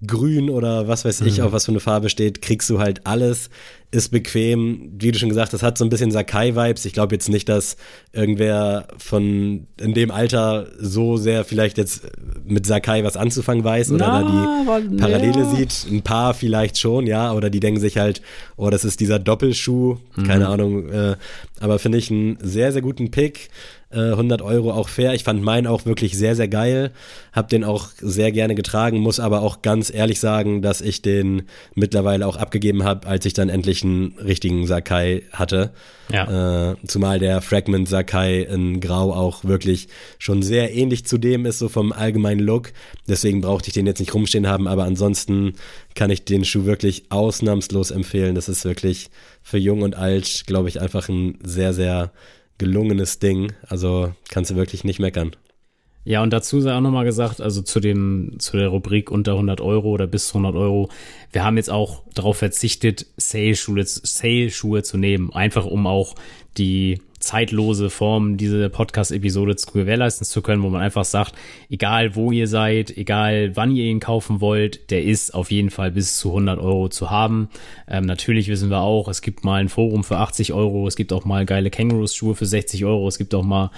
grün 0.06 0.50
oder 0.50 0.88
was 0.88 1.04
weiß 1.04 1.20
ich, 1.22 1.42
auf 1.42 1.52
was 1.52 1.66
für 1.66 1.72
eine 1.72 1.80
Farbe 1.80 2.08
steht, 2.08 2.42
kriegst 2.42 2.68
du 2.68 2.78
halt 2.80 3.06
alles, 3.06 3.50
ist 3.92 4.10
bequem, 4.10 4.90
wie 4.98 5.12
du 5.12 5.18
schon 5.18 5.28
gesagt 5.28 5.52
hast, 5.52 5.62
hat 5.62 5.76
so 5.76 5.84
ein 5.84 5.90
bisschen 5.90 6.10
Sakai-Vibes. 6.10 6.86
Ich 6.86 6.94
glaube 6.94 7.14
jetzt 7.14 7.28
nicht, 7.28 7.48
dass 7.48 7.76
irgendwer 8.12 8.88
von 8.96 9.66
in 9.78 9.92
dem 9.92 10.10
Alter 10.10 10.68
so 10.78 11.18
sehr 11.18 11.44
vielleicht 11.44 11.76
jetzt 11.76 12.02
mit 12.44 12.66
Sakai 12.66 13.04
was 13.04 13.18
anzufangen 13.18 13.62
weiß 13.62 13.92
oder 13.92 14.06
Na, 14.06 14.64
da 14.66 14.80
die 14.80 14.96
Parallele 14.96 15.40
ja. 15.40 15.54
sieht. 15.54 15.86
Ein 15.90 16.02
paar 16.02 16.32
vielleicht 16.32 16.78
schon, 16.78 17.06
ja, 17.06 17.32
oder 17.32 17.50
die 17.50 17.60
denken 17.60 17.80
sich 17.80 17.98
halt, 17.98 18.22
oh, 18.56 18.70
das 18.70 18.84
ist 18.84 18.98
dieser 18.98 19.18
Doppelschuh, 19.18 19.98
keine 20.26 20.48
Ahnung, 20.48 20.88
äh, 20.88 21.16
aber 21.60 21.78
finde 21.78 21.98
ich 21.98 22.10
einen 22.10 22.38
sehr, 22.40 22.72
sehr 22.72 22.82
guten 22.82 23.10
Pick. 23.10 23.50
Äh, 23.92 24.12
100 24.12 24.42
Euro 24.42 24.72
auch 24.72 24.88
fair. 24.88 25.14
Ich 25.14 25.24
fand 25.24 25.42
meinen 25.42 25.66
auch 25.66 25.84
wirklich 25.84 26.16
sehr, 26.16 26.34
sehr 26.34 26.48
geil. 26.48 26.92
Hab 27.32 27.48
den 27.48 27.64
auch 27.64 27.88
sehr 28.00 28.32
gerne 28.32 28.54
getragen, 28.54 28.98
muss 29.00 29.20
aber 29.20 29.42
auch 29.42 29.62
ganz 29.62 29.92
ehrlich 29.92 30.20
sagen, 30.20 30.62
dass 30.62 30.80
ich 30.80 31.02
den 31.02 31.42
mittlerweile 31.74 32.26
auch 32.26 32.36
abgegeben 32.36 32.84
habe, 32.84 33.06
als 33.06 33.26
ich 33.26 33.34
dann 33.34 33.48
endlich 33.48 33.84
einen 33.84 34.14
richtigen 34.18 34.66
Sakai 34.66 35.24
hatte. 35.32 35.72
Ja. 36.10 36.72
Äh, 36.72 36.76
zumal 36.86 37.18
der 37.18 37.40
Fragment 37.42 37.88
Sakai 37.88 38.42
in 38.42 38.80
Grau 38.80 39.12
auch 39.12 39.44
wirklich 39.44 39.88
schon 40.18 40.42
sehr 40.42 40.74
ähnlich 40.74 41.04
zu 41.06 41.18
dem 41.18 41.46
ist, 41.46 41.58
so 41.58 41.68
vom 41.68 41.92
allgemeinen 41.92 42.40
Look. 42.40 42.72
Deswegen 43.08 43.40
brauchte 43.40 43.68
ich 43.68 43.74
den 43.74 43.86
jetzt 43.86 44.00
nicht 44.00 44.14
rumstehen 44.14 44.46
haben, 44.46 44.68
aber 44.68 44.84
ansonsten 44.84 45.54
kann 45.94 46.10
ich 46.10 46.24
den 46.24 46.44
Schuh 46.44 46.64
wirklich 46.64 47.04
ausnahmslos 47.10 47.90
empfehlen. 47.90 48.34
Das 48.34 48.48
ist 48.48 48.64
wirklich 48.64 49.10
für 49.42 49.58
jung 49.58 49.82
und 49.82 49.96
alt, 49.96 50.44
glaube 50.46 50.68
ich, 50.68 50.80
einfach 50.80 51.08
ein 51.08 51.38
sehr, 51.42 51.72
sehr 51.72 52.12
gelungenes 52.62 53.18
Ding. 53.18 53.52
Also 53.68 54.12
kannst 54.30 54.50
du 54.50 54.56
wirklich 54.56 54.84
nicht 54.84 55.00
meckern. 55.00 55.34
Ja, 56.04 56.22
und 56.22 56.32
dazu 56.32 56.60
sei 56.60 56.74
auch 56.74 56.80
nochmal 56.80 57.04
gesagt, 57.04 57.40
also 57.40 57.62
zu 57.62 57.78
dem, 57.78 58.34
zu 58.38 58.56
der 58.56 58.68
Rubrik 58.68 59.10
unter 59.10 59.32
100 59.32 59.60
Euro 59.60 59.90
oder 59.90 60.08
bis 60.08 60.28
zu 60.28 60.38
100 60.38 60.60
Euro, 60.60 60.88
wir 61.30 61.44
haben 61.44 61.56
jetzt 61.56 61.70
auch 61.70 62.02
darauf 62.14 62.38
verzichtet, 62.38 63.06
Sale-Schuhe, 63.16 63.84
Sale-Schuhe 63.84 64.82
zu 64.82 64.98
nehmen, 64.98 65.32
einfach 65.32 65.64
um 65.64 65.86
auch 65.86 66.16
die 66.58 67.00
zeitlose 67.22 67.88
Form 67.90 68.36
dieser 68.36 68.68
Podcast-Episode 68.68 69.56
zu 69.56 69.72
gewährleisten 69.72 70.26
zu 70.26 70.42
können, 70.42 70.62
wo 70.62 70.68
man 70.68 70.82
einfach 70.82 71.04
sagt, 71.04 71.34
egal 71.70 72.14
wo 72.14 72.32
ihr 72.32 72.46
seid, 72.46 72.96
egal 72.96 73.56
wann 73.56 73.74
ihr 73.74 73.84
ihn 73.84 74.00
kaufen 74.00 74.40
wollt, 74.40 74.90
der 74.90 75.04
ist 75.04 75.34
auf 75.34 75.50
jeden 75.50 75.70
Fall 75.70 75.92
bis 75.92 76.16
zu 76.16 76.28
100 76.28 76.58
Euro 76.58 76.88
zu 76.88 77.10
haben. 77.10 77.48
Ähm, 77.88 78.04
natürlich 78.04 78.48
wissen 78.48 78.70
wir 78.70 78.80
auch, 78.80 79.08
es 79.08 79.22
gibt 79.22 79.44
mal 79.44 79.60
ein 79.60 79.68
Forum 79.68 80.04
für 80.04 80.18
80 80.18 80.52
Euro, 80.52 80.86
es 80.86 80.96
gibt 80.96 81.12
auch 81.12 81.24
mal 81.24 81.46
geile 81.46 81.70
Kängurus-Schuhe 81.70 82.34
für 82.34 82.46
60 82.46 82.84
Euro, 82.84 83.08
es 83.08 83.18
gibt 83.18 83.34
auch 83.34 83.44
mal 83.44 83.70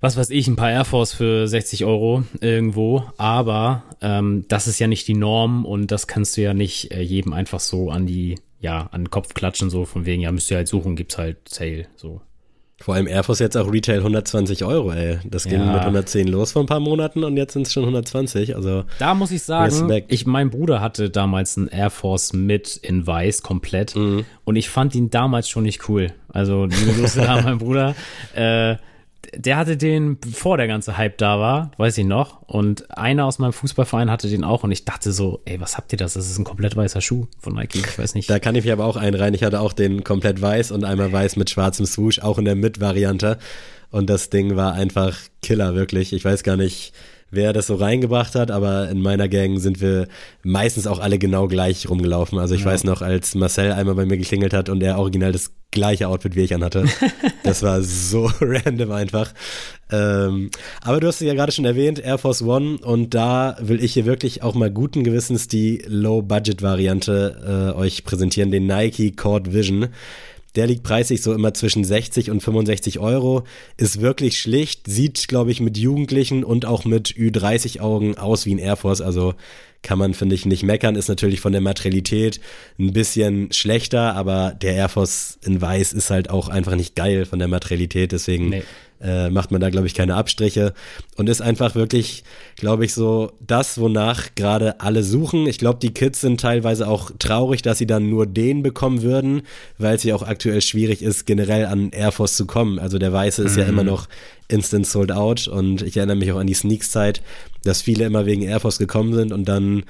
was 0.00 0.16
weiß 0.16 0.30
ich, 0.30 0.46
ein 0.46 0.56
paar 0.56 0.70
Air 0.70 0.84
Force 0.84 1.12
für 1.12 1.48
60 1.48 1.84
Euro 1.84 2.24
irgendwo, 2.40 3.04
aber 3.16 3.82
ähm, 4.00 4.44
das 4.48 4.66
ist 4.66 4.78
ja 4.78 4.86
nicht 4.86 5.08
die 5.08 5.14
Norm 5.14 5.64
und 5.64 5.90
das 5.90 6.06
kannst 6.06 6.36
du 6.36 6.42
ja 6.42 6.54
nicht 6.54 6.92
äh, 6.92 7.00
jedem 7.00 7.32
einfach 7.32 7.60
so 7.60 7.90
an 7.90 8.06
die, 8.06 8.36
ja, 8.60 8.88
an 8.92 9.04
den 9.04 9.10
Kopf 9.10 9.34
klatschen, 9.34 9.70
so 9.70 9.84
von 9.84 10.06
wegen, 10.06 10.22
ja, 10.22 10.32
müsst 10.32 10.50
ihr 10.50 10.58
halt 10.58 10.68
suchen, 10.68 10.96
gibt's 10.96 11.18
halt 11.18 11.48
Sale, 11.48 11.86
so. 11.96 12.20
Vor 12.78 12.94
allem 12.94 13.06
Air 13.06 13.22
Force 13.22 13.38
jetzt 13.38 13.56
auch 13.56 13.72
Retail 13.72 13.98
120 14.00 14.62
Euro, 14.64 14.92
ey. 14.92 15.18
Das 15.24 15.44
ging 15.44 15.60
Ja. 15.60 15.72
mit 15.72 15.80
110 15.82 16.28
los 16.28 16.52
vor 16.52 16.62
ein 16.62 16.66
paar 16.66 16.78
Monaten 16.80 17.24
und 17.24 17.36
jetzt 17.38 17.54
sind 17.54 17.66
es 17.66 17.72
schon 17.72 17.84
120. 17.84 18.54
Also 18.54 18.84
Da 18.98 19.14
muss 19.14 19.30
ich 19.30 19.42
sagen, 19.42 20.02
ich, 20.08 20.26
mein 20.26 20.50
Bruder 20.50 20.80
hatte 20.82 21.08
damals 21.08 21.56
einen 21.56 21.68
Air 21.68 21.88
Force 21.90 22.34
mit 22.34 22.76
in 22.76 23.06
weiß 23.06 23.42
komplett 23.42 23.96
Mhm. 23.96 24.26
und 24.44 24.56
ich 24.56 24.68
fand 24.68 24.94
ihn 24.94 25.08
damals 25.08 25.48
schon 25.48 25.62
nicht 25.62 25.88
cool. 25.88 26.12
Also 26.28 26.66
liebe 26.66 26.92
Grüße 27.00 27.26
an 27.26 27.44
meinen 27.44 27.58
Bruder. 27.58 27.94
Äh, 28.34 28.76
der 29.34 29.56
hatte 29.56 29.76
den, 29.76 30.18
bevor 30.18 30.56
der 30.56 30.66
ganze 30.66 30.96
Hype 30.96 31.18
da 31.18 31.38
war, 31.38 31.70
weiß 31.76 31.98
ich 31.98 32.04
noch. 32.04 32.42
Und 32.42 32.96
einer 32.96 33.24
aus 33.24 33.38
meinem 33.38 33.52
Fußballverein 33.52 34.10
hatte 34.10 34.28
den 34.28 34.44
auch 34.44 34.64
und 34.64 34.72
ich 34.72 34.84
dachte 34.84 35.12
so, 35.12 35.40
ey, 35.44 35.60
was 35.60 35.76
habt 35.76 35.92
ihr 35.92 35.98
das? 35.98 36.14
Das 36.14 36.30
ist 36.30 36.38
ein 36.38 36.44
komplett 36.44 36.76
weißer 36.76 37.00
Schuh 37.00 37.26
von 37.38 37.54
Nike. 37.54 37.78
Ich 37.78 37.98
weiß 37.98 38.14
nicht. 38.14 38.30
Da 38.30 38.38
kann 38.38 38.54
ich 38.54 38.64
mich 38.64 38.72
aber 38.72 38.84
auch 38.84 38.96
einreihen. 38.96 39.34
Ich 39.34 39.42
hatte 39.42 39.60
auch 39.60 39.72
den 39.72 40.04
komplett 40.04 40.40
weiß 40.40 40.70
und 40.70 40.84
einmal 40.84 41.12
weiß 41.12 41.36
mit 41.36 41.50
schwarzem 41.50 41.86
Swoosh, 41.86 42.20
auch 42.20 42.38
in 42.38 42.44
der 42.44 42.54
Mit-Variante. 42.54 43.38
Und 43.90 44.10
das 44.10 44.30
Ding 44.30 44.56
war 44.56 44.72
einfach 44.74 45.16
Killer, 45.42 45.74
wirklich. 45.74 46.12
Ich 46.12 46.24
weiß 46.24 46.42
gar 46.42 46.56
nicht, 46.56 46.92
wer 47.36 47.52
das 47.52 47.68
so 47.68 47.76
reingebracht 47.76 48.34
hat, 48.34 48.50
aber 48.50 48.88
in 48.88 49.00
meiner 49.00 49.28
Gang 49.28 49.60
sind 49.60 49.80
wir 49.80 50.08
meistens 50.42 50.88
auch 50.88 50.98
alle 50.98 51.18
genau 51.18 51.46
gleich 51.46 51.88
rumgelaufen. 51.88 52.38
Also 52.38 52.56
ich 52.56 52.64
weiß 52.64 52.82
noch, 52.82 53.02
als 53.02 53.36
Marcel 53.36 53.70
einmal 53.70 53.94
bei 53.94 54.06
mir 54.06 54.16
geklingelt 54.16 54.52
hat 54.52 54.68
und 54.68 54.82
er 54.82 54.98
original 54.98 55.30
das 55.30 55.52
gleiche 55.70 56.08
Outfit 56.08 56.34
wie 56.34 56.42
ich 56.42 56.54
anhatte. 56.54 56.84
Das 57.42 57.62
war 57.62 57.80
so 57.80 58.28
random 58.40 58.90
einfach. 58.90 59.32
Ähm, 59.92 60.50
aber 60.80 60.98
du 60.98 61.06
hast 61.06 61.20
es 61.20 61.28
ja 61.28 61.34
gerade 61.34 61.52
schon 61.52 61.64
erwähnt, 61.64 62.00
Air 62.00 62.18
Force 62.18 62.42
One 62.42 62.78
und 62.78 63.14
da 63.14 63.56
will 63.60 63.84
ich 63.84 63.92
hier 63.92 64.04
wirklich 64.04 64.42
auch 64.42 64.56
mal 64.56 64.68
guten 64.68 65.04
Gewissens 65.04 65.46
die 65.46 65.84
Low-Budget-Variante 65.86 67.72
äh, 67.76 67.78
euch 67.78 68.02
präsentieren, 68.02 68.50
den 68.50 68.66
Nike 68.66 69.12
Cord 69.14 69.52
Vision. 69.52 69.86
Der 70.56 70.66
liegt 70.66 70.82
preislich 70.82 71.22
so 71.22 71.32
immer 71.32 71.54
zwischen 71.54 71.84
60 71.84 72.30
und 72.30 72.42
65 72.42 72.98
Euro, 72.98 73.44
ist 73.76 74.00
wirklich 74.00 74.40
schlicht, 74.40 74.86
sieht, 74.86 75.28
glaube 75.28 75.50
ich, 75.50 75.60
mit 75.60 75.76
Jugendlichen 75.76 76.42
und 76.44 76.64
auch 76.64 76.84
mit 76.84 77.10
Ü30-Augen 77.10 78.18
aus 78.18 78.46
wie 78.46 78.54
ein 78.54 78.58
Air 78.58 78.76
Force, 78.76 79.00
also 79.00 79.34
kann 79.82 79.98
man, 79.98 80.14
finde 80.14 80.34
ich, 80.34 80.46
nicht 80.46 80.64
meckern, 80.64 80.96
ist 80.96 81.08
natürlich 81.08 81.40
von 81.40 81.52
der 81.52 81.60
Materialität 81.60 82.40
ein 82.78 82.92
bisschen 82.92 83.52
schlechter, 83.52 84.16
aber 84.16 84.56
der 84.60 84.74
Air 84.74 84.88
Force 84.88 85.38
in 85.44 85.60
Weiß 85.60 85.92
ist 85.92 86.10
halt 86.10 86.28
auch 86.28 86.48
einfach 86.48 86.74
nicht 86.74 86.96
geil 86.96 87.24
von 87.24 87.38
der 87.38 87.46
Materialität, 87.46 88.10
deswegen 88.10 88.48
Nee. 88.48 88.62
Äh, 89.00 89.30
macht 89.30 89.50
man 89.50 89.60
da, 89.60 89.70
glaube 89.70 89.86
ich, 89.86 89.94
keine 89.94 90.14
Abstriche 90.14 90.72
und 91.16 91.28
ist 91.28 91.42
einfach 91.42 91.74
wirklich, 91.74 92.24
glaube 92.56 92.84
ich, 92.84 92.94
so 92.94 93.32
das, 93.46 93.78
wonach 93.78 94.34
gerade 94.34 94.80
alle 94.80 95.02
suchen. 95.02 95.46
Ich 95.46 95.58
glaube, 95.58 95.78
die 95.80 95.92
Kids 95.92 96.20
sind 96.20 96.40
teilweise 96.40 96.88
auch 96.88 97.10
traurig, 97.18 97.62
dass 97.62 97.78
sie 97.78 97.86
dann 97.86 98.08
nur 98.08 98.26
den 98.26 98.62
bekommen 98.62 99.02
würden, 99.02 99.42
weil 99.78 99.96
es 99.96 100.02
ja 100.02 100.14
auch 100.14 100.22
aktuell 100.22 100.62
schwierig 100.62 101.02
ist, 101.02 101.26
generell 101.26 101.66
an 101.66 101.90
Air 101.90 102.12
Force 102.12 102.36
zu 102.36 102.46
kommen. 102.46 102.78
Also 102.78 102.98
der 102.98 103.12
Weiße 103.12 103.42
ist 103.42 103.56
ja 103.56 103.64
immer 103.64 103.84
noch 103.84 104.08
instant 104.48 104.86
sold 104.86 105.12
out 105.12 105.48
und 105.48 105.82
ich 105.82 105.96
erinnere 105.96 106.16
mich 106.16 106.32
auch 106.32 106.38
an 106.38 106.46
die 106.46 106.54
Sneaks-Zeit, 106.54 107.20
dass 107.64 107.82
viele 107.82 108.04
immer 108.04 108.26
wegen 108.26 108.42
Air 108.42 108.60
Force 108.60 108.78
gekommen 108.78 109.12
sind 109.12 109.32
und 109.32 109.46
dann 109.46 109.84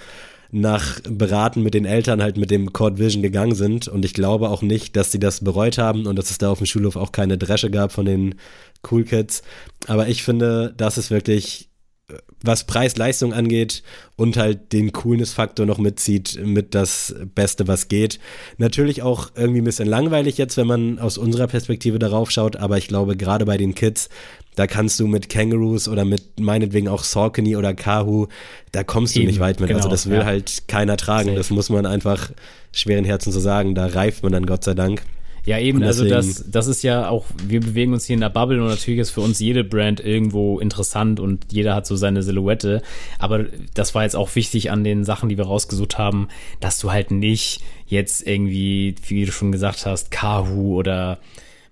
nach 0.50 1.00
Beraten 1.08 1.62
mit 1.62 1.74
den 1.74 1.84
Eltern 1.84 2.22
halt 2.22 2.36
mit 2.36 2.50
dem 2.50 2.72
Cord 2.72 2.98
Vision 2.98 3.22
gegangen 3.22 3.54
sind 3.54 3.88
und 3.88 4.04
ich 4.04 4.14
glaube 4.14 4.48
auch 4.48 4.62
nicht, 4.62 4.96
dass 4.96 5.12
sie 5.12 5.18
das 5.18 5.42
bereut 5.42 5.78
haben 5.78 6.06
und 6.06 6.16
dass 6.16 6.30
es 6.30 6.38
da 6.38 6.50
auf 6.50 6.58
dem 6.58 6.66
Schulhof 6.66 6.96
auch 6.96 7.12
keine 7.12 7.38
Dresche 7.38 7.70
gab 7.70 7.92
von 7.92 8.06
den 8.06 8.36
Cool 8.88 9.04
Kids. 9.04 9.42
Aber 9.86 10.08
ich 10.08 10.22
finde, 10.22 10.74
das 10.76 10.98
ist 10.98 11.10
wirklich, 11.10 11.68
was 12.42 12.64
Preis-Leistung 12.64 13.32
angeht 13.32 13.82
und 14.14 14.36
halt 14.36 14.72
den 14.72 14.92
Coolness-Faktor 14.92 15.66
noch 15.66 15.78
mitzieht, 15.78 16.38
mit 16.44 16.74
das 16.74 17.14
Beste, 17.34 17.66
was 17.66 17.88
geht. 17.88 18.20
Natürlich 18.58 19.02
auch 19.02 19.30
irgendwie 19.34 19.60
ein 19.60 19.64
bisschen 19.64 19.88
langweilig 19.88 20.38
jetzt, 20.38 20.56
wenn 20.56 20.68
man 20.68 20.98
aus 21.00 21.18
unserer 21.18 21.48
Perspektive 21.48 21.98
darauf 21.98 22.30
schaut, 22.30 22.56
aber 22.56 22.78
ich 22.78 22.86
glaube, 22.86 23.16
gerade 23.16 23.44
bei 23.44 23.56
den 23.56 23.74
Kids, 23.74 24.08
da 24.54 24.66
kannst 24.68 25.00
du 25.00 25.08
mit 25.08 25.28
Kangaroos 25.28 25.88
oder 25.88 26.04
mit 26.04 26.38
meinetwegen 26.38 26.88
auch 26.88 27.02
Saucony 27.02 27.56
oder 27.56 27.74
Kahu, 27.74 28.28
da 28.70 28.84
kommst 28.84 29.16
du 29.16 29.20
Eben, 29.20 29.28
nicht 29.28 29.40
weit 29.40 29.58
mit. 29.58 29.70
also 29.70 29.82
genau, 29.82 29.90
das 29.90 30.08
will 30.08 30.18
ja. 30.18 30.24
halt 30.24 30.68
keiner 30.68 30.96
tragen. 30.96 31.30
Safe. 31.30 31.38
Das 31.38 31.50
muss 31.50 31.70
man 31.70 31.86
einfach 31.86 32.30
schweren 32.72 33.04
Herzen 33.04 33.32
so 33.32 33.40
sagen. 33.40 33.74
Da 33.74 33.86
reift 33.86 34.22
man 34.22 34.32
dann 34.32 34.46
Gott 34.46 34.64
sei 34.64 34.74
Dank. 34.74 35.02
Ja, 35.46 35.58
eben, 35.60 35.82
also 35.84 36.04
das, 36.04 36.44
das 36.50 36.66
ist 36.66 36.82
ja 36.82 37.08
auch, 37.08 37.24
wir 37.46 37.60
bewegen 37.60 37.92
uns 37.92 38.04
hier 38.04 38.14
in 38.14 38.20
der 38.20 38.30
Bubble 38.30 38.60
und 38.60 38.68
natürlich 38.68 38.98
ist 39.00 39.10
für 39.10 39.20
uns 39.20 39.38
jede 39.38 39.62
Brand 39.62 40.00
irgendwo 40.00 40.58
interessant 40.58 41.20
und 41.20 41.46
jeder 41.52 41.74
hat 41.76 41.86
so 41.86 41.94
seine 41.96 42.22
Silhouette. 42.24 42.82
Aber 43.20 43.44
das 43.72 43.94
war 43.94 44.02
jetzt 44.02 44.16
auch 44.16 44.34
wichtig 44.34 44.72
an 44.72 44.82
den 44.82 45.04
Sachen, 45.04 45.28
die 45.28 45.38
wir 45.38 45.46
rausgesucht 45.46 45.98
haben, 45.98 46.26
dass 46.58 46.78
du 46.80 46.90
halt 46.90 47.12
nicht 47.12 47.60
jetzt 47.86 48.26
irgendwie, 48.26 48.96
wie 49.06 49.24
du 49.24 49.30
schon 49.32 49.52
gesagt 49.52 49.86
hast, 49.86 50.10
Kahu 50.10 50.74
oder 50.76 51.10
Ja, 51.12 51.18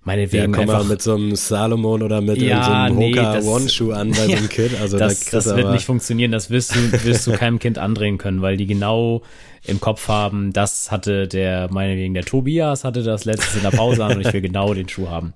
meinetwegen 0.05 0.53
komm 0.53 0.67
mal 0.67 0.75
einfach 0.75 0.87
mit 0.87 1.01
so 1.01 1.15
einem 1.15 1.35
Salomon 1.35 2.01
oder 2.01 2.21
mit 2.21 2.37
Ja, 2.41 2.63
so 2.63 2.71
einem 2.71 2.95
nee, 2.97 3.11
Hoka 3.11 3.33
das- 3.35 3.45
One-Shoe 3.45 3.93
an 3.93 4.11
bei 4.11 4.15
so 4.27 4.31
einem 4.37 4.47
Kid. 4.47 4.71
Also 4.81 4.97
das, 4.97 5.25
da 5.25 5.31
das 5.31 5.53
wird 5.53 5.71
nicht 5.73 5.85
funktionieren. 5.85 6.31
Das 6.31 6.49
wirst 6.49 6.73
du, 6.75 7.03
wirst 7.03 7.27
du 7.27 7.33
keinem 7.33 7.59
Kind 7.59 7.77
andrehen 7.77 8.17
können, 8.17 8.41
weil 8.41 8.55
die 8.55 8.67
genau 8.67 9.21
im 9.67 9.79
Kopf 9.79 10.07
haben, 10.07 10.53
das 10.53 10.91
hatte 10.91 11.27
der, 11.27 11.71
meinetwegen 11.71 12.13
der 12.13 12.23
Tobias 12.25 12.83
hatte 12.83 13.03
das 13.03 13.25
letztes 13.25 13.55
in 13.55 13.61
der 13.63 13.71
Pause 13.71 14.05
an 14.05 14.17
und 14.17 14.21
ich 14.25 14.31
will 14.33 14.41
genau 14.41 14.73
den 14.73 14.87
Schuh 14.89 15.09
haben. 15.09 15.33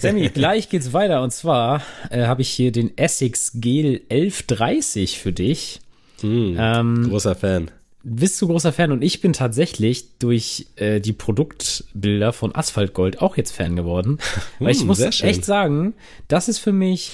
Sammy, 0.00 0.28
gleich 0.28 0.68
geht's 0.68 0.92
weiter 0.92 1.22
und 1.22 1.32
zwar 1.32 1.82
äh, 2.10 2.26
habe 2.26 2.42
ich 2.42 2.50
hier 2.50 2.72
den 2.72 2.96
Essex 2.98 3.52
Gel 3.54 4.02
1130 4.10 5.18
für 5.18 5.32
dich. 5.32 5.80
Hm, 6.20 6.56
Ähm, 6.58 7.06
großer 7.08 7.34
Fan. 7.34 7.70
bist 8.02 8.40
du 8.40 8.46
großer 8.48 8.72
Fan 8.72 8.92
und 8.92 9.02
ich 9.02 9.20
bin 9.20 9.32
tatsächlich 9.32 10.18
durch 10.18 10.66
äh, 10.76 11.00
die 11.00 11.12
Produktbilder 11.12 12.32
von 12.32 12.54
Asphaltgold 12.54 13.20
auch 13.22 13.36
jetzt 13.36 13.52
Fan 13.52 13.76
geworden. 13.76 14.18
Weil 14.58 14.72
ich 14.72 14.80
Hm, 14.80 14.86
muss 14.88 15.00
echt 15.00 15.44
sagen, 15.44 15.94
das 16.28 16.48
ist 16.48 16.58
für 16.58 16.72
mich 16.72 17.12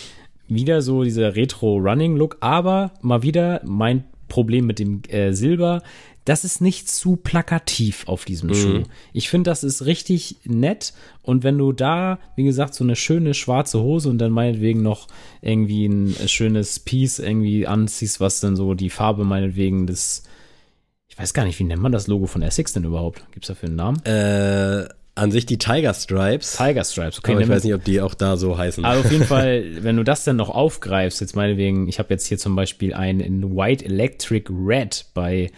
wieder 0.49 0.83
so 0.83 1.05
dieser 1.05 1.37
Retro-Running-Look, 1.37 2.37
aber 2.41 2.93
mal 3.01 3.23
wieder 3.23 3.61
mein 3.65 4.05
Problem 4.29 4.67
mit 4.67 4.79
dem 4.79 5.03
äh, 5.09 5.33
Silber. 5.33 5.83
Das 6.25 6.45
ist 6.45 6.61
nicht 6.63 6.89
zu 6.89 7.17
plakativ 7.17 8.05
auf 8.09 8.25
diesem 8.25 8.49
Mhm. 8.51 8.55
Schuh. 8.55 8.83
Ich 9.13 9.29
finde, 9.29 9.51
das 9.51 9.63
ist 9.63 9.85
richtig 9.85 10.37
nett. 10.45 10.95
Und 11.23 11.45
wenn 11.45 11.59
du 11.59 11.73
da, 11.73 12.19
wie 12.37 12.45
gesagt, 12.45 12.75
so 12.75 12.83
eine 12.85 12.97
schöne 12.97 13.35
schwarze 13.35 13.81
Hose 13.81 14.09
und 14.09 14.19
dann 14.19 14.33
meinetwegen 14.33 14.83
noch 14.83 15.07
irgendwie 15.43 15.87
ein 15.87 16.15
schönes 16.27 16.81
Piece 16.81 17.19
irgendwie 17.19 17.67
anziehst, 17.67 18.21
was 18.21 18.41
dann 18.41 18.57
so 18.57 18.73
die 18.75 18.91
Farbe 18.91 19.25
meinetwegen 19.25 19.87
des, 19.87 20.23
ich 21.09 21.19
weiß 21.19 21.35
gar 21.35 21.45
nicht, 21.45 21.59
wie 21.59 21.65
nennt 21.65 21.83
man 21.83 21.93
das 21.93 22.07
Logo 22.07 22.27
von 22.27 22.41
Essex 22.43 22.73
denn 22.73 22.85
überhaupt? 22.85 23.25
Gibt's 23.33 23.49
dafür 23.49 23.69
einen 23.69 23.77
Namen? 23.77 24.03
Äh, 24.07 24.89
an 25.17 25.31
sich 25.31 25.47
die 25.47 25.59
Tiger 25.59 25.93
Stripes. 25.95 26.57
Tiger 26.57 26.85
Stripes. 26.85 27.19
Okay, 27.19 27.33
aber 27.33 27.43
ich 27.43 27.49
weiß 27.49 27.65
nicht, 27.65 27.75
ob 27.75 27.85
die 27.85 28.01
auch 28.01 28.15
da 28.15 28.37
so 28.37 28.57
heißen. 28.59 28.85
aber 28.85 29.01
auf 29.01 29.13
jeden 29.13 29.25
Fall, 29.27 29.65
wenn 29.85 29.97
du 29.97 30.03
das 30.05 30.25
dann 30.25 30.37
noch 30.37 30.49
aufgreifst, 30.49 31.21
jetzt 31.21 31.37
meinetwegen, 31.37 31.87
ich 31.87 31.99
habe 31.99 32.09
jetzt 32.15 32.27
hier 32.27 32.39
zum 32.39 32.57
Beispiel 32.57 32.95
einen 32.95 33.21
in 33.21 33.55
White 33.57 33.85
Electric 33.85 34.51
Red 34.51 35.05
bei 35.15 35.53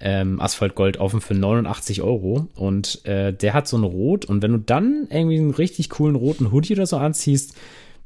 ähm, 0.00 0.40
Asphalt 0.40 0.74
Gold 0.74 0.98
offen 0.98 1.20
für 1.20 1.34
89 1.34 2.02
Euro. 2.02 2.48
Und 2.54 3.04
äh, 3.04 3.32
der 3.32 3.54
hat 3.54 3.68
so 3.68 3.76
ein 3.76 3.84
Rot. 3.84 4.24
Und 4.24 4.42
wenn 4.42 4.52
du 4.52 4.58
dann 4.58 5.08
irgendwie 5.10 5.38
einen 5.38 5.50
richtig 5.50 5.90
coolen 5.90 6.16
roten 6.16 6.52
Hoodie 6.52 6.74
oder 6.74 6.86
so 6.86 6.96
anziehst, 6.96 7.56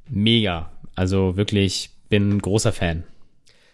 mega. 0.08 0.70
Also 0.94 1.36
wirklich, 1.36 1.90
bin 2.08 2.30
ein 2.30 2.42
großer 2.42 2.72
Fan. 2.72 3.04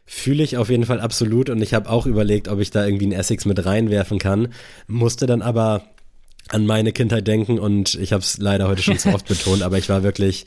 Fühle 0.07 0.43
ich 0.43 0.57
auf 0.57 0.71
jeden 0.71 0.85
Fall 0.85 1.01
absolut. 1.01 1.51
Und 1.51 1.63
ich 1.63 1.75
habe 1.75 1.91
auch 1.91 2.07
überlegt, 2.07 2.49
ob 2.49 2.61
ich 2.61 2.71
da 2.71 2.85
irgendwie 2.85 3.07
einen 3.07 3.13
Essex 3.13 3.45
mit 3.45 3.65
reinwerfen 3.65 4.19
kann, 4.19 4.49
musste 4.87 5.27
dann 5.27 5.43
aber 5.43 5.83
an 6.49 6.67
meine 6.67 6.93
Kindheit 6.93 7.27
denken. 7.27 7.59
Und 7.59 7.95
ich 7.95 8.13
habe 8.13 8.23
es 8.23 8.39
leider 8.39 8.69
heute 8.69 8.83
schon 8.83 8.99
zu 8.99 9.09
oft 9.15 9.29
betont, 9.29 9.63
aber 9.63 9.79
ich 9.79 9.89
war 9.89 10.03
wirklich 10.03 10.47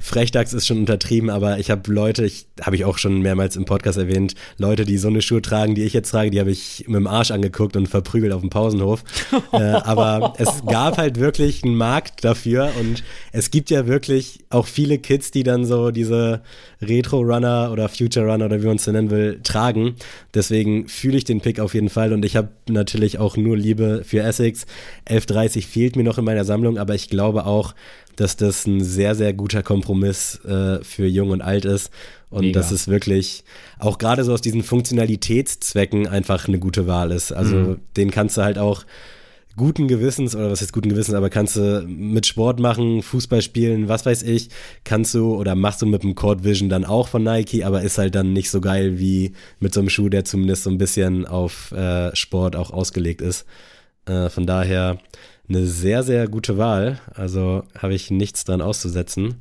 Frechdachs 0.00 0.52
ist 0.52 0.66
schon 0.66 0.78
untertrieben, 0.78 1.30
aber 1.30 1.58
ich 1.58 1.70
habe 1.70 1.92
Leute, 1.92 2.24
ich 2.24 2.46
habe 2.60 2.76
ich 2.76 2.84
auch 2.84 2.98
schon 2.98 3.20
mehrmals 3.20 3.56
im 3.56 3.64
Podcast 3.64 3.98
erwähnt, 3.98 4.34
Leute, 4.58 4.84
die 4.84 4.98
so 4.98 5.08
eine 5.08 5.22
Schuhe 5.22 5.42
tragen, 5.42 5.74
die 5.74 5.84
ich 5.84 5.92
jetzt 5.92 6.10
trage, 6.10 6.30
die 6.30 6.40
habe 6.40 6.50
ich 6.50 6.84
mit 6.86 6.96
dem 6.96 7.06
Arsch 7.06 7.30
angeguckt 7.30 7.76
und 7.76 7.88
verprügelt 7.88 8.32
auf 8.32 8.40
dem 8.40 8.50
Pausenhof. 8.50 9.04
äh, 9.52 9.58
aber 9.58 10.34
es 10.38 10.62
gab 10.66 10.98
halt 10.98 11.18
wirklich 11.18 11.64
einen 11.64 11.76
Markt 11.76 12.24
dafür 12.24 12.70
und 12.78 13.02
es 13.32 13.50
gibt 13.50 13.70
ja 13.70 13.86
wirklich 13.86 14.40
auch 14.50 14.66
viele 14.66 14.98
Kids, 14.98 15.30
die 15.30 15.42
dann 15.42 15.64
so 15.64 15.90
diese 15.90 16.42
Retro-Runner 16.82 17.70
oder 17.72 17.88
Future-Runner 17.88 18.44
oder 18.44 18.62
wie 18.62 18.66
man 18.66 18.76
es 18.76 18.86
nennen 18.86 19.10
will, 19.10 19.40
tragen. 19.42 19.96
Deswegen 20.34 20.88
fühle 20.88 21.16
ich 21.16 21.24
den 21.24 21.40
Pick 21.40 21.60
auf 21.60 21.74
jeden 21.74 21.88
Fall 21.88 22.12
und 22.12 22.24
ich 22.24 22.36
habe 22.36 22.48
natürlich 22.68 23.18
auch 23.18 23.36
nur 23.36 23.56
Liebe 23.56 24.02
für 24.04 24.20
Essex. 24.20 24.66
1130 25.06 25.66
fehlt 25.66 25.96
mir 25.96 26.04
noch 26.04 26.18
in 26.18 26.24
meiner 26.24 26.44
Sammlung, 26.44 26.78
aber 26.78 26.94
ich 26.94 27.08
glaube 27.08 27.46
auch, 27.46 27.74
dass 28.16 28.36
das 28.36 28.66
ein 28.66 28.82
sehr, 28.82 29.14
sehr 29.14 29.32
guter 29.32 29.62
Kompromiss 29.62 30.40
äh, 30.44 30.82
für 30.82 31.06
Jung 31.06 31.30
und 31.30 31.42
Alt 31.42 31.64
ist. 31.64 31.90
Und 32.28 32.46
Mega. 32.46 32.58
dass 32.60 32.72
es 32.72 32.88
wirklich 32.88 33.44
auch 33.78 33.98
gerade 33.98 34.24
so 34.24 34.32
aus 34.32 34.40
diesen 34.40 34.62
Funktionalitätszwecken 34.64 36.06
einfach 36.08 36.48
eine 36.48 36.58
gute 36.58 36.86
Wahl 36.86 37.10
ist. 37.12 37.32
Also 37.32 37.56
Mhm. 37.56 37.76
den 37.96 38.10
kannst 38.10 38.36
du 38.36 38.42
halt 38.42 38.58
auch 38.58 38.84
guten 39.56 39.88
Gewissens, 39.88 40.36
oder 40.36 40.50
was 40.50 40.60
ist 40.60 40.72
guten 40.72 40.90
Gewissens, 40.90 41.14
aber 41.14 41.30
kannst 41.30 41.56
du 41.56 41.82
mit 41.86 42.26
Sport 42.26 42.60
machen, 42.60 43.00
Fußball 43.02 43.40
spielen, 43.40 43.88
was 43.88 44.04
weiß 44.04 44.22
ich, 44.24 44.50
kannst 44.84 45.14
du 45.14 45.34
oder 45.34 45.54
machst 45.54 45.80
du 45.80 45.86
mit 45.86 46.02
dem 46.02 46.14
Cord 46.14 46.44
Vision 46.44 46.68
dann 46.68 46.84
auch 46.84 47.08
von 47.08 47.22
Nike, 47.22 47.64
aber 47.64 47.80
ist 47.80 47.96
halt 47.96 48.14
dann 48.14 48.34
nicht 48.34 48.50
so 48.50 48.60
geil 48.60 48.98
wie 48.98 49.32
mit 49.58 49.72
so 49.72 49.80
einem 49.80 49.88
Schuh, 49.88 50.10
der 50.10 50.24
zumindest 50.26 50.64
so 50.64 50.70
ein 50.70 50.76
bisschen 50.78 51.26
auf 51.26 51.72
äh, 51.72 52.14
Sport 52.14 52.54
auch 52.54 52.70
ausgelegt 52.70 53.22
ist. 53.22 53.46
Äh, 54.04 54.28
von 54.28 54.46
daher 54.46 54.98
eine 55.48 55.66
sehr, 55.66 56.02
sehr 56.02 56.28
gute 56.28 56.58
Wahl. 56.58 56.98
Also 57.14 57.62
habe 57.78 57.94
ich 57.94 58.10
nichts 58.10 58.44
dran 58.44 58.60
auszusetzen. 58.60 59.36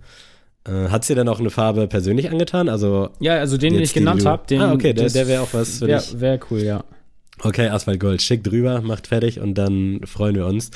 Äh, 0.68 0.90
hat 0.90 1.06
sie 1.06 1.16
denn 1.16 1.30
auch 1.30 1.40
eine 1.40 1.50
Farbe 1.50 1.88
persönlich 1.88 2.30
angetan? 2.30 2.70
Also 2.70 3.10
ja, 3.20 3.36
also 3.36 3.58
den, 3.58 3.74
den 3.74 3.84
ich 3.84 3.94
genannt 3.94 4.26
habe, 4.26 4.48
den. 4.48 4.62
Ah, 4.62 4.74
okay, 4.74 4.94
der, 4.94 5.10
der 5.10 5.28
wäre 5.28 5.42
auch 5.42 5.54
was 5.54 5.80
für 5.80 5.90
ja, 5.90 6.00
dich. 6.00 6.20
Wäre 6.20 6.40
cool, 6.50 6.64
ja. 6.64 6.84
Okay, 7.42 7.68
Asphalt 7.68 8.00
Gold, 8.00 8.22
schick 8.22 8.44
drüber, 8.44 8.82
macht 8.82 9.08
fertig 9.08 9.40
und 9.40 9.56
dann 9.56 10.02
freuen 10.06 10.36
wir 10.36 10.46
uns. 10.46 10.72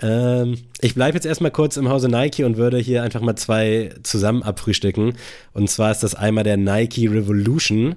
Ähm, 0.00 0.58
ich 0.80 0.94
bleibe 0.94 1.16
jetzt 1.16 1.26
erstmal 1.26 1.50
kurz 1.50 1.76
im 1.76 1.88
Hause 1.88 2.08
Nike 2.08 2.44
und 2.44 2.56
würde 2.56 2.78
hier 2.78 3.02
einfach 3.02 3.20
mal 3.20 3.36
zwei 3.36 3.90
zusammen 4.02 4.42
abfrühstücken. 4.42 5.14
Und 5.52 5.68
zwar 5.68 5.90
ist 5.90 6.02
das 6.02 6.14
einmal 6.14 6.44
der 6.44 6.56
Nike 6.56 7.08
Revolution. 7.08 7.96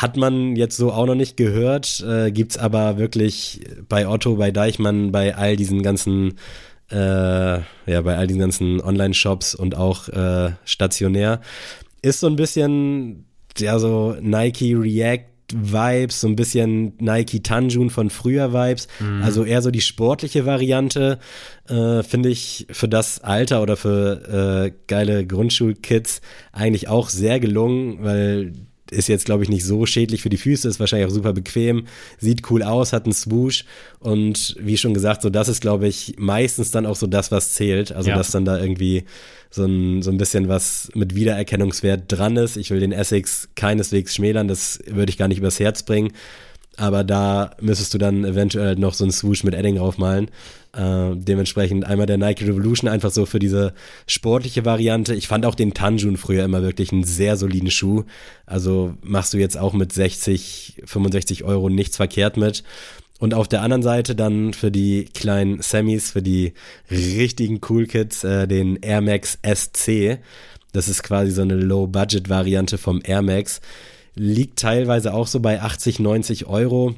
Hat 0.00 0.16
man 0.16 0.56
jetzt 0.56 0.78
so 0.78 0.92
auch 0.92 1.04
noch 1.04 1.14
nicht 1.14 1.36
gehört, 1.36 2.02
äh, 2.08 2.32
gibt's 2.32 2.56
aber 2.56 2.96
wirklich 2.96 3.60
bei 3.86 4.08
Otto, 4.08 4.36
bei 4.36 4.50
Deichmann, 4.50 5.12
bei 5.12 5.36
all 5.36 5.56
diesen 5.56 5.82
ganzen, 5.82 6.38
äh, 6.90 6.96
ja, 6.96 8.00
bei 8.02 8.16
all 8.16 8.26
diesen 8.26 8.40
ganzen 8.40 8.80
Online-Shops 8.80 9.54
und 9.54 9.76
auch 9.76 10.08
äh, 10.08 10.52
stationär. 10.64 11.42
Ist 12.00 12.20
so 12.20 12.28
ein 12.28 12.36
bisschen, 12.36 13.26
ja, 13.58 13.78
so 13.78 14.16
Nike 14.22 14.74
React 14.74 15.26
Vibes, 15.52 16.22
so 16.22 16.28
ein 16.28 16.36
bisschen 16.36 16.94
Nike 16.98 17.42
Tanjun 17.42 17.90
von 17.90 18.08
früher 18.08 18.54
Vibes. 18.54 18.88
Mhm. 19.00 19.22
Also 19.22 19.44
eher 19.44 19.60
so 19.60 19.70
die 19.70 19.82
sportliche 19.82 20.46
Variante, 20.46 21.18
äh, 21.68 22.02
finde 22.04 22.30
ich 22.30 22.66
für 22.70 22.88
das 22.88 23.20
Alter 23.20 23.60
oder 23.60 23.76
für 23.76 24.64
äh, 24.64 24.72
geile 24.86 25.26
Grundschulkids 25.26 26.22
eigentlich 26.52 26.88
auch 26.88 27.10
sehr 27.10 27.38
gelungen, 27.38 27.98
weil 28.00 28.52
ist 28.90 29.08
jetzt, 29.08 29.24
glaube 29.24 29.42
ich, 29.42 29.48
nicht 29.48 29.64
so 29.64 29.86
schädlich 29.86 30.22
für 30.22 30.28
die 30.28 30.36
Füße, 30.36 30.68
ist 30.68 30.80
wahrscheinlich 30.80 31.08
auch 31.08 31.14
super 31.14 31.32
bequem, 31.32 31.86
sieht 32.18 32.50
cool 32.50 32.62
aus, 32.62 32.92
hat 32.92 33.04
einen 33.04 33.12
Swoosh 33.12 33.64
und 33.98 34.56
wie 34.60 34.76
schon 34.76 34.94
gesagt, 34.94 35.22
so 35.22 35.30
das 35.30 35.48
ist, 35.48 35.60
glaube 35.60 35.88
ich, 35.88 36.14
meistens 36.18 36.70
dann 36.70 36.86
auch 36.86 36.96
so 36.96 37.06
das, 37.06 37.30
was 37.30 37.54
zählt. 37.54 37.92
Also, 37.92 38.10
ja. 38.10 38.16
dass 38.16 38.30
dann 38.30 38.44
da 38.44 38.58
irgendwie 38.58 39.04
so 39.50 39.64
ein, 39.64 40.02
so 40.02 40.10
ein 40.10 40.18
bisschen 40.18 40.48
was 40.48 40.90
mit 40.94 41.14
Wiedererkennungswert 41.14 42.04
dran 42.08 42.36
ist. 42.36 42.56
Ich 42.56 42.70
will 42.70 42.80
den 42.80 42.92
Essex 42.92 43.48
keineswegs 43.56 44.14
schmälern, 44.14 44.48
das 44.48 44.78
würde 44.86 45.10
ich 45.10 45.18
gar 45.18 45.28
nicht 45.28 45.38
übers 45.38 45.60
Herz 45.60 45.82
bringen 45.82 46.12
aber 46.80 47.04
da 47.04 47.50
müsstest 47.60 47.92
du 47.92 47.98
dann 47.98 48.24
eventuell 48.24 48.76
noch 48.76 48.94
so 48.94 49.04
einen 49.04 49.12
Swoosh 49.12 49.44
mit 49.44 49.54
Edding 49.54 49.76
draufmalen. 49.76 50.30
Äh, 50.72 51.16
dementsprechend 51.16 51.84
einmal 51.84 52.06
der 52.06 52.16
Nike 52.16 52.46
Revolution 52.46 52.88
einfach 52.88 53.10
so 53.10 53.26
für 53.26 53.40
diese 53.40 53.74
sportliche 54.06 54.64
Variante. 54.64 55.14
Ich 55.14 55.26
fand 55.26 55.44
auch 55.44 55.56
den 55.56 55.74
Tanjun 55.74 56.16
früher 56.16 56.44
immer 56.44 56.62
wirklich 56.62 56.92
einen 56.92 57.04
sehr 57.04 57.36
soliden 57.36 57.70
Schuh. 57.70 58.04
Also 58.46 58.94
machst 59.02 59.32
du 59.32 59.38
jetzt 59.38 59.58
auch 59.58 59.72
mit 59.72 59.92
60, 59.92 60.82
65 60.84 61.44
Euro 61.44 61.68
nichts 61.68 61.96
verkehrt 61.96 62.36
mit. 62.36 62.62
Und 63.18 63.34
auf 63.34 63.48
der 63.48 63.62
anderen 63.62 63.82
Seite 63.82 64.14
dann 64.14 64.54
für 64.54 64.70
die 64.70 65.06
kleinen 65.12 65.60
Semis, 65.60 66.12
für 66.12 66.22
die 66.22 66.54
richtigen 66.90 67.60
Cool 67.68 67.86
Kids, 67.86 68.24
äh, 68.24 68.46
den 68.46 68.76
Air 68.76 69.00
Max 69.00 69.38
SC. 69.42 70.18
Das 70.72 70.88
ist 70.88 71.02
quasi 71.02 71.32
so 71.32 71.42
eine 71.42 71.56
Low-Budget-Variante 71.56 72.78
vom 72.78 73.00
Air 73.04 73.22
Max 73.22 73.60
liegt 74.14 74.58
teilweise 74.58 75.14
auch 75.14 75.26
so 75.26 75.40
bei 75.40 75.60
80, 75.60 76.00
90 76.00 76.46
Euro. 76.46 76.94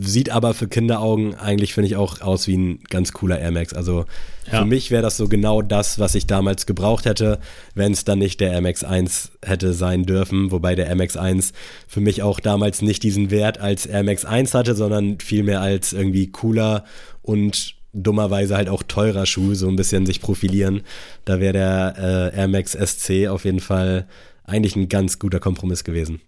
Sieht 0.00 0.30
aber 0.30 0.52
für 0.52 0.66
Kinderaugen 0.66 1.34
eigentlich, 1.36 1.74
finde 1.74 1.86
ich, 1.86 1.96
auch 1.96 2.20
aus 2.20 2.48
wie 2.48 2.56
ein 2.56 2.80
ganz 2.90 3.12
cooler 3.12 3.38
Air 3.38 3.52
Max. 3.52 3.72
Also 3.72 4.04
ja. 4.50 4.60
für 4.60 4.64
mich 4.64 4.90
wäre 4.90 5.02
das 5.02 5.16
so 5.16 5.28
genau 5.28 5.62
das, 5.62 5.98
was 5.98 6.14
ich 6.14 6.26
damals 6.26 6.66
gebraucht 6.66 7.04
hätte, 7.04 7.38
wenn 7.74 7.92
es 7.92 8.04
dann 8.04 8.18
nicht 8.18 8.40
der 8.40 8.52
Air 8.52 8.62
Max 8.62 8.82
1 8.82 9.30
hätte 9.44 9.72
sein 9.72 10.04
dürfen. 10.04 10.50
Wobei 10.50 10.74
der 10.74 10.86
Air 10.86 10.96
Max 10.96 11.16
1 11.16 11.52
für 11.86 12.00
mich 12.00 12.22
auch 12.22 12.40
damals 12.40 12.82
nicht 12.82 13.02
diesen 13.02 13.30
Wert 13.30 13.60
als 13.60 13.86
Air 13.86 14.02
Max 14.02 14.24
1 14.24 14.54
hatte, 14.54 14.74
sondern 14.74 15.20
vielmehr 15.20 15.60
als 15.60 15.92
irgendwie 15.92 16.32
cooler 16.32 16.84
und 17.22 17.76
dummerweise 17.92 18.56
halt 18.56 18.68
auch 18.68 18.82
teurer 18.82 19.24
Schuh, 19.24 19.54
so 19.54 19.68
ein 19.68 19.76
bisschen 19.76 20.04
sich 20.04 20.20
profilieren. 20.20 20.82
Da 21.24 21.38
wäre 21.38 21.52
der 21.52 22.32
äh, 22.34 22.36
Air 22.38 22.48
Max 22.48 22.72
SC 22.72 23.28
auf 23.28 23.44
jeden 23.44 23.60
Fall 23.60 24.08
eigentlich 24.42 24.74
ein 24.76 24.88
ganz 24.88 25.18
guter 25.18 25.38
Kompromiss 25.40 25.84
gewesen. 25.84 26.20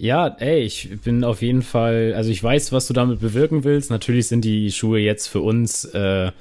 Ja, 0.00 0.28
ey, 0.38 0.60
ich 0.60 0.88
bin 1.04 1.24
auf 1.24 1.42
jeden 1.42 1.60
Fall, 1.60 2.14
also 2.16 2.30
ich 2.30 2.42
weiß, 2.42 2.72
was 2.72 2.86
du 2.86 2.94
damit 2.94 3.20
bewirken 3.20 3.64
willst. 3.64 3.90
Natürlich 3.90 4.28
sind 4.28 4.46
die 4.46 4.72
Schuhe 4.72 4.98
jetzt 4.98 5.26
für 5.26 5.40
uns 5.40 5.84
äh, 5.84 6.32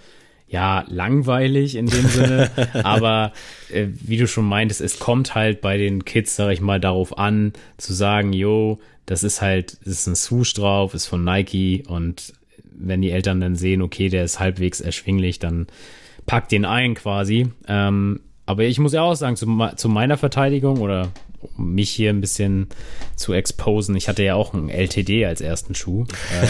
ja 0.48 0.86
langweilig 0.88 1.76
in 1.76 1.88
dem 1.88 2.08
Sinne, 2.08 2.50
aber 2.86 3.34
äh, 3.70 3.88
wie 3.90 4.16
du 4.16 4.28
schon 4.28 4.46
meintest, 4.46 4.80
es 4.80 4.98
kommt 4.98 5.36
halt 5.36 5.60
bei 5.60 5.78
den 5.78 6.06
Kids, 6.06 6.38
sag 6.38 6.54
ich 6.54 6.62
mal, 6.62 6.80
darauf 6.80 7.18
an, 7.18 7.52
zu 7.76 7.92
sagen, 7.92 8.32
yo, 8.32 8.80
das 9.06 9.24
ist 9.24 9.42
halt, 9.42 9.78
das 9.84 9.94
ist 9.94 10.08
ein 10.08 10.16
Swoosh 10.16 10.54
drauf, 10.54 10.94
ist 10.94 11.08
von 11.08 11.26
Nike 11.26 11.84
und 11.86 12.34
wenn 12.64 13.02
die 13.02 13.12
Eltern 13.12 13.42
dann 13.42 13.58
sehen, 13.58 13.82
okay, 13.82 14.08
der 14.08 14.24
ist 14.24 14.40
halbwegs 14.40 14.80
erschwinglich, 14.80 15.38
dann 15.38 15.68
packt 16.26 16.54
den 16.54 16.64
ein 16.64 16.94
quasi. 16.94 17.50
Ähm, 17.68 18.22
aber 18.46 18.64
ich 18.64 18.80
muss 18.80 18.94
ja 18.94 19.02
auch 19.02 19.16
sagen, 19.16 19.36
zu, 19.36 19.46
zu, 19.76 19.90
meiner 19.90 20.16
Verteidigung 20.16 20.80
oder 20.80 21.12
um 21.42 21.74
mich 21.74 21.90
hier 21.90 22.10
ein 22.10 22.22
bisschen 22.22 22.68
zu 23.16 23.34
exposen, 23.34 23.96
ich 23.96 24.08
hatte 24.08 24.24
ja 24.24 24.36
auch 24.36 24.54
einen 24.54 24.70
LTD 24.70 25.26
als 25.26 25.42
ersten 25.42 25.76
Schuh. 25.76 26.06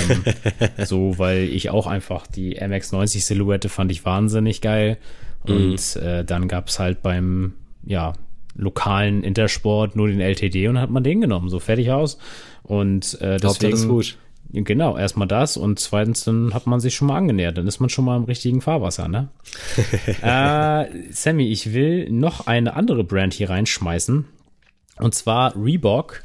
Ähm, 0.09 0.23
so, 0.85 1.17
weil 1.17 1.43
ich 1.43 1.69
auch 1.69 1.87
einfach 1.87 2.27
die 2.27 2.59
MX90 2.59 3.21
Silhouette 3.21 3.69
fand 3.69 3.91
ich 3.91 4.05
wahnsinnig 4.05 4.61
geil. 4.61 4.97
Und 5.43 5.95
mhm. 5.95 6.01
äh, 6.01 6.23
dann 6.25 6.47
gab 6.47 6.67
es 6.67 6.79
halt 6.79 7.01
beim, 7.01 7.53
ja, 7.85 8.13
lokalen 8.55 9.23
Intersport 9.23 9.95
nur 9.95 10.07
den 10.09 10.19
LTD 10.19 10.67
und 10.67 10.79
hat 10.79 10.89
man 10.89 11.03
den 11.03 11.21
genommen, 11.21 11.49
so 11.49 11.59
fertig 11.59 11.91
aus. 11.91 12.17
Und 12.63 13.19
äh, 13.21 13.37
deswegen. 13.37 13.73
Hauptsache 13.73 14.17
Genau, 14.51 14.97
erstmal 14.97 15.27
das 15.27 15.57
und 15.57 15.79
zweitens, 15.79 16.23
dann 16.23 16.55
hat 16.55 16.65
man 16.65 16.79
sich 16.79 16.95
schon 16.95 17.07
mal 17.07 17.17
angenähert, 17.17 17.59
dann 17.59 17.67
ist 17.67 17.79
man 17.79 17.89
schon 17.89 18.03
mal 18.03 18.17
im 18.17 18.23
richtigen 18.23 18.61
Fahrwasser, 18.61 19.07
ne? 19.07 19.27
äh, 20.23 21.11
Sammy, 21.11 21.49
ich 21.49 21.71
will 21.73 22.09
noch 22.09 22.47
eine 22.47 22.73
andere 22.73 23.03
Brand 23.03 23.35
hier 23.35 23.51
reinschmeißen 23.51 24.25
und 24.99 25.15
zwar 25.15 25.55
Reebok. 25.55 26.23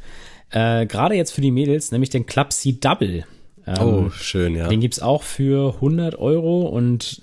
Äh, 0.50 0.86
Gerade 0.86 1.14
jetzt 1.14 1.32
für 1.32 1.40
die 1.40 1.50
Mädels, 1.50 1.90
nämlich 1.92 2.10
den 2.10 2.26
Club 2.26 2.52
C 2.52 2.76
Double. 2.80 3.24
Ähm, 3.66 3.76
oh, 3.80 4.10
schön, 4.10 4.54
ja. 4.54 4.68
Den 4.68 4.80
gibt's 4.80 5.00
auch 5.00 5.22
für 5.22 5.74
100 5.74 6.18
Euro 6.18 6.62
und 6.62 7.22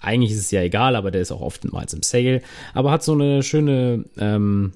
eigentlich 0.00 0.32
ist 0.32 0.38
es 0.38 0.50
ja 0.50 0.62
egal, 0.62 0.96
aber 0.96 1.10
der 1.10 1.20
ist 1.20 1.32
auch 1.32 1.40
oftmals 1.40 1.92
im 1.94 2.02
Sale. 2.02 2.42
Aber 2.74 2.90
hat 2.90 3.02
so 3.02 3.12
eine 3.12 3.42
schöne, 3.42 4.04
ähm, 4.18 4.72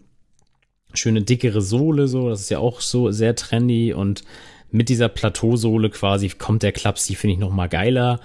schöne 0.95 1.23
dickere 1.23 1.61
Sohle, 1.61 2.09
so. 2.09 2.29
Das 2.29 2.41
ist 2.41 2.51
ja 2.51 2.59
auch 2.59 2.81
so 2.81 3.11
sehr 3.11 3.35
trendy 3.35 3.93
und 3.93 4.25
mit 4.73 4.89
dieser 4.89 5.09
Plateausohle 5.09 5.91
quasi 5.91 6.29
kommt 6.31 6.63
der 6.63 6.73
Klapsi, 6.73 7.15
finde 7.15 7.35
ich, 7.35 7.41
noch 7.41 7.53
mal 7.53 7.69
geiler. 7.69 8.21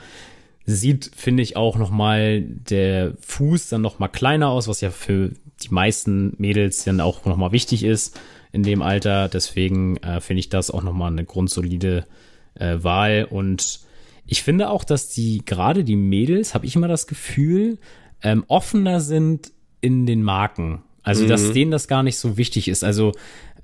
Sieht, 0.68 1.12
finde 1.16 1.44
ich, 1.44 1.58
auch 1.58 1.78
noch 1.78 1.92
mal 1.92 2.42
der 2.42 3.14
Fuß 3.20 3.70
dann 3.70 3.82
noch 3.82 4.00
mal 4.00 4.08
kleiner 4.08 4.50
aus, 4.50 4.68
was 4.68 4.82
ja 4.82 4.90
für 4.90 5.32
die 5.64 5.74
meisten 5.74 6.34
Mädels 6.38 6.84
dann 6.84 7.00
auch 7.00 7.26
noch 7.26 7.38
mal 7.38 7.52
wichtig 7.52 7.84
ist 7.84 8.20
in 8.52 8.64
dem 8.64 8.82
Alter. 8.82 9.30
Deswegen 9.30 9.98
äh, 9.98 10.22
finde 10.22 10.40
ich 10.40 10.50
das 10.50 10.72
auch 10.72 10.84
noch 10.84 10.94
mal 10.94 11.08
eine 11.08 11.26
grundsolide 11.26 12.06
äh, 12.56 12.78
Wahl. 12.82 13.28
Und 13.30 13.82
ich 14.26 14.44
finde 14.44 14.70
auch, 14.70 14.84
dass 14.84 15.10
die, 15.10 15.44
gerade 15.46 15.84
die 15.84 15.96
Mädels, 15.96 16.54
habe 16.54 16.66
ich 16.66 16.76
immer 16.76 16.88
das 16.88 17.08
Gefühl, 17.08 17.78
ähm, 18.22 18.44
offener 18.48 19.00
sind 19.00 19.52
in 19.82 20.06
den 20.06 20.24
Marken. 20.24 20.84
Also, 21.04 21.28
dass 21.28 21.44
mhm. 21.44 21.54
denen 21.54 21.72
das 21.72 21.88
gar 21.88 22.02
nicht 22.02 22.18
so 22.18 22.38
wichtig 22.38 22.68
ist. 22.68 22.84
Also, 22.84 23.12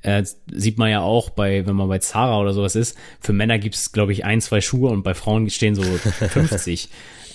äh, 0.04 0.24
sieht 0.52 0.78
man 0.78 0.90
ja 0.90 1.02
auch 1.02 1.32
bei, 1.32 1.66
wenn 1.66 1.76
man 1.76 1.88
bei 1.88 2.00
Zara 2.00 2.40
oder 2.40 2.54
sowas 2.54 2.76
ist, 2.76 2.98
für 3.20 3.34
Männer 3.34 3.60
gibt 3.60 3.76
es, 3.76 3.92
glaube 3.92 4.12
ich, 4.12 4.26
ein, 4.26 4.42
zwei 4.42 4.62
Schuhe 4.62 4.92
und 4.92 5.04
bei 5.04 5.14
Frauen 5.14 5.50
stehen 5.50 5.76
so 5.76 5.84
50. 5.84 6.90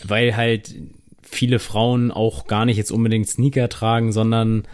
weil 0.04 0.36
halt 0.36 0.74
viele 1.28 1.58
Frauen 1.58 2.10
auch 2.10 2.46
gar 2.46 2.64
nicht 2.64 2.76
jetzt 2.76 2.92
unbedingt 2.92 3.28
Sneaker 3.28 3.68
tragen, 3.68 4.12
sondern 4.12 4.64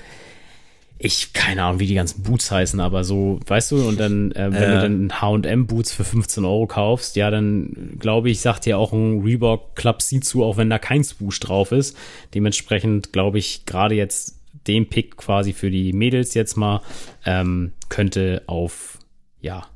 ich, 1.04 1.32
keine 1.32 1.64
Ahnung, 1.64 1.80
wie 1.80 1.86
die 1.86 1.94
ganzen 1.94 2.22
Boots 2.22 2.50
heißen, 2.50 2.78
aber 2.78 3.02
so, 3.02 3.40
weißt 3.46 3.72
du, 3.72 3.88
und 3.88 3.98
dann, 3.98 4.30
äh, 4.32 4.52
wenn 4.52 4.62
äh. 4.62 4.66
du 4.66 4.80
dann 4.82 5.20
H&M-Boots 5.20 5.92
für 5.92 6.04
15 6.04 6.44
Euro 6.44 6.66
kaufst, 6.66 7.16
ja, 7.16 7.30
dann 7.30 7.96
glaube 7.98 8.30
ich, 8.30 8.40
sagt 8.40 8.66
dir 8.66 8.78
auch 8.78 8.92
ein 8.92 9.20
Reebok 9.20 9.74
Club 9.74 10.00
C 10.00 10.20
zu, 10.20 10.44
auch 10.44 10.56
wenn 10.56 10.70
da 10.70 10.78
kein 10.78 11.02
Swoosh 11.02 11.40
drauf 11.40 11.72
ist. 11.72 11.96
Dementsprechend 12.34 13.12
glaube 13.12 13.38
ich, 13.38 13.66
gerade 13.66 13.96
jetzt 13.96 14.38
den 14.68 14.88
Pick 14.88 15.16
quasi 15.16 15.52
für 15.52 15.70
die 15.70 15.92
Mädels 15.92 16.34
jetzt 16.34 16.56
mal, 16.56 16.82
ähm, 17.26 17.72
könnte 17.88 18.42
auf, 18.46 18.98
ja, 19.40 19.66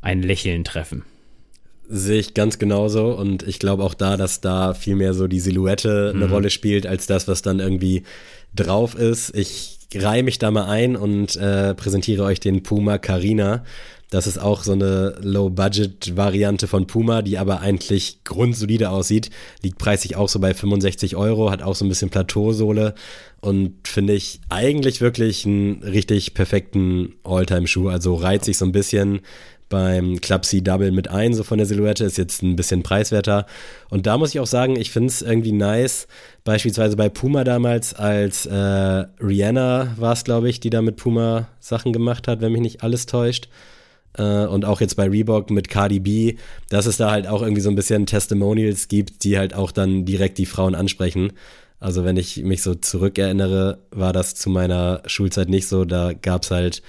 ein 0.00 0.22
Lächeln 0.22 0.64
treffen. 0.64 1.04
Sehe 1.92 2.20
ich 2.20 2.34
ganz 2.34 2.60
genauso 2.60 3.08
und 3.18 3.42
ich 3.42 3.58
glaube 3.58 3.82
auch 3.82 3.94
da, 3.94 4.16
dass 4.16 4.40
da 4.40 4.74
viel 4.74 4.94
mehr 4.94 5.12
so 5.12 5.26
die 5.26 5.40
Silhouette 5.40 6.12
eine 6.14 6.26
mhm. 6.26 6.32
Rolle 6.32 6.50
spielt, 6.50 6.86
als 6.86 7.06
das, 7.06 7.26
was 7.26 7.42
dann 7.42 7.58
irgendwie 7.58 8.04
drauf 8.54 8.94
ist. 8.94 9.34
Ich 9.34 9.78
reihe 9.96 10.22
mich 10.22 10.38
da 10.38 10.52
mal 10.52 10.66
ein 10.66 10.94
und 10.94 11.34
äh, 11.34 11.74
präsentiere 11.74 12.22
euch 12.22 12.38
den 12.38 12.62
Puma 12.62 12.98
Carina. 12.98 13.64
Das 14.10 14.26
ist 14.26 14.38
auch 14.38 14.64
so 14.64 14.72
eine 14.72 15.16
Low-Budget-Variante 15.20 16.66
von 16.66 16.86
Puma, 16.86 17.22
die 17.22 17.38
aber 17.38 17.60
eigentlich 17.60 18.24
grundsolide 18.24 18.90
aussieht. 18.90 19.30
Liegt 19.62 19.78
preislich 19.78 20.16
auch 20.16 20.28
so 20.28 20.40
bei 20.40 20.52
65 20.52 21.14
Euro, 21.16 21.50
hat 21.50 21.62
auch 21.62 21.76
so 21.76 21.84
ein 21.84 21.88
bisschen 21.88 22.10
Plateausohle 22.10 22.94
und 23.40 23.74
finde 23.84 24.12
ich 24.12 24.40
eigentlich 24.48 25.00
wirklich 25.00 25.46
einen 25.46 25.82
richtig 25.82 26.34
perfekten 26.34 27.14
All-Time-Schuh. 27.22 27.88
Also 27.88 28.16
reiht 28.16 28.44
sich 28.44 28.58
so 28.58 28.64
ein 28.64 28.72
bisschen 28.72 29.22
beim 29.70 30.20
Club 30.20 30.44
C 30.44 30.60
Double 30.60 30.92
mit 30.92 31.08
ein, 31.08 31.32
so 31.32 31.42
von 31.42 31.56
der 31.56 31.66
Silhouette, 31.66 32.04
ist 32.04 32.18
jetzt 32.18 32.42
ein 32.42 32.56
bisschen 32.56 32.82
preiswerter. 32.82 33.46
Und 33.88 34.06
da 34.06 34.18
muss 34.18 34.34
ich 34.34 34.40
auch 34.40 34.46
sagen, 34.46 34.76
ich 34.76 34.90
finde 34.90 35.08
es 35.08 35.22
irgendwie 35.22 35.52
nice, 35.52 36.06
beispielsweise 36.44 36.96
bei 36.96 37.08
Puma 37.08 37.44
damals, 37.44 37.94
als 37.94 38.44
äh, 38.44 38.54
Rihanna 38.54 39.94
war 39.96 40.12
es, 40.12 40.24
glaube 40.24 40.50
ich, 40.50 40.60
die 40.60 40.68
da 40.68 40.82
mit 40.82 40.96
Puma 40.96 41.48
Sachen 41.60 41.94
gemacht 41.94 42.28
hat, 42.28 42.42
wenn 42.42 42.52
mich 42.52 42.60
nicht 42.60 42.82
alles 42.82 43.06
täuscht. 43.06 43.48
Äh, 44.18 44.46
und 44.46 44.64
auch 44.64 44.80
jetzt 44.80 44.96
bei 44.96 45.08
Reebok 45.08 45.50
mit 45.50 45.70
Cardi 45.70 46.00
B, 46.00 46.36
dass 46.68 46.86
es 46.86 46.96
da 46.96 47.10
halt 47.10 47.26
auch 47.26 47.40
irgendwie 47.42 47.62
so 47.62 47.70
ein 47.70 47.76
bisschen 47.76 48.06
Testimonials 48.06 48.88
gibt, 48.88 49.24
die 49.24 49.38
halt 49.38 49.54
auch 49.54 49.72
dann 49.72 50.04
direkt 50.04 50.38
die 50.38 50.46
Frauen 50.46 50.74
ansprechen. 50.74 51.32
Also 51.78 52.04
wenn 52.04 52.16
ich 52.16 52.42
mich 52.42 52.62
so 52.62 52.74
zurückerinnere, 52.74 53.78
war 53.90 54.12
das 54.12 54.34
zu 54.34 54.50
meiner 54.50 55.02
Schulzeit 55.06 55.48
nicht 55.48 55.66
so. 55.66 55.84
Da 55.84 56.12
gab 56.12 56.42
es 56.42 56.50
halt 56.50 56.82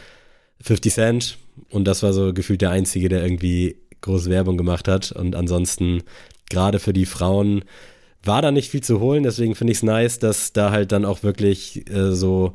50 0.61 0.93
Cent 0.93 1.37
und 1.69 1.85
das 1.85 2.03
war 2.03 2.13
so 2.13 2.33
gefühlt 2.33 2.61
der 2.61 2.71
Einzige, 2.71 3.09
der 3.09 3.23
irgendwie 3.23 3.77
große 4.01 4.29
Werbung 4.29 4.57
gemacht 4.57 4.87
hat. 4.87 5.11
Und 5.11 5.35
ansonsten, 5.35 6.03
gerade 6.49 6.79
für 6.79 6.93
die 6.93 7.05
Frauen, 7.05 7.63
war 8.23 8.41
da 8.41 8.51
nicht 8.51 8.69
viel 8.69 8.83
zu 8.83 8.99
holen. 8.99 9.23
Deswegen 9.23 9.55
finde 9.55 9.71
ich 9.71 9.77
es 9.77 9.83
nice, 9.83 10.19
dass 10.19 10.53
da 10.53 10.71
halt 10.71 10.91
dann 10.91 11.05
auch 11.05 11.23
wirklich 11.23 11.89
äh, 11.89 12.11
so 12.11 12.53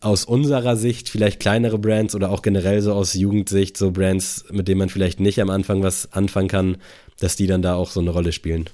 aus 0.00 0.24
unserer 0.24 0.76
Sicht 0.76 1.08
vielleicht 1.08 1.40
kleinere 1.40 1.78
Brands 1.78 2.14
oder 2.14 2.30
auch 2.30 2.42
generell 2.42 2.80
so 2.82 2.92
aus 2.92 3.14
Jugendsicht 3.14 3.76
so 3.76 3.90
Brands, 3.90 4.44
mit 4.50 4.68
denen 4.68 4.78
man 4.78 4.88
vielleicht 4.88 5.18
nicht 5.18 5.40
am 5.40 5.50
Anfang 5.50 5.82
was 5.82 6.12
anfangen 6.12 6.48
kann, 6.48 6.76
dass 7.18 7.34
die 7.34 7.48
dann 7.48 7.62
da 7.62 7.74
auch 7.74 7.90
so 7.90 8.00
eine 8.00 8.10
Rolle 8.10 8.32
spielen. 8.32 8.68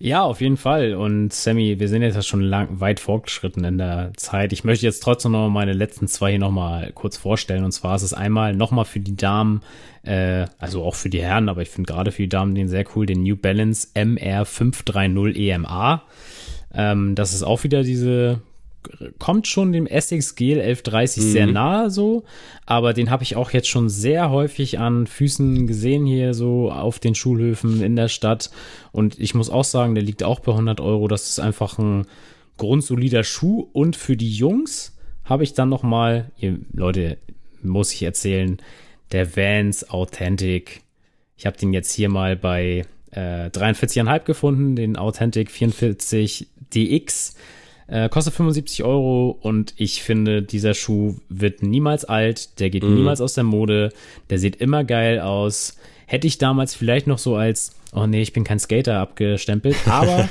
Ja, 0.00 0.22
auf 0.22 0.40
jeden 0.40 0.56
Fall. 0.56 0.94
Und 0.94 1.32
Sammy, 1.32 1.80
wir 1.80 1.88
sind 1.88 2.02
jetzt 2.02 2.14
ja 2.14 2.22
schon 2.22 2.40
lang, 2.40 2.78
weit 2.78 3.00
fortgeschritten 3.00 3.64
in 3.64 3.78
der 3.78 4.12
Zeit. 4.16 4.52
Ich 4.52 4.62
möchte 4.62 4.86
jetzt 4.86 5.02
trotzdem 5.02 5.32
noch 5.32 5.48
meine 5.48 5.72
letzten 5.72 6.06
zwei 6.06 6.30
hier 6.30 6.38
nochmal 6.38 6.92
kurz 6.92 7.16
vorstellen. 7.16 7.64
Und 7.64 7.72
zwar 7.72 7.96
ist 7.96 8.02
es 8.02 8.14
einmal 8.14 8.54
nochmal 8.54 8.84
für 8.84 9.00
die 9.00 9.16
Damen, 9.16 9.62
äh, 10.04 10.46
also 10.58 10.84
auch 10.84 10.94
für 10.94 11.10
die 11.10 11.20
Herren, 11.20 11.48
aber 11.48 11.62
ich 11.62 11.70
finde 11.70 11.92
gerade 11.92 12.12
für 12.12 12.22
die 12.22 12.28
Damen 12.28 12.54
den 12.54 12.68
sehr 12.68 12.84
cool, 12.94 13.06
den 13.06 13.24
New 13.24 13.36
Balance 13.36 13.88
MR530 13.96 15.34
EMA. 15.34 16.04
Ähm, 16.72 17.16
das 17.16 17.34
ist 17.34 17.42
auch 17.42 17.64
wieder 17.64 17.82
diese 17.82 18.40
kommt 19.18 19.46
schon 19.46 19.72
dem 19.72 19.86
Essex 19.86 20.34
Gel 20.34 20.60
1130 20.60 21.22
mhm. 21.22 21.30
sehr 21.30 21.46
nahe 21.46 21.90
so, 21.90 22.24
aber 22.66 22.92
den 22.92 23.10
habe 23.10 23.22
ich 23.22 23.36
auch 23.36 23.50
jetzt 23.50 23.68
schon 23.68 23.88
sehr 23.88 24.30
häufig 24.30 24.78
an 24.78 25.06
Füßen 25.06 25.66
gesehen 25.66 26.06
hier 26.06 26.34
so 26.34 26.70
auf 26.70 26.98
den 26.98 27.14
Schulhöfen 27.14 27.82
in 27.82 27.96
der 27.96 28.08
Stadt 28.08 28.50
und 28.92 29.18
ich 29.18 29.34
muss 29.34 29.50
auch 29.50 29.64
sagen, 29.64 29.94
der 29.94 30.04
liegt 30.04 30.22
auch 30.22 30.40
bei 30.40 30.52
100 30.52 30.80
Euro. 30.80 31.08
Das 31.08 31.28
ist 31.28 31.40
einfach 31.40 31.78
ein 31.78 32.06
grundsolider 32.56 33.24
Schuh 33.24 33.68
und 33.72 33.96
für 33.96 34.16
die 34.16 34.32
Jungs 34.32 34.96
habe 35.24 35.44
ich 35.44 35.54
dann 35.54 35.68
noch 35.68 35.82
mal, 35.82 36.30
ihr, 36.38 36.58
Leute, 36.72 37.18
muss 37.62 37.92
ich 37.92 38.02
erzählen, 38.02 38.58
der 39.12 39.36
Vans 39.36 39.90
Authentic. 39.90 40.82
Ich 41.36 41.46
habe 41.46 41.56
den 41.56 41.72
jetzt 41.72 41.92
hier 41.92 42.08
mal 42.08 42.36
bei 42.36 42.84
äh, 43.12 43.48
43,5 43.48 44.24
gefunden, 44.24 44.76
den 44.76 44.96
Authentic 44.96 45.50
44 45.50 46.48
DX 46.74 47.36
äh, 47.88 48.08
kostet 48.08 48.34
75 48.34 48.84
Euro 48.84 49.36
und 49.40 49.74
ich 49.76 50.02
finde, 50.02 50.42
dieser 50.42 50.74
Schuh 50.74 51.16
wird 51.28 51.62
niemals 51.62 52.04
alt, 52.04 52.60
der 52.60 52.70
geht 52.70 52.84
mm. 52.84 52.94
niemals 52.94 53.20
aus 53.20 53.34
der 53.34 53.44
Mode, 53.44 53.92
der 54.30 54.38
sieht 54.38 54.56
immer 54.56 54.84
geil 54.84 55.20
aus. 55.20 55.76
Hätte 56.06 56.26
ich 56.26 56.38
damals 56.38 56.74
vielleicht 56.74 57.06
noch 57.06 57.18
so 57.18 57.36
als, 57.36 57.72
oh 57.92 58.06
nee, 58.06 58.22
ich 58.22 58.32
bin 58.32 58.44
kein 58.44 58.58
Skater 58.58 58.98
abgestempelt, 58.98 59.76
aber 59.86 60.28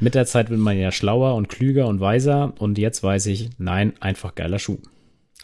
mit 0.00 0.14
der 0.14 0.26
Zeit 0.26 0.50
wird 0.50 0.60
man 0.60 0.78
ja 0.78 0.90
schlauer 0.90 1.34
und 1.34 1.48
klüger 1.48 1.86
und 1.86 2.00
weiser 2.00 2.54
und 2.58 2.78
jetzt 2.78 3.02
weiß 3.02 3.26
ich, 3.26 3.50
nein, 3.58 3.92
einfach 4.00 4.34
geiler 4.34 4.58
Schuh. 4.58 4.78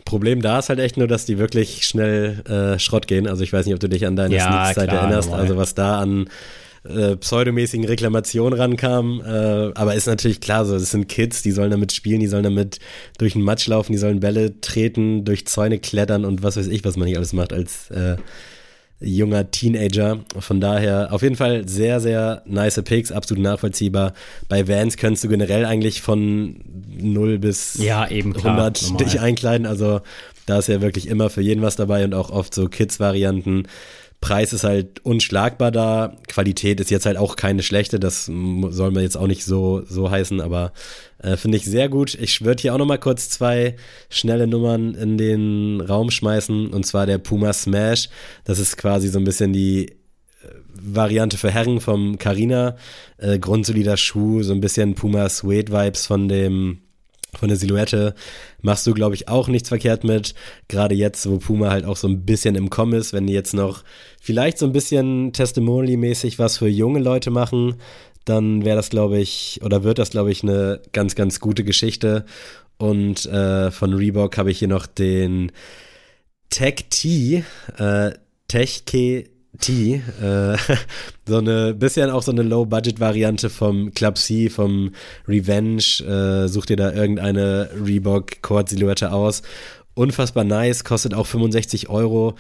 Problem 0.07 0.41
da 0.41 0.59
ist 0.59 0.71
halt 0.71 0.79
echt 0.79 0.97
nur, 0.97 1.09
dass 1.09 1.27
die 1.27 1.39
wirklich 1.39 1.87
schnell 1.87 2.41
äh, 2.49 2.79
Schrott 2.79 3.07
gehen. 3.07 3.27
Also 3.29 3.45
ich 3.45 3.53
weiß 3.53 3.67
nicht, 3.67 3.75
ob 3.75 3.81
du 3.81 3.89
dich 3.89 4.07
an 4.07 4.17
deine 4.17 4.35
ja, 4.35 4.45
Sneaks-Zeit 4.45 4.89
erinnerst. 4.89 5.29
Normal. 5.29 5.45
Also 5.45 5.57
was 5.59 5.75
da 5.75 6.01
an 6.01 6.29
äh, 6.85 7.17
pseudomäßigen 7.17 7.85
Reklamation 7.85 8.53
rankam. 8.53 9.21
Äh, 9.25 9.73
aber 9.75 9.95
ist 9.95 10.07
natürlich 10.07 10.41
klar 10.41 10.65
so, 10.65 10.77
es 10.77 10.91
sind 10.91 11.09
Kids, 11.09 11.43
die 11.43 11.53
sollen 11.53 11.71
damit 11.71 11.93
spielen, 11.93 12.21
die 12.21 12.27
sollen 12.27 12.45
damit 12.45 12.79
durch 13.19 13.35
den 13.35 13.43
Matsch 13.43 13.67
laufen, 13.67 13.93
die 13.93 13.99
sollen 13.99 14.21
Bälle 14.21 14.61
treten, 14.61 15.25
durch 15.25 15.47
Zäune 15.47 15.79
klettern 15.79 16.25
und 16.25 16.43
was 16.43 16.57
weiß 16.57 16.69
ich, 16.69 16.85
was 16.85 16.97
man 16.97 17.07
nicht 17.07 17.17
alles 17.17 17.33
macht 17.33 17.53
als 17.53 17.91
äh, 17.91 18.17
junger 19.01 19.51
Teenager. 19.51 20.21
Von 20.39 20.61
daher 20.61 21.13
auf 21.13 21.23
jeden 21.23 21.37
Fall 21.37 21.67
sehr, 21.67 22.01
sehr 22.01 22.43
nice 22.47 22.81
Picks, 22.83 23.13
absolut 23.13 23.43
nachvollziehbar. 23.43 24.13
Bei 24.49 24.69
Vans 24.69 24.97
kannst 24.97 25.25
du 25.25 25.29
generell 25.29 25.65
eigentlich 25.65 26.03
von 26.03 26.61
0 26.99 27.39
bis 27.39 27.75
ja, 27.75 28.09
eben 28.09 28.33
klar, 28.33 28.55
100 28.57 28.83
normal. 28.83 29.05
dich 29.05 29.21
einkleiden. 29.21 29.67
Also 29.67 30.01
da 30.47 30.59
ist 30.59 30.69
ja 30.69 30.81
wirklich 30.81 31.09
immer 31.09 31.31
für 31.31 31.41
jeden 31.41 31.63
was 31.63 31.77
dabei 31.77 32.05
und 32.05 32.15
auch 32.15 32.31
oft 32.31 32.55
so 32.55 32.69
Kids-Varianten. 32.69 33.67
Preis 34.21 34.53
ist 34.53 34.65
halt 34.65 35.01
unschlagbar 35.05 35.71
da. 35.71 36.17
Qualität 36.29 36.79
ist 36.81 36.91
jetzt 36.91 37.07
halt 37.07 37.17
auch 37.17 37.37
keine 37.37 37.63
schlechte. 37.63 37.99
Das 37.99 38.27
soll 38.27 38.91
man 38.91 39.03
jetzt 39.03 39.17
auch 39.17 39.27
nicht 39.27 39.45
so, 39.45 39.83
so 39.87 40.11
heißen, 40.11 40.41
aber 40.43 40.73
äh, 41.19 41.37
finde 41.37 41.57
ich 41.57 41.65
sehr 41.65 41.89
gut. 41.89 42.15
Ich 42.15 42.45
würde 42.45 42.61
hier 42.61 42.75
auch 42.75 42.79
noch 42.79 42.87
mal 42.87 42.99
kurz 42.99 43.31
zwei 43.31 43.77
schnelle 44.11 44.47
Nummern 44.47 44.95
in 44.95 45.17
den 45.17 45.81
Raum 45.81 46.11
schmeißen. 46.11 46.69
Und 46.69 46.85
zwar 46.85 47.07
der 47.07 47.19
Puma 47.19 47.53
Smash. 47.55 48.11
Das 48.45 48.59
ist 48.59 48.77
quasi 48.77 49.09
so 49.09 49.19
ein 49.19 49.25
bisschen 49.25 49.55
die 49.55 49.87
äh, 49.89 49.95
Variante 50.75 51.39
für 51.39 51.51
Herren 51.51 51.81
vom 51.81 52.19
Carina. 52.19 52.77
Äh, 53.17 53.39
grundsolider 53.39 53.97
Schuh, 53.97 54.43
so 54.43 54.53
ein 54.53 54.61
bisschen 54.61 54.95
Puma 54.97 55.31
Suede 55.31 55.73
Vibes 55.73 56.07
von 56.07 56.29
dem 56.29 56.83
von 57.39 57.49
der 57.49 57.57
Silhouette 57.57 58.15
machst 58.63 58.87
du, 58.87 58.95
glaube 58.95 59.15
ich, 59.15 59.29
auch 59.29 59.49
nichts 59.49 59.69
verkehrt 59.69 60.05
mit. 60.05 60.35
Gerade 60.69 60.95
jetzt, 60.95 61.29
wo 61.29 61.39
Puma 61.39 61.71
halt 61.71 61.85
auch 61.85 61.97
so 61.97 62.09
ein 62.09 62.25
bisschen 62.25 62.55
im 62.55 62.71
Kommen 62.71 62.95
ist, 62.95 63.13
wenn 63.13 63.27
die 63.27 63.33
jetzt 63.33 63.55
noch 63.55 63.85
vielleicht 64.21 64.59
so 64.59 64.67
ein 64.67 64.73
bisschen 64.73 65.33
Testimonial-mäßig 65.33 66.39
was 66.39 66.59
für 66.59 66.69
junge 66.69 67.01
Leute 67.01 67.31
machen, 67.31 67.77
dann 68.25 68.65
wäre 68.65 68.77
das, 68.77 68.91
glaube 68.91 69.19
ich, 69.19 69.61
oder 69.65 69.83
wird 69.83 69.99
das, 69.99 70.11
glaube 70.11 70.31
ich, 70.31 70.43
eine 70.43 70.81
ganz, 70.93 71.15
ganz 71.15 71.41
gute 71.41 71.65
Geschichte. 71.65 72.25
Und 72.79 73.27
äh, 73.27 73.71
von 73.71 73.93
Reebok 73.93 74.37
habe 74.39 74.51
ich 74.51 74.59
hier 74.59 74.69
noch 74.69 74.87
den 74.87 75.53
Tech 76.51 76.87
T, 76.91 77.45
äh, 77.79 78.11
Tech 78.49 78.85
K 78.87 79.25
T, 79.59 80.03
äh, 80.23 80.57
so 81.27 81.39
eine 81.39 81.75
bisschen 81.75 82.11
auch 82.11 82.23
so 82.23 82.33
eine 82.33 82.43
Low-Budget-Variante 82.43 83.51
vom 83.51 83.93
Club 83.93 84.19
C, 84.19 84.49
vom 84.49 84.93
Revenge. 85.27 85.83
Äh, 86.07 86.49
such 86.49 86.67
dir 86.67 86.77
da 86.77 86.93
irgendeine 86.93 87.71
Reebok 87.85 88.43
Cord-Silhouette 88.43 89.13
aus. 89.13 89.43
Unfassbar 89.95 90.45
nice, 90.45 90.85
kostet 90.85 91.15
auch 91.15 91.27
65 91.27 91.89
Euro. 91.89 92.37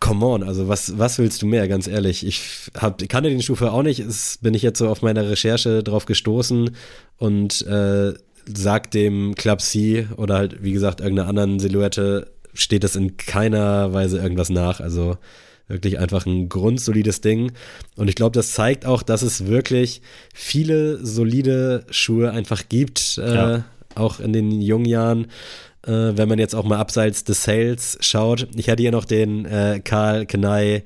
Come 0.00 0.26
on, 0.26 0.42
also 0.42 0.66
was, 0.66 0.98
was 0.98 1.18
willst 1.18 1.42
du 1.42 1.46
mehr, 1.46 1.68
ganz 1.68 1.86
ehrlich? 1.86 2.26
Ich 2.26 2.42
hab, 2.76 3.06
kannte 3.08 3.30
den 3.30 3.40
Schuh 3.40 3.54
auch 3.64 3.84
nicht, 3.84 4.00
es 4.00 4.38
bin 4.38 4.52
ich 4.52 4.62
jetzt 4.62 4.78
so 4.78 4.88
auf 4.88 5.00
meiner 5.00 5.28
Recherche 5.28 5.84
drauf 5.84 6.06
gestoßen 6.06 6.74
und 7.18 7.64
äh, 7.66 8.14
sag 8.46 8.90
dem 8.90 9.36
Club 9.36 9.60
C 9.60 10.08
oder 10.16 10.38
halt, 10.38 10.62
wie 10.62 10.72
gesagt, 10.72 11.00
irgendeiner 11.00 11.28
anderen 11.28 11.60
Silhouette 11.60 12.31
steht 12.54 12.84
das 12.84 12.96
in 12.96 13.16
keiner 13.16 13.92
Weise 13.92 14.18
irgendwas 14.18 14.50
nach. 14.50 14.80
Also 14.80 15.18
wirklich 15.68 15.98
einfach 15.98 16.26
ein 16.26 16.48
grundsolides 16.48 17.20
Ding. 17.20 17.52
Und 17.96 18.08
ich 18.08 18.14
glaube, 18.14 18.34
das 18.34 18.52
zeigt 18.52 18.86
auch, 18.86 19.02
dass 19.02 19.22
es 19.22 19.46
wirklich 19.46 20.02
viele 20.34 21.04
solide 21.04 21.84
Schuhe 21.90 22.30
einfach 22.30 22.68
gibt, 22.68 23.18
äh, 23.18 23.34
ja. 23.34 23.56
äh, 23.56 23.60
auch 23.94 24.20
in 24.20 24.32
den 24.32 24.60
jungen 24.60 24.86
Jahren. 24.86 25.26
Äh, 25.84 26.16
wenn 26.16 26.28
man 26.28 26.38
jetzt 26.38 26.54
auch 26.54 26.64
mal 26.64 26.78
abseits 26.78 27.24
des 27.24 27.42
Sales 27.42 27.98
schaut. 28.00 28.46
Ich 28.54 28.68
hatte 28.68 28.82
hier 28.82 28.92
noch 28.92 29.04
den 29.04 29.44
äh, 29.46 29.80
Karl 29.82 30.26
Kenai 30.26 30.84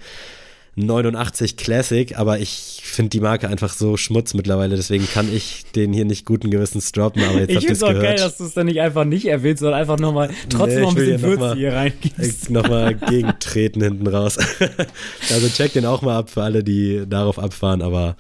89 0.77 1.57
Classic, 1.57 2.19
aber 2.19 2.39
ich 2.39 2.83
finde 2.85 3.09
die 3.11 3.21
Marke 3.21 3.49
einfach 3.49 3.73
so 3.73 3.97
schmutz 3.97 4.35
mittlerweile, 4.35 4.77
deswegen 4.77 5.09
kann 5.09 5.35
ich 5.35 5.65
den 5.75 5.95
hier 5.95 6.05
nicht 6.05 6.27
guten 6.27 6.51
Gewissens 6.51 6.93
droppen, 6.93 7.25
aber 7.25 7.41
jetzt 7.41 7.51
ich 7.51 7.59
finde 7.61 7.73
es 7.73 7.83
auch 7.83 7.95
geil, 7.95 8.17
dass 8.17 8.37
du 8.37 8.45
es 8.45 8.53
dann 8.53 8.67
nicht 8.67 8.81
einfach 8.81 9.07
nicht 9.07 9.27
erwähnst, 9.27 9.61
sondern 9.61 9.81
einfach 9.81 9.99
nochmal 9.99 10.31
trotzdem 10.51 10.77
nee, 10.77 10.81
noch 10.83 10.91
ein 10.91 10.95
bisschen 10.95 11.23
Würze 11.23 11.55
hier 11.55 11.73
reingibst. 11.73 12.51
Nochmal 12.51 12.95
gegentreten 12.95 13.83
hinten 13.83 14.07
raus. 14.07 14.37
also 15.31 15.49
check 15.49 15.73
den 15.73 15.87
auch 15.87 16.03
mal 16.03 16.19
ab 16.19 16.29
für 16.29 16.43
alle, 16.43 16.63
die 16.63 17.05
darauf 17.09 17.39
abfahren, 17.39 17.81
aber 17.81 18.17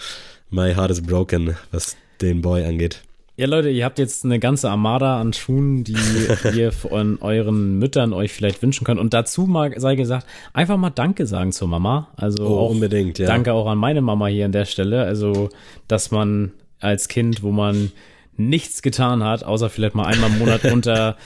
my 0.50 0.74
heart 0.74 0.90
is 0.90 1.02
broken, 1.02 1.56
was 1.72 1.96
den 2.22 2.40
Boy 2.40 2.64
angeht. 2.64 3.02
Ja, 3.38 3.46
Leute, 3.46 3.68
ihr 3.68 3.84
habt 3.84 3.98
jetzt 3.98 4.24
eine 4.24 4.38
ganze 4.38 4.70
Armada 4.70 5.20
an 5.20 5.34
Schuhen, 5.34 5.84
die 5.84 5.94
ihr 6.54 6.72
von 6.72 7.18
euren 7.20 7.78
Müttern 7.78 8.14
euch 8.14 8.32
vielleicht 8.32 8.62
wünschen 8.62 8.84
könnt. 8.84 8.98
Und 8.98 9.12
dazu 9.12 9.42
mal 9.42 9.78
sei 9.78 9.94
gesagt, 9.94 10.26
einfach 10.54 10.78
mal 10.78 10.88
Danke 10.88 11.26
sagen 11.26 11.52
zur 11.52 11.68
Mama. 11.68 12.08
Also 12.16 12.46
oh, 12.46 12.58
auch 12.60 12.70
unbedingt, 12.70 13.18
ja. 13.18 13.26
Danke 13.26 13.52
auch 13.52 13.66
an 13.66 13.76
meine 13.76 14.00
Mama 14.00 14.28
hier 14.28 14.46
an 14.46 14.52
der 14.52 14.64
Stelle. 14.64 15.02
Also, 15.02 15.50
dass 15.86 16.10
man 16.10 16.52
als 16.80 17.08
Kind, 17.08 17.42
wo 17.42 17.50
man 17.50 17.92
nichts 18.38 18.82
getan 18.82 19.22
hat, 19.24 19.44
außer 19.44 19.70
vielleicht 19.70 19.94
mal 19.94 20.06
einmal 20.06 20.30
im 20.30 20.38
Monat 20.38 20.64
unter 20.72 21.16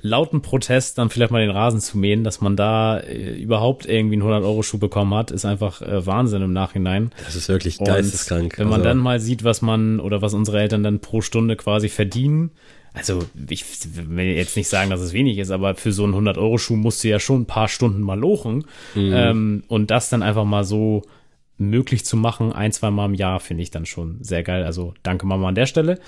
lauten 0.00 0.42
Protest 0.42 0.98
dann 0.98 1.10
vielleicht 1.10 1.32
mal 1.32 1.40
den 1.40 1.50
Rasen 1.50 1.80
zu 1.80 1.98
mähen, 1.98 2.24
dass 2.24 2.40
man 2.40 2.56
da 2.56 2.98
äh, 3.00 3.34
überhaupt 3.34 3.86
irgendwie 3.86 4.14
einen 4.14 4.22
100-Euro-Schuh 4.22 4.78
bekommen 4.78 5.14
hat, 5.14 5.30
ist 5.30 5.44
einfach 5.44 5.82
äh, 5.82 6.06
Wahnsinn 6.06 6.42
im 6.42 6.52
Nachhinein. 6.52 7.10
Das 7.24 7.34
ist 7.34 7.48
wirklich 7.48 7.78
geisteskrank. 7.78 8.54
Und 8.54 8.58
wenn 8.58 8.68
man 8.68 8.80
also. 8.80 8.90
dann 8.90 8.98
mal 8.98 9.20
sieht, 9.20 9.44
was 9.44 9.62
man 9.62 10.00
oder 10.00 10.22
was 10.22 10.34
unsere 10.34 10.60
Eltern 10.60 10.82
dann 10.82 11.00
pro 11.00 11.20
Stunde 11.20 11.56
quasi 11.56 11.88
verdienen, 11.88 12.50
also 12.94 13.22
ich 13.48 13.64
will 13.94 14.26
jetzt 14.26 14.56
nicht 14.56 14.68
sagen, 14.68 14.90
dass 14.90 15.00
es 15.00 15.12
wenig 15.12 15.38
ist, 15.38 15.50
aber 15.50 15.74
für 15.74 15.92
so 15.92 16.04
einen 16.04 16.14
100-Euro-Schuh 16.14 16.76
musst 16.76 17.04
du 17.04 17.08
ja 17.08 17.20
schon 17.20 17.42
ein 17.42 17.46
paar 17.46 17.68
Stunden 17.68 18.00
mal 18.00 18.18
lochen. 18.18 18.64
Mhm. 18.94 19.12
Ähm, 19.14 19.62
und 19.68 19.90
das 19.90 20.08
dann 20.08 20.22
einfach 20.22 20.44
mal 20.44 20.64
so 20.64 21.02
möglich 21.58 22.04
zu 22.04 22.16
machen, 22.16 22.52
ein, 22.52 22.72
zwei 22.72 22.90
Mal 22.90 23.06
im 23.06 23.14
Jahr, 23.14 23.40
finde 23.40 23.62
ich 23.62 23.70
dann 23.70 23.86
schon 23.86 24.18
sehr 24.22 24.42
geil. 24.42 24.64
Also 24.64 24.94
danke 25.02 25.26
Mama 25.26 25.48
an 25.48 25.54
der 25.54 25.66
Stelle. 25.66 25.98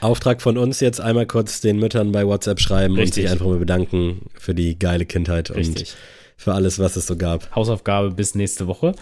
Auftrag 0.00 0.42
von 0.42 0.58
uns 0.58 0.80
jetzt 0.80 1.00
einmal 1.00 1.26
kurz 1.26 1.60
den 1.60 1.78
Müttern 1.78 2.12
bei 2.12 2.26
WhatsApp 2.26 2.60
schreiben 2.60 2.94
Richtig. 2.94 3.06
und 3.06 3.14
sich 3.14 3.30
einfach 3.30 3.46
mal 3.46 3.58
bedanken 3.58 4.22
für 4.34 4.54
die 4.54 4.78
geile 4.78 5.06
Kindheit 5.06 5.50
Richtig. 5.50 5.90
und 5.90 5.96
für 6.36 6.52
alles, 6.52 6.78
was 6.78 6.96
es 6.96 7.06
so 7.06 7.16
gab. 7.16 7.54
Hausaufgabe 7.54 8.10
bis 8.10 8.34
nächste 8.34 8.66
Woche. 8.66 8.94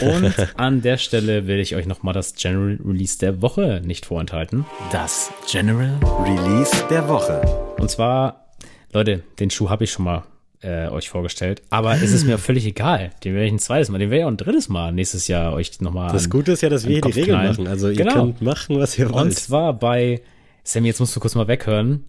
Und 0.00 0.34
an 0.56 0.80
der 0.80 0.96
Stelle 0.96 1.46
will 1.46 1.60
ich 1.60 1.76
euch 1.76 1.86
nochmal 1.86 2.14
das 2.14 2.34
General 2.34 2.78
Release 2.84 3.18
der 3.18 3.42
Woche 3.42 3.82
nicht 3.84 4.06
vorenthalten. 4.06 4.64
Das 4.90 5.30
General 5.50 5.98
Release 6.24 6.74
der 6.88 7.06
Woche. 7.08 7.42
Und 7.78 7.90
zwar, 7.90 8.46
Leute, 8.92 9.22
den 9.38 9.50
Schuh 9.50 9.68
habe 9.68 9.84
ich 9.84 9.92
schon 9.92 10.06
mal 10.06 10.22
äh, 10.62 10.88
euch 10.88 11.08
vorgestellt. 11.08 11.62
Aber 11.70 11.94
es 11.94 12.12
ist 12.12 12.24
mir 12.24 12.38
völlig 12.38 12.66
egal. 12.66 13.10
Den 13.24 13.34
werde 13.34 13.46
ich 13.46 13.52
ein 13.52 13.58
zweites 13.58 13.88
Mal, 13.88 13.98
den 13.98 14.10
werde 14.10 14.20
ich 14.20 14.24
auch 14.24 14.30
ein 14.30 14.36
drittes 14.36 14.68
Mal 14.68 14.92
nächstes 14.92 15.28
Jahr 15.28 15.52
euch 15.52 15.80
nochmal. 15.80 16.12
Das 16.12 16.28
Gute 16.28 16.52
ist 16.52 16.62
ja, 16.62 16.68
dass 16.68 16.86
wir 16.86 16.94
hier 16.94 17.02
die 17.02 17.12
Regeln 17.12 17.38
knallen. 17.38 17.48
machen. 17.50 17.66
Also 17.66 17.88
ihr 17.88 17.96
genau. 17.96 18.14
könnt 18.14 18.42
machen, 18.42 18.78
was 18.78 18.98
ihr 18.98 19.10
wollt. 19.10 19.24
Und 19.24 19.32
zwar 19.32 19.72
bei, 19.72 20.20
Sammy, 20.64 20.88
jetzt 20.88 21.00
musst 21.00 21.16
du 21.16 21.20
kurz 21.20 21.34
mal 21.34 21.48
weghören. 21.48 22.04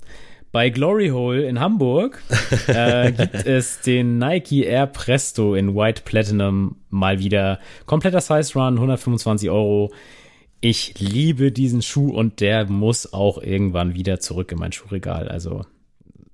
Bei 0.51 0.69
Glory 0.69 1.09
Hole 1.09 1.43
in 1.43 1.61
Hamburg 1.61 2.21
äh, 2.67 3.13
gibt 3.13 3.45
es 3.45 3.79
den 3.79 4.17
Nike 4.17 4.65
Air 4.65 4.87
Presto 4.87 5.55
in 5.55 5.75
White 5.75 6.01
Platinum 6.03 6.75
mal 6.89 7.19
wieder. 7.19 7.59
Kompletter 7.85 8.19
Size 8.19 8.53
Run, 8.55 8.75
125 8.75 9.49
Euro. 9.49 9.93
Ich 10.59 10.99
liebe 10.99 11.53
diesen 11.53 11.81
Schuh 11.81 12.11
und 12.11 12.41
der 12.41 12.65
muss 12.65 13.13
auch 13.13 13.41
irgendwann 13.41 13.95
wieder 13.95 14.19
zurück 14.19 14.51
in 14.51 14.59
mein 14.59 14.73
Schuhregal. 14.73 15.29
Also 15.29 15.61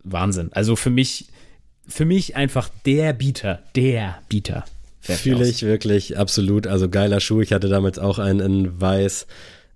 Wahnsinn. 0.03 0.49
Also 0.51 0.75
für 0.75 0.89
mich 0.89 1.27
für 1.87 2.05
mich 2.05 2.35
einfach 2.35 2.69
der 2.85 3.13
Bieter, 3.13 3.59
der 3.75 4.19
Bieter. 4.29 4.65
Fühle 4.99 5.47
ich 5.47 5.63
wirklich 5.63 6.17
absolut. 6.17 6.67
Also 6.67 6.89
geiler 6.89 7.19
Schuh. 7.19 7.41
Ich 7.41 7.53
hatte 7.53 7.69
damals 7.69 7.97
auch 7.97 8.19
einen 8.19 8.39
in 8.39 8.81
weiß, 8.81 9.25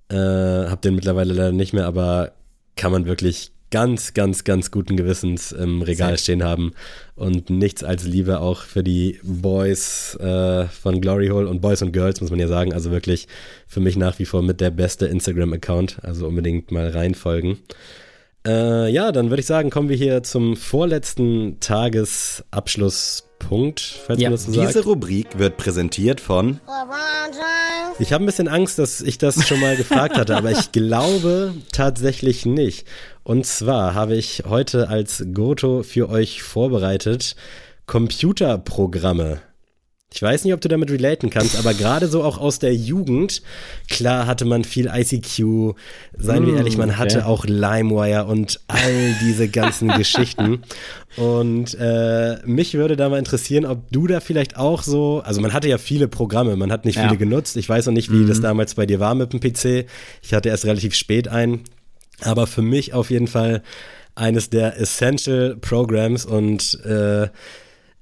äh, 0.09 0.15
hab 0.15 0.81
den 0.81 0.95
mittlerweile 0.95 1.33
leider 1.33 1.51
nicht 1.53 1.73
mehr, 1.73 1.85
aber 1.85 2.33
kann 2.75 2.91
man 2.91 3.05
wirklich 3.05 3.51
ganz, 3.69 4.13
ganz, 4.13 4.43
ganz 4.43 4.69
guten 4.69 4.97
Gewissens 4.97 5.53
im 5.53 5.81
Regal 5.81 6.17
stehen 6.17 6.43
haben. 6.43 6.73
Und 7.15 7.49
nichts 7.49 7.83
als 7.83 8.03
Liebe 8.03 8.41
auch 8.41 8.63
für 8.63 8.83
die 8.83 9.19
Boys 9.23 10.15
äh, 10.15 10.65
von 10.65 10.99
Glory 10.99 11.29
Hole 11.29 11.47
und 11.47 11.61
Boys 11.61 11.81
und 11.81 11.93
Girls, 11.93 12.19
muss 12.19 12.29
man 12.29 12.39
ja 12.39 12.49
sagen. 12.49 12.73
Also 12.73 12.91
wirklich 12.91 13.27
für 13.67 13.79
mich 13.79 13.95
nach 13.95 14.19
wie 14.19 14.25
vor 14.25 14.41
mit 14.41 14.59
der 14.59 14.71
beste 14.71 15.07
Instagram-Account. 15.07 16.03
Also 16.03 16.27
unbedingt 16.27 16.71
mal 16.71 16.89
reinfolgen. 16.89 17.59
Äh, 18.45 18.91
ja, 18.91 19.11
dann 19.11 19.29
würde 19.29 19.41
ich 19.41 19.45
sagen, 19.45 19.69
kommen 19.69 19.89
wir 19.89 19.95
hier 19.95 20.23
zum 20.23 20.57
vorletzten 20.57 21.59
Tagesabschlusspunkt, 21.59 23.99
falls 24.05 24.19
ja, 24.19 24.29
man 24.29 24.33
das 24.33 24.45
so 24.45 24.53
sagt. 24.53 24.69
Diese 24.69 24.83
Rubrik 24.83 25.37
wird 25.37 25.57
präsentiert 25.57 26.19
von. 26.19 26.59
Ich 27.99 28.13
habe 28.13 28.23
ein 28.23 28.25
bisschen 28.25 28.47
Angst, 28.47 28.79
dass 28.79 29.01
ich 29.01 29.19
das 29.19 29.47
schon 29.47 29.59
mal 29.59 29.77
gefragt 29.77 30.17
hatte, 30.17 30.35
aber 30.35 30.49
ich 30.51 30.71
glaube 30.71 31.53
tatsächlich 31.71 32.47
nicht. 32.47 32.87
Und 33.23 33.45
zwar 33.45 33.93
habe 33.93 34.15
ich 34.15 34.45
heute 34.49 34.89
als 34.89 35.23
Goto 35.33 35.83
für 35.83 36.09
euch 36.09 36.41
vorbereitet 36.41 37.35
Computerprogramme. 37.85 39.41
Ich 40.13 40.21
weiß 40.21 40.43
nicht, 40.43 40.53
ob 40.53 40.59
du 40.59 40.67
damit 40.67 40.91
relaten 40.91 41.29
kannst, 41.29 41.57
aber 41.57 41.73
gerade 41.73 42.07
so 42.07 42.21
auch 42.21 42.37
aus 42.37 42.59
der 42.59 42.75
Jugend, 42.75 43.41
klar 43.89 44.27
hatte 44.27 44.43
man 44.43 44.65
viel 44.65 44.87
ICQ, 44.93 45.75
seien 46.17 46.45
wir 46.45 46.53
mm, 46.53 46.57
ehrlich, 46.57 46.77
man 46.77 46.97
hatte 46.97 47.19
okay. 47.19 47.27
auch 47.27 47.45
LimeWire 47.45 48.25
und 48.25 48.59
all 48.67 49.15
diese 49.21 49.47
ganzen 49.47 49.87
Geschichten. 49.97 50.63
Und 51.15 51.77
äh, 51.79 52.39
mich 52.45 52.73
würde 52.73 52.97
da 52.97 53.07
mal 53.07 53.19
interessieren, 53.19 53.65
ob 53.65 53.89
du 53.89 54.05
da 54.05 54.19
vielleicht 54.19 54.57
auch 54.57 54.83
so, 54.83 55.21
also 55.23 55.39
man 55.39 55.53
hatte 55.53 55.69
ja 55.69 55.77
viele 55.77 56.09
Programme, 56.09 56.57
man 56.57 56.73
hat 56.73 56.83
nicht 56.83 56.97
ja. 56.97 57.03
viele 57.03 57.17
genutzt. 57.17 57.55
Ich 57.55 57.69
weiß 57.69 57.85
noch 57.85 57.93
nicht, 57.93 58.11
wie 58.11 58.17
mhm. 58.17 58.27
das 58.27 58.41
damals 58.41 58.75
bei 58.75 58.85
dir 58.85 58.99
war 58.99 59.15
mit 59.15 59.31
dem 59.31 59.39
PC. 59.39 59.87
Ich 60.21 60.33
hatte 60.33 60.49
erst 60.49 60.65
relativ 60.65 60.93
spät 60.93 61.29
ein, 61.29 61.61
aber 62.19 62.47
für 62.47 62.61
mich 62.61 62.93
auf 62.93 63.11
jeden 63.11 63.27
Fall 63.27 63.63
eines 64.15 64.49
der 64.49 64.77
Essential 64.77 65.55
Programs 65.55 66.25
und 66.25 66.83
äh, 66.83 67.29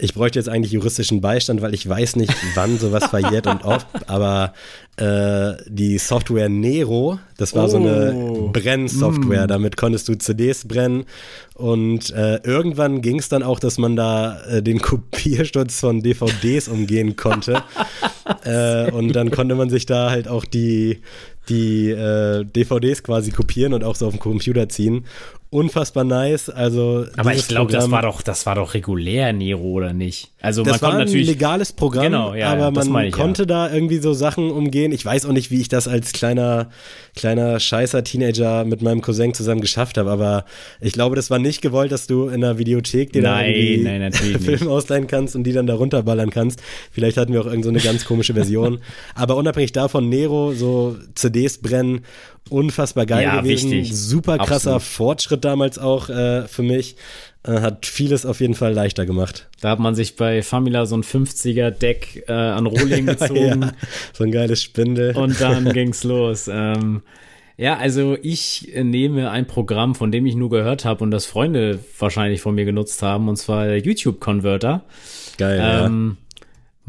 ich 0.01 0.13
bräuchte 0.13 0.39
jetzt 0.39 0.47
eigentlich 0.47 0.71
juristischen 0.71 1.19
Beistand, 1.19 1.61
weil 1.61 1.73
ich 1.73 1.87
weiß 1.87 2.15
nicht, 2.15 2.33
wann 2.55 2.79
sowas 2.79 3.05
verjährt 3.09 3.47
und 3.47 3.65
ob, 3.65 3.85
aber 4.07 4.53
äh, 4.95 5.61
die 5.67 5.97
Software 5.97 6.47
Nero, 6.47 7.19
das 7.37 7.53
war 7.53 7.65
oh. 7.65 7.67
so 7.67 7.77
eine 7.77 8.13
oh. 8.13 8.49
Brennsoftware, 8.51 9.45
mm. 9.45 9.49
damit 9.49 9.77
konntest 9.77 10.07
du 10.07 10.17
CDs 10.17 10.65
brennen 10.65 11.05
und 11.53 12.11
äh, 12.11 12.37
irgendwann 12.43 13.01
ging 13.01 13.19
es 13.19 13.27
dann 13.27 13.43
auch, 13.43 13.59
dass 13.59 13.77
man 13.77 13.97
da 13.97 14.41
äh, 14.43 14.63
den 14.63 14.79
Kopiersturz 14.81 15.81
von 15.81 16.01
DVDs 16.01 16.69
umgehen 16.69 17.17
konnte 17.17 17.61
äh, 18.45 18.89
und 18.91 19.13
dann 19.13 19.31
konnte 19.31 19.55
man 19.55 19.69
sich 19.69 19.85
da 19.85 20.09
halt 20.09 20.29
auch 20.29 20.45
die 20.45 21.01
die 21.49 21.89
äh, 21.89 22.45
DVDs 22.45 23.01
quasi 23.03 23.31
kopieren 23.31 23.73
und 23.73 23.83
auch 23.83 23.95
so 23.95 24.05
auf 24.05 24.13
den 24.13 24.19
Computer 24.19 24.69
ziehen 24.69 25.05
unfassbar 25.51 26.03
nice. 26.03 26.49
Also 26.49 27.05
aber 27.17 27.33
ich 27.33 27.47
glaube, 27.47 27.71
das 27.71 27.89
war 27.89 28.03
doch, 28.03 28.21
das 28.21 28.45
war 28.45 28.55
doch 28.55 28.73
regulär 28.73 29.33
Nero 29.33 29.63
oder 29.63 29.93
nicht? 29.93 30.31
Also 30.41 30.63
das 30.63 30.79
man 30.81 30.93
war 30.93 30.99
ein 30.99 31.07
legales 31.07 31.73
Programm, 31.73 32.03
genau, 32.03 32.33
ja, 32.35 32.51
aber 32.51 32.71
ja, 32.81 32.89
man 32.89 33.05
ich, 33.05 33.11
konnte 33.11 33.43
ja. 33.43 33.47
da 33.47 33.73
irgendwie 33.73 33.97
so 33.97 34.13
Sachen 34.13 34.51
umgehen. 34.51 34.91
Ich 34.91 35.03
weiß 35.03 35.25
auch 35.25 35.31
nicht, 35.31 35.49
wie 35.49 35.59
ich 35.59 35.67
das 35.67 35.87
als 35.87 36.13
kleiner 36.13 36.69
kleiner 37.15 37.59
scheißer 37.59 38.03
Teenager 38.03 38.63
mit 38.63 38.81
meinem 38.81 39.01
Cousin 39.01 39.33
zusammen 39.33 39.61
geschafft 39.61 39.97
habe, 39.97 40.11
aber 40.11 40.45
ich 40.81 40.93
glaube, 40.93 41.15
das 41.15 41.31
war 41.31 41.39
nicht 41.39 41.61
gewollt, 41.61 41.91
dass 41.91 42.05
du 42.05 42.27
in 42.27 42.41
der 42.41 42.59
Videothek 42.59 43.11
dir 43.11 43.23
nein, 43.23 43.83
da 43.83 44.07
irgendwie 44.07 44.39
Film 44.39 44.67
ausleihen 44.69 45.07
kannst 45.07 45.35
und 45.35 45.43
die 45.43 45.51
dann 45.51 45.67
da 45.67 45.73
runterballern 45.73 46.29
kannst. 46.29 46.61
Vielleicht 46.91 47.17
hatten 47.17 47.33
wir 47.33 47.41
auch 47.41 47.47
irgend 47.47 47.63
so 47.63 47.69
eine 47.71 47.79
ganz 47.79 48.05
komische 48.05 48.35
Version, 48.35 48.79
aber 49.15 49.35
unabhängig 49.35 49.71
davon 49.71 50.09
Nero 50.09 50.53
so 50.53 50.95
CDs 51.15 51.57
brennen 51.57 52.01
unfassbar 52.51 53.05
geil 53.05 53.23
ja, 53.23 53.41
gewesen. 53.41 53.71
Wichtig. 53.71 53.95
Super 53.95 54.37
krasser 54.37 54.75
Absolut. 54.75 54.81
Fortschritt 54.81 55.45
damals 55.45 55.79
auch 55.79 56.09
äh, 56.09 56.47
für 56.47 56.63
mich. 56.63 56.95
Äh, 57.43 57.61
hat 57.61 57.85
vieles 57.85 58.25
auf 58.25 58.41
jeden 58.41 58.53
Fall 58.53 58.73
leichter 58.73 59.05
gemacht. 59.05 59.47
Da 59.61 59.69
hat 59.69 59.79
man 59.79 59.95
sich 59.95 60.17
bei 60.17 60.41
Famila 60.41 60.85
so 60.85 60.97
ein 60.97 61.03
50er 61.03 61.71
Deck 61.71 62.25
äh, 62.27 62.33
an 62.33 62.65
Rohling 62.65 63.05
gezogen. 63.05 63.61
ja, 63.61 63.71
so 64.13 64.25
ein 64.25 64.31
geiles 64.31 64.61
Spindel. 64.61 65.15
Und 65.15 65.39
dann 65.39 65.71
ging's 65.73 66.03
los. 66.03 66.49
Ähm, 66.51 67.01
ja, 67.55 67.77
also 67.77 68.17
ich 68.21 68.73
nehme 68.75 69.31
ein 69.31 69.47
Programm, 69.47 69.95
von 69.95 70.11
dem 70.11 70.25
ich 70.25 70.35
nur 70.35 70.49
gehört 70.49 70.85
habe 70.85 71.03
und 71.03 71.11
das 71.11 71.25
Freunde 71.25 71.79
wahrscheinlich 71.97 72.41
von 72.41 72.55
mir 72.55 72.65
genutzt 72.65 73.01
haben, 73.01 73.27
und 73.27 73.37
zwar 73.37 73.65
der 73.67 73.79
YouTube 73.79 74.19
Converter. 74.19 74.83
Geil. 75.37 75.59
Ähm, 75.61 76.17
ja 76.19 76.28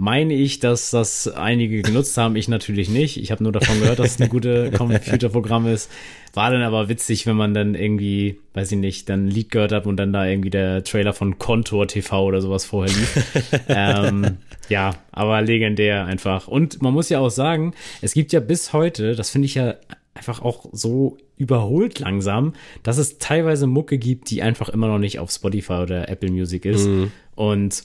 meine 0.01 0.33
ich, 0.33 0.61
dass 0.61 0.91
das 0.91 1.29
einige 1.29 1.83
genutzt 1.83 2.17
haben, 2.17 2.35
ich 2.35 2.49
natürlich 2.49 2.89
nicht. 2.89 3.19
Ich 3.19 3.31
habe 3.31 3.43
nur 3.43 3.53
davon 3.53 3.81
gehört, 3.81 3.99
dass 3.99 4.13
es 4.13 4.21
ein 4.21 4.31
gutes 4.31 4.73
Computerprogramm 4.79 5.67
ist. 5.67 5.91
War 6.33 6.51
dann 6.51 6.63
aber 6.63 6.89
witzig, 6.89 7.27
wenn 7.27 7.37
man 7.37 7.53
dann 7.53 7.75
irgendwie, 7.75 8.41
weiß 8.55 8.73
ich 8.73 8.79
nicht, 8.79 9.11
dann 9.11 9.27
ein 9.27 9.31
Lied 9.31 9.51
gehört 9.51 9.73
hat 9.73 9.87
und 9.87 9.99
dann 9.99 10.15
da 10.15 10.25
irgendwie 10.25 10.49
der 10.49 10.85
Trailer 10.85 11.13
von 11.13 11.39
Contour 11.39 11.87
TV 11.87 12.25
oder 12.25 12.41
sowas 12.41 12.65
vorher 12.65 12.91
lief. 12.91 13.53
ähm, 13.69 14.39
ja, 14.71 14.95
aber 15.13 15.43
legendär 15.43 16.07
einfach. 16.07 16.49
Und 16.49 16.81
man 16.81 16.95
muss 16.95 17.11
ja 17.11 17.19
auch 17.19 17.29
sagen, 17.29 17.75
es 18.01 18.15
gibt 18.15 18.33
ja 18.33 18.41
bis 18.41 18.73
heute, 18.73 19.15
das 19.15 19.29
finde 19.29 19.47
ich 19.47 19.55
ja 19.55 19.75
einfach 20.15 20.41
auch 20.41 20.65
so 20.73 21.19
überholt 21.37 21.99
langsam, 21.99 22.55
dass 22.83 22.97
es 22.97 23.19
teilweise 23.19 23.67
Mucke 23.67 23.99
gibt, 23.99 24.31
die 24.31 24.41
einfach 24.41 24.71
immer 24.71 24.89
noch 24.89 24.99
nicht 24.99 25.19
auf 25.19 25.31
Spotify 25.31 25.75
oder 25.75 26.09
Apple 26.09 26.31
Music 26.31 26.65
ist. 26.65 26.87
Mhm. 26.87 27.13
Und 27.35 27.85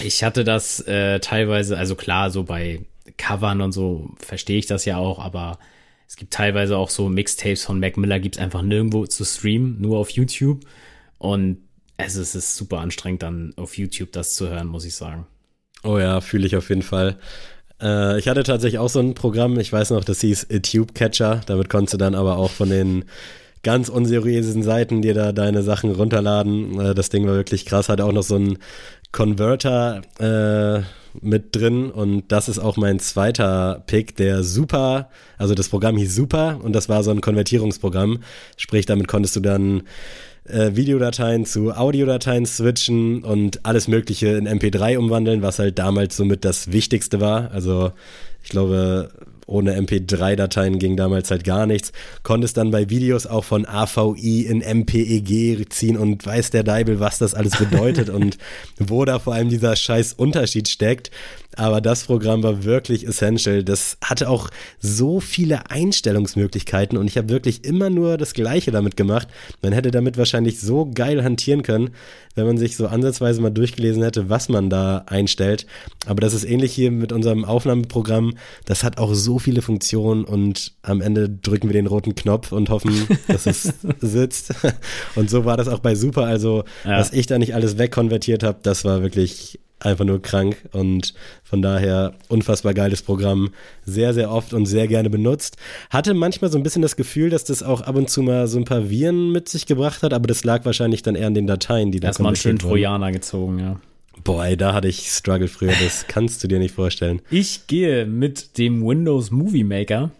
ich 0.00 0.24
hatte 0.24 0.44
das 0.44 0.80
äh, 0.80 1.20
teilweise, 1.20 1.76
also 1.76 1.94
klar, 1.94 2.30
so 2.30 2.44
bei 2.44 2.80
Covern 3.16 3.60
und 3.60 3.72
so 3.72 4.10
verstehe 4.18 4.58
ich 4.58 4.66
das 4.66 4.84
ja 4.84 4.96
auch, 4.96 5.18
aber 5.18 5.58
es 6.08 6.16
gibt 6.16 6.32
teilweise 6.32 6.76
auch 6.76 6.90
so 6.90 7.08
Mixtapes 7.08 7.64
von 7.64 7.80
Mac 7.80 7.96
Miller, 7.96 8.20
gibt's 8.20 8.38
einfach 8.38 8.62
nirgendwo 8.62 9.06
zu 9.06 9.24
streamen, 9.24 9.80
nur 9.80 9.98
auf 9.98 10.10
YouTube. 10.10 10.60
Und 11.18 11.58
also 11.96 12.20
es 12.20 12.34
ist 12.34 12.56
super 12.56 12.78
anstrengend, 12.78 13.22
dann 13.22 13.54
auf 13.56 13.76
YouTube 13.76 14.12
das 14.12 14.34
zu 14.34 14.48
hören, 14.48 14.68
muss 14.68 14.84
ich 14.84 14.94
sagen. 14.94 15.26
Oh 15.82 15.98
ja, 15.98 16.20
fühle 16.20 16.46
ich 16.46 16.56
auf 16.56 16.68
jeden 16.68 16.82
Fall. 16.82 17.18
Äh, 17.80 18.18
ich 18.18 18.28
hatte 18.28 18.42
tatsächlich 18.42 18.78
auch 18.78 18.88
so 18.88 19.00
ein 19.00 19.14
Programm, 19.14 19.58
ich 19.58 19.72
weiß 19.72 19.90
noch, 19.90 20.04
das 20.04 20.20
hieß 20.20 20.48
A 20.52 20.58
Tube 20.58 20.94
Catcher. 20.94 21.40
Damit 21.46 21.68
konntest 21.68 21.94
du 21.94 21.98
dann 21.98 22.14
aber 22.14 22.36
auch 22.36 22.50
von 22.50 22.70
den 22.70 23.04
ganz 23.62 23.88
unseriösen 23.88 24.62
Seiten 24.62 25.02
dir 25.02 25.14
da 25.14 25.32
deine 25.32 25.62
Sachen 25.62 25.90
runterladen. 25.90 26.80
Äh, 26.80 26.94
das 26.94 27.08
Ding 27.08 27.26
war 27.26 27.34
wirklich 27.34 27.66
krass, 27.66 27.88
hatte 27.88 28.04
auch 28.04 28.12
noch 28.12 28.22
so 28.22 28.36
ein 28.36 28.58
Converter 29.16 30.02
äh, 30.18 30.82
mit 31.22 31.56
drin 31.56 31.90
und 31.90 32.24
das 32.28 32.50
ist 32.50 32.58
auch 32.58 32.76
mein 32.76 33.00
zweiter 33.00 33.82
Pick, 33.86 34.14
der 34.16 34.44
Super, 34.44 35.08
also 35.38 35.54
das 35.54 35.70
Programm 35.70 35.96
hieß 35.96 36.14
Super 36.14 36.60
und 36.62 36.74
das 36.74 36.90
war 36.90 37.02
so 37.02 37.12
ein 37.12 37.22
Konvertierungsprogramm, 37.22 38.18
sprich 38.58 38.84
damit 38.84 39.08
konntest 39.08 39.34
du 39.34 39.40
dann 39.40 39.84
äh, 40.44 40.76
Videodateien 40.76 41.46
zu 41.46 41.72
Audiodateien 41.72 42.44
switchen 42.44 43.24
und 43.24 43.64
alles 43.64 43.88
Mögliche 43.88 44.28
in 44.36 44.46
MP3 44.46 44.98
umwandeln, 44.98 45.40
was 45.40 45.60
halt 45.60 45.78
damals 45.78 46.18
somit 46.18 46.44
das 46.44 46.70
Wichtigste 46.70 47.18
war. 47.18 47.50
Also 47.52 47.92
ich 48.44 48.50
glaube, 48.50 49.08
ohne 49.46 49.78
MP3-Dateien 49.78 50.78
ging 50.78 50.96
damals 50.96 51.30
halt 51.30 51.44
gar 51.44 51.66
nichts. 51.66 51.92
Konntest 52.22 52.56
dann 52.56 52.72
bei 52.72 52.90
Videos 52.90 53.26
auch 53.26 53.44
von 53.44 53.64
AVI 53.66 54.42
in 54.42 54.58
MPEG 54.58 55.72
ziehen 55.72 55.96
und 55.96 56.26
weiß 56.26 56.50
der 56.50 56.64
Deibel, 56.64 56.98
was 56.98 57.18
das 57.18 57.34
alles 57.34 57.56
bedeutet 57.56 58.10
und 58.10 58.38
wo 58.78 59.04
da 59.04 59.18
vor 59.18 59.34
allem 59.34 59.48
dieser 59.48 59.76
scheiß 59.76 60.14
Unterschied 60.14 60.68
steckt. 60.68 61.10
Aber 61.56 61.80
das 61.80 62.04
Programm 62.04 62.42
war 62.42 62.64
wirklich 62.64 63.06
essential. 63.06 63.64
Das 63.64 63.96
hatte 64.04 64.28
auch 64.28 64.50
so 64.78 65.20
viele 65.20 65.70
Einstellungsmöglichkeiten 65.70 66.98
und 66.98 67.06
ich 67.06 67.16
habe 67.16 67.30
wirklich 67.30 67.64
immer 67.64 67.88
nur 67.88 68.18
das 68.18 68.34
Gleiche 68.34 68.70
damit 68.70 68.96
gemacht. 68.96 69.28
Man 69.62 69.72
hätte 69.72 69.90
damit 69.90 70.18
wahrscheinlich 70.18 70.60
so 70.60 70.90
geil 70.94 71.24
hantieren 71.24 71.62
können, 71.62 71.90
wenn 72.34 72.46
man 72.46 72.58
sich 72.58 72.76
so 72.76 72.86
ansatzweise 72.86 73.40
mal 73.40 73.50
durchgelesen 73.50 74.02
hätte, 74.02 74.28
was 74.28 74.50
man 74.50 74.68
da 74.68 75.04
einstellt. 75.06 75.66
Aber 76.04 76.20
das 76.20 76.34
ist 76.34 76.44
ähnlich 76.44 76.74
hier 76.74 76.90
mit 76.90 77.10
unserem 77.10 77.46
Aufnahmeprogramm. 77.46 78.34
Das 78.66 78.84
hat 78.84 78.98
auch 78.98 79.14
so 79.14 79.38
viele 79.38 79.62
Funktionen 79.62 80.24
und 80.24 80.74
am 80.82 81.00
Ende 81.00 81.30
drücken 81.30 81.68
wir 81.68 81.74
den 81.74 81.86
roten 81.86 82.14
Knopf 82.14 82.52
und 82.52 82.68
hoffen, 82.68 83.08
dass 83.28 83.46
es 83.46 83.72
sitzt. 84.00 84.54
Und 85.14 85.30
so 85.30 85.46
war 85.46 85.56
das 85.56 85.68
auch 85.68 85.78
bei 85.78 85.94
Super. 85.94 86.24
Also, 86.24 86.64
ja. 86.84 86.98
was 86.98 87.14
ich 87.14 87.26
da 87.26 87.38
nicht 87.38 87.54
alles 87.54 87.78
wegkonvertiert 87.78 88.42
habe, 88.42 88.58
das 88.62 88.84
war 88.84 89.00
wirklich 89.00 89.58
einfach 89.78 90.04
nur 90.04 90.22
krank 90.22 90.56
und 90.72 91.14
von 91.44 91.62
daher 91.62 92.14
unfassbar 92.28 92.74
geiles 92.74 93.02
Programm, 93.02 93.50
sehr, 93.84 94.14
sehr 94.14 94.30
oft 94.30 94.54
und 94.54 94.66
sehr 94.66 94.88
gerne 94.88 95.10
benutzt. 95.10 95.56
Hatte 95.90 96.14
manchmal 96.14 96.50
so 96.50 96.58
ein 96.58 96.62
bisschen 96.62 96.82
das 96.82 96.96
Gefühl, 96.96 97.30
dass 97.30 97.44
das 97.44 97.62
auch 97.62 97.82
ab 97.82 97.96
und 97.96 98.08
zu 98.08 98.22
mal 98.22 98.46
so 98.48 98.58
ein 98.58 98.64
paar 98.64 98.88
Viren 98.88 99.32
mit 99.32 99.48
sich 99.48 99.66
gebracht 99.66 100.02
hat, 100.02 100.12
aber 100.12 100.26
das 100.26 100.44
lag 100.44 100.64
wahrscheinlich 100.64 101.02
dann 101.02 101.14
eher 101.14 101.26
an 101.26 101.34
den 101.34 101.46
Dateien, 101.46 101.92
die 101.92 102.00
da 102.00 102.08
Erstmal 102.08 102.28
einen 102.28 102.36
schönen 102.36 102.58
Trojaner 102.58 103.12
gezogen, 103.12 103.58
ja. 103.58 103.80
Boah, 104.24 104.56
da 104.56 104.72
hatte 104.72 104.88
ich 104.88 105.08
Struggle 105.10 105.48
früher, 105.48 105.72
das 105.82 106.06
kannst 106.08 106.42
du 106.42 106.48
dir 106.48 106.58
nicht 106.58 106.74
vorstellen. 106.74 107.20
Ich 107.30 107.66
gehe 107.66 108.06
mit 108.06 108.58
dem 108.58 108.84
Windows 108.84 109.30
Movie 109.30 109.62
Maker 109.64 110.10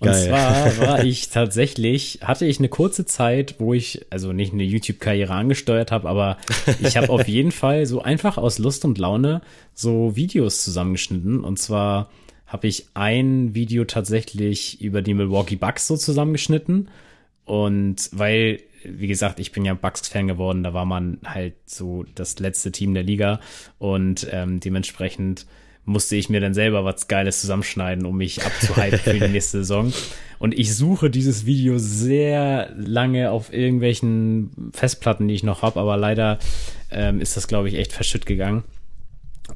und 0.00 0.06
Geil. 0.06 0.28
zwar 0.28 0.78
war 0.86 1.04
ich 1.04 1.28
tatsächlich, 1.30 2.20
hatte 2.22 2.46
ich 2.46 2.58
eine 2.58 2.68
kurze 2.68 3.04
Zeit, 3.04 3.56
wo 3.58 3.74
ich, 3.74 4.06
also 4.10 4.32
nicht 4.32 4.52
eine 4.52 4.62
YouTube-Karriere 4.62 5.32
angesteuert 5.32 5.90
habe, 5.90 6.08
aber 6.08 6.38
ich 6.80 6.96
habe 6.96 7.10
auf 7.10 7.26
jeden 7.26 7.52
Fall 7.52 7.86
so 7.86 8.00
einfach 8.02 8.38
aus 8.38 8.58
Lust 8.58 8.84
und 8.84 8.98
Laune 8.98 9.40
so 9.74 10.14
Videos 10.14 10.62
zusammengeschnitten. 10.62 11.42
Und 11.42 11.58
zwar 11.58 12.10
habe 12.46 12.68
ich 12.68 12.86
ein 12.94 13.54
Video 13.54 13.84
tatsächlich 13.84 14.80
über 14.80 15.02
die 15.02 15.14
Milwaukee 15.14 15.56
Bucks 15.56 15.86
so 15.86 15.96
zusammengeschnitten. 15.96 16.88
Und 17.44 18.10
weil, 18.12 18.60
wie 18.84 19.08
gesagt, 19.08 19.40
ich 19.40 19.52
bin 19.52 19.64
ja 19.64 19.74
Bucks-Fan 19.74 20.28
geworden, 20.28 20.62
da 20.62 20.74
war 20.74 20.84
man 20.84 21.18
halt 21.24 21.54
so 21.66 22.04
das 22.14 22.38
letzte 22.38 22.70
Team 22.70 22.94
der 22.94 23.02
Liga 23.02 23.40
und 23.78 24.28
ähm, 24.30 24.60
dementsprechend 24.60 25.46
musste 25.88 26.16
ich 26.16 26.28
mir 26.28 26.40
dann 26.40 26.54
selber 26.54 26.84
was 26.84 27.08
Geiles 27.08 27.40
zusammenschneiden, 27.40 28.04
um 28.04 28.16
mich 28.16 28.44
abzuhalten 28.44 28.98
für 28.98 29.14
die 29.14 29.28
nächste 29.28 29.58
Saison. 29.58 29.92
Und 30.38 30.56
ich 30.56 30.76
suche 30.76 31.10
dieses 31.10 31.46
Video 31.46 31.78
sehr 31.78 32.70
lange 32.76 33.30
auf 33.30 33.52
irgendwelchen 33.52 34.70
Festplatten, 34.72 35.26
die 35.26 35.34
ich 35.34 35.42
noch 35.42 35.62
habe, 35.62 35.80
aber 35.80 35.96
leider 35.96 36.38
ähm, 36.90 37.20
ist 37.20 37.36
das, 37.36 37.48
glaube 37.48 37.68
ich, 37.68 37.74
echt 37.74 37.92
verschütt 37.92 38.26
gegangen. 38.26 38.64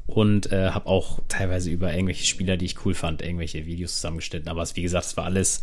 Und 0.07 0.51
äh, 0.51 0.71
habe 0.71 0.87
auch 0.87 1.19
teilweise 1.27 1.69
über 1.69 1.93
irgendwelche 1.93 2.25
Spieler, 2.25 2.57
die 2.57 2.65
ich 2.65 2.83
cool 2.83 2.95
fand, 2.95 3.21
irgendwelche 3.21 3.67
Videos 3.67 3.95
zusammengeschnitten. 3.95 4.49
Aber 4.49 4.63
es, 4.63 4.75
wie 4.75 4.81
gesagt, 4.81 5.05
es 5.05 5.15
war 5.15 5.25
alles 5.25 5.61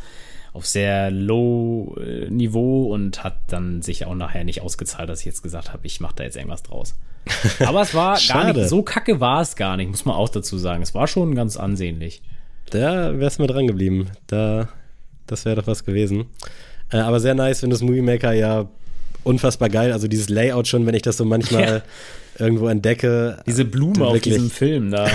auf 0.52 0.66
sehr 0.66 1.10
low 1.10 1.96
äh, 2.00 2.28
Niveau 2.28 2.92
und 2.92 3.22
hat 3.22 3.36
dann 3.48 3.82
sich 3.82 4.04
auch 4.06 4.14
nachher 4.14 4.44
nicht 4.44 4.62
ausgezahlt, 4.62 5.08
dass 5.08 5.20
ich 5.20 5.26
jetzt 5.26 5.42
gesagt 5.42 5.72
habe, 5.72 5.86
ich 5.86 6.00
mache 6.00 6.16
da 6.16 6.24
jetzt 6.24 6.36
irgendwas 6.36 6.62
draus. 6.62 6.96
Aber 7.60 7.82
es 7.82 7.94
war 7.94 8.18
gar 8.28 8.52
nicht, 8.52 8.68
so 8.68 8.82
kacke 8.82 9.20
war 9.20 9.40
es 9.40 9.54
gar 9.54 9.76
nicht, 9.76 9.88
muss 9.88 10.04
man 10.04 10.16
auch 10.16 10.28
dazu 10.28 10.58
sagen. 10.58 10.82
Es 10.82 10.94
war 10.94 11.06
schon 11.06 11.34
ganz 11.34 11.56
ansehnlich. 11.56 12.22
Da 12.70 13.18
wär's 13.18 13.38
mir 13.38 13.46
dran 13.46 13.66
geblieben. 13.66 14.10
Da, 14.26 14.68
das 15.26 15.44
wäre 15.44 15.56
doch 15.56 15.66
was 15.66 15.84
gewesen. 15.84 16.26
Äh, 16.90 16.98
aber 16.98 17.20
sehr 17.20 17.34
nice, 17.34 17.62
wenn 17.62 17.70
das 17.70 17.82
Movie 17.82 18.02
Maker 18.02 18.32
ja 18.32 18.68
unfassbar 19.22 19.68
geil. 19.68 19.92
Also 19.92 20.08
dieses 20.08 20.28
Layout 20.28 20.66
schon, 20.66 20.86
wenn 20.86 20.94
ich 20.94 21.02
das 21.02 21.16
so 21.16 21.24
manchmal 21.24 21.62
ja. 21.68 21.82
Irgendwo 22.40 22.68
entdecke. 22.68 23.42
Diese 23.46 23.64
Blume 23.64 24.06
auf 24.06 24.20
diesem 24.20 24.50
Film 24.50 24.90
da. 24.90 25.08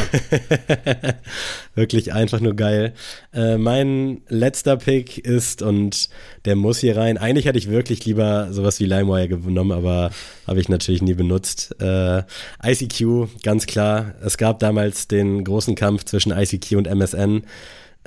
wirklich 1.76 2.14
einfach 2.14 2.40
nur 2.40 2.56
geil. 2.56 2.94
Äh, 3.34 3.58
mein 3.58 4.22
letzter 4.30 4.78
Pick 4.78 5.18
ist, 5.18 5.62
und 5.62 6.10
der 6.46 6.56
muss 6.56 6.80
hier 6.80 6.98
rein, 6.98 7.18
eigentlich 7.18 7.46
hätte 7.46 7.58
ich 7.58 7.70
wirklich 7.70 8.06
lieber 8.06 8.52
sowas 8.52 8.80
wie 8.80 8.86
LimeWire 8.86 9.28
genommen, 9.28 9.72
aber 9.72 10.12
habe 10.48 10.60
ich 10.60 10.70
natürlich 10.70 11.02
nie 11.02 11.14
benutzt. 11.16 11.76
Äh, 11.82 12.24
ICQ, 12.64 13.28
ganz 13.44 13.66
klar. 13.66 14.14
Es 14.24 14.38
gab 14.38 14.60
damals 14.60 15.08
den 15.08 15.44
großen 15.44 15.76
Kampf 15.76 16.06
zwischen 16.06 16.32
ICQ 16.32 16.74
und 16.74 16.88
MSN. 16.88 17.44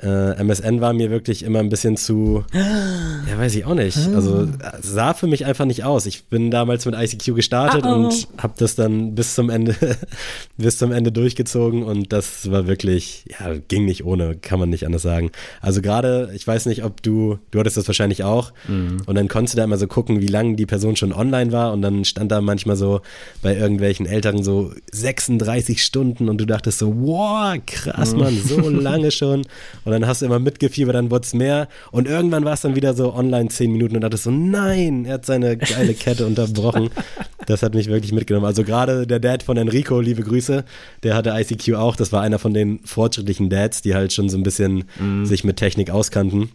Äh, 0.01 0.41
MSN 0.41 0.79
war 0.79 0.93
mir 0.93 1.09
wirklich 1.09 1.43
immer 1.43 1.59
ein 1.59 1.69
bisschen 1.69 1.97
zu, 1.97 2.45
ja, 2.53 3.37
weiß 3.37 3.55
ich 3.55 3.65
auch 3.65 3.73
nicht. 3.73 3.97
Also 4.15 4.47
sah 4.81 5.13
für 5.13 5.27
mich 5.27 5.45
einfach 5.45 5.65
nicht 5.65 5.83
aus. 5.83 6.05
Ich 6.05 6.25
bin 6.25 6.51
damals 6.51 6.85
mit 6.85 6.95
ICQ 6.95 7.35
gestartet 7.35 7.83
uh 7.83 7.89
-oh. 7.89 8.05
und 8.05 8.27
habe 8.41 8.53
das 8.57 8.75
dann 8.75 9.15
bis 9.15 9.35
zum 9.35 9.49
Ende, 9.49 9.75
bis 10.57 10.77
zum 10.77 10.91
Ende 10.91 11.11
durchgezogen 11.11 11.83
und 11.83 12.13
das 12.13 12.49
war 12.49 12.65
wirklich, 12.65 13.25
ja, 13.39 13.55
ging 13.67 13.85
nicht 13.85 14.05
ohne, 14.05 14.35
kann 14.35 14.59
man 14.59 14.69
nicht 14.69 14.85
anders 14.85 15.01
sagen. 15.01 15.31
Also 15.61 15.81
gerade, 15.81 16.31
ich 16.33 16.47
weiß 16.47 16.67
nicht, 16.67 16.85
ob 16.85 17.03
du, 17.03 17.39
du 17.51 17.59
hattest 17.59 17.75
das 17.75 17.87
wahrscheinlich 17.87 18.23
auch 18.23 18.53
mhm. 18.67 19.01
und 19.05 19.15
dann 19.15 19.27
konntest 19.27 19.55
du 19.55 19.57
da 19.57 19.65
immer 19.65 19.77
so 19.77 19.87
gucken, 19.87 20.21
wie 20.21 20.27
lange 20.27 20.55
die 20.55 20.65
Person 20.65 20.95
schon 20.95 21.11
online 21.11 21.51
war 21.51 21.73
und 21.73 21.81
dann 21.81 22.05
stand 22.05 22.31
da 22.31 22.39
manchmal 22.39 22.77
so 22.77 23.01
bei 23.41 23.55
irgendwelchen 23.55 24.05
Älteren 24.05 24.43
so 24.43 24.71
36 24.91 25.83
Stunden 25.83 26.29
und 26.29 26.37
du 26.39 26.45
dachtest 26.45 26.79
so, 26.79 26.93
wow, 26.95 27.57
krass, 27.65 28.13
mhm. 28.13 28.19
Mann, 28.19 28.37
so 28.37 28.69
lange 28.69 29.11
schon. 29.11 29.45
Und 29.85 29.88
dann 29.91 30.07
hast 30.07 30.21
du 30.21 30.25
immer 30.25 30.39
mitgefiebert, 30.39 30.95
dann 30.95 31.11
wurde 31.11 31.25
es 31.25 31.33
mehr. 31.33 31.67
Und 31.91 32.07
irgendwann 32.07 32.45
war 32.45 32.53
es 32.53 32.61
dann 32.61 32.75
wieder 32.75 32.93
so 32.93 33.13
online 33.13 33.49
zehn 33.49 33.71
Minuten 33.71 33.95
und 33.95 34.01
dachtest 34.01 34.23
so, 34.23 34.31
nein, 34.31 35.05
er 35.05 35.15
hat 35.15 35.25
seine 35.25 35.57
geile 35.57 35.93
Kette 35.93 36.25
unterbrochen. 36.25 36.89
Das 37.45 37.63
hat 37.63 37.73
mich 37.73 37.87
wirklich 37.87 38.11
mitgenommen. 38.11 38.45
Also 38.45 38.63
gerade 38.63 39.07
der 39.07 39.19
Dad 39.19 39.41
von 39.41 39.57
Enrico, 39.57 39.99
liebe 40.01 40.21
Grüße, 40.21 40.63
der 41.01 41.15
hatte 41.15 41.31
ICQ 41.31 41.73
auch. 41.77 41.95
Das 41.95 42.11
war 42.11 42.21
einer 42.21 42.37
von 42.37 42.53
den 42.53 42.79
fortschrittlichen 42.85 43.49
Dads, 43.49 43.81
die 43.81 43.95
halt 43.95 44.13
schon 44.13 44.29
so 44.29 44.37
ein 44.37 44.43
bisschen 44.43 44.83
mhm. 44.99 45.25
sich 45.25 45.43
mit 45.43 45.57
Technik 45.57 45.89
auskannten 45.89 46.51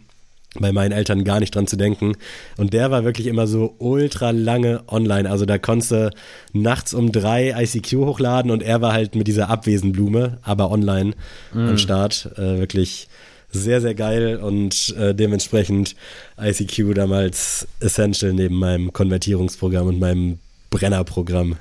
bei 0.59 0.71
meinen 0.71 0.91
Eltern 0.91 1.23
gar 1.23 1.39
nicht 1.39 1.53
dran 1.53 1.67
zu 1.67 1.75
denken. 1.75 2.13
Und 2.57 2.73
der 2.73 2.91
war 2.91 3.03
wirklich 3.03 3.27
immer 3.27 3.47
so 3.47 3.75
ultra 3.77 4.31
lange 4.31 4.83
online. 4.87 5.29
Also 5.29 5.45
da 5.45 5.57
konntest 5.57 5.91
du 5.91 6.11
nachts 6.53 6.93
um 6.93 7.11
drei 7.11 7.53
ICQ 7.63 7.93
hochladen 8.05 8.51
und 8.51 8.63
er 8.63 8.81
war 8.81 8.93
halt 8.93 9.15
mit 9.15 9.27
dieser 9.27 9.49
Abwesenblume, 9.49 10.37
aber 10.41 10.71
online 10.71 11.13
mm. 11.53 11.67
am 11.67 11.77
Start. 11.77 12.31
Äh, 12.37 12.59
wirklich 12.59 13.07
sehr, 13.55 13.81
sehr 13.81 13.95
geil 13.95 14.37
und 14.37 14.95
äh, 14.97 15.13
dementsprechend 15.13 15.95
ICQ 16.39 16.93
damals 16.93 17.67
essential 17.79 18.33
neben 18.33 18.55
meinem 18.55 18.93
Konvertierungsprogramm 18.93 19.87
und 19.87 19.99
meinem 19.99 20.39
Brennerprogramm. 20.69 21.57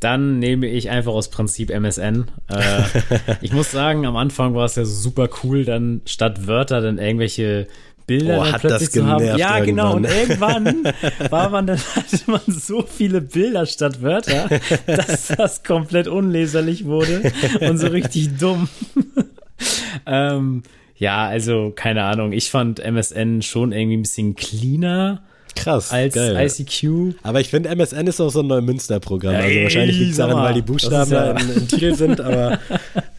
Dann 0.00 0.40
nehme 0.40 0.66
ich 0.66 0.90
einfach 0.90 1.12
aus 1.12 1.30
Prinzip 1.30 1.70
MSN. 1.70 2.26
Äh, 2.48 2.82
ich 3.40 3.52
muss 3.52 3.70
sagen, 3.70 4.04
am 4.04 4.16
Anfang 4.16 4.54
war 4.54 4.64
es 4.64 4.74
ja 4.74 4.84
super 4.84 5.28
cool, 5.42 5.64
dann 5.64 6.00
statt 6.06 6.46
Wörter 6.48 6.80
dann 6.80 6.98
irgendwelche 6.98 7.68
Bilder 8.06 8.40
oh, 8.40 8.52
hat 8.52 8.64
das 8.64 8.90
zu 8.90 9.06
haben. 9.06 9.24
Ja, 9.24 9.58
irgendwann. 9.58 9.64
genau. 9.64 9.94
Und 9.94 10.04
irgendwann 10.04 10.84
war 11.30 11.50
man 11.50 11.66
dann 11.66 11.78
hatte 11.78 12.18
man 12.26 12.40
so 12.46 12.82
viele 12.82 13.20
Bilder 13.20 13.66
statt 13.66 14.02
Wörter, 14.02 14.48
dass 14.86 15.28
das 15.36 15.62
komplett 15.62 16.08
unleserlich 16.08 16.84
wurde 16.84 17.32
und 17.60 17.78
so 17.78 17.86
richtig 17.88 18.36
dumm. 18.38 18.68
ähm, 20.06 20.62
ja, 21.02 21.26
also 21.26 21.72
keine 21.74 22.04
Ahnung. 22.04 22.30
Ich 22.30 22.48
fand 22.48 22.78
MSN 22.78 23.42
schon 23.42 23.72
irgendwie 23.72 23.96
ein 23.96 24.02
bisschen 24.02 24.36
cleaner. 24.36 25.20
Krass, 25.56 25.90
als 25.90 26.14
geil. 26.14 26.36
ICQ. 26.46 27.16
Aber 27.24 27.40
ich 27.40 27.48
finde, 27.48 27.70
MSN 27.70 28.06
ist 28.06 28.20
auch 28.20 28.30
so 28.30 28.38
ein 28.38 28.46
Neumünster-Programm. 28.46 29.34
Also 29.34 29.62
wahrscheinlich 29.62 29.98
liegt 29.98 30.12
es 30.12 30.16
daran, 30.18 30.36
weil 30.36 30.54
die 30.54 30.62
Buchstaben 30.62 31.10
ja 31.10 31.32
da 31.32 31.40
im, 31.40 31.56
im, 31.56 31.68
Titel 31.68 31.94
sind, 31.96 32.20
aber 32.20 32.60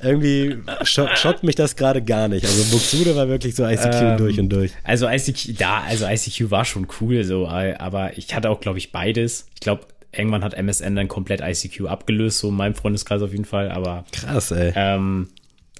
irgendwie 0.01 0.59
schock, 0.83 1.09
schockt 1.17 1.43
mich 1.43 1.55
das 1.55 1.75
gerade 1.75 2.01
gar 2.01 2.29
nicht. 2.29 2.45
Also 2.45 2.71
Buxude 2.71 3.17
war 3.17 3.27
wirklich 3.27 3.53
so 3.53 3.65
ICQ 3.65 3.85
ähm, 3.85 4.17
durch 4.17 4.39
und 4.39 4.47
durch. 4.47 4.71
Also 4.85 5.09
ICQ, 5.09 5.57
da, 5.59 5.81
also 5.81 6.07
ICQ 6.07 6.51
war 6.51 6.63
schon 6.63 6.87
cool, 7.01 7.25
so, 7.25 7.49
aber 7.49 8.17
ich 8.17 8.33
hatte 8.33 8.49
auch, 8.49 8.61
glaube 8.61 8.77
ich, 8.77 8.93
beides. 8.93 9.47
Ich 9.55 9.59
glaube, 9.59 9.81
irgendwann 10.13 10.45
hat 10.45 10.53
MSN 10.53 10.95
dann 10.95 11.09
komplett 11.09 11.41
ICQ 11.41 11.87
abgelöst, 11.87 12.39
so 12.39 12.47
in 12.47 12.55
meinem 12.55 12.75
Freundeskreis 12.75 13.21
auf 13.21 13.33
jeden 13.33 13.45
Fall, 13.45 13.69
aber. 13.69 14.05
Krass, 14.13 14.51
ey. 14.51 14.71
Ähm, 14.73 15.27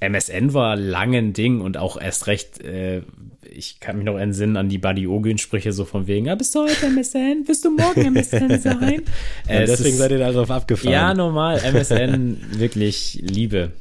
MSN 0.09 0.53
war 0.53 0.75
lange 0.75 1.17
ein 1.17 1.33
Ding 1.33 1.61
und 1.61 1.77
auch 1.77 1.99
erst 1.99 2.27
recht, 2.27 2.63
äh, 2.63 3.01
ich 3.49 3.79
kann 3.79 3.97
mich 3.97 4.05
noch 4.05 4.17
entsinnen 4.17 4.57
an 4.57 4.69
die 4.69 4.77
Buddy 4.77 5.07
Ogün-Sprüche 5.07 5.71
so 5.71 5.85
von 5.85 6.07
wegen, 6.07 6.29
ah, 6.29 6.35
bist 6.35 6.55
du 6.55 6.61
heute 6.61 6.87
MSN? 6.87 7.43
Bist 7.45 7.65
du 7.65 7.71
morgen 7.71 8.01
MSN 8.15 8.59
sein? 8.59 9.03
äh, 9.47 9.65
deswegen 9.65 9.89
ist, 9.89 9.97
seid 9.97 10.11
ihr 10.11 10.19
darauf 10.19 10.49
abgefahren. 10.49 10.91
Ja, 10.93 11.13
normal, 11.13 11.59
MSN, 11.63 12.37
wirklich 12.59 13.19
Liebe. 13.21 13.71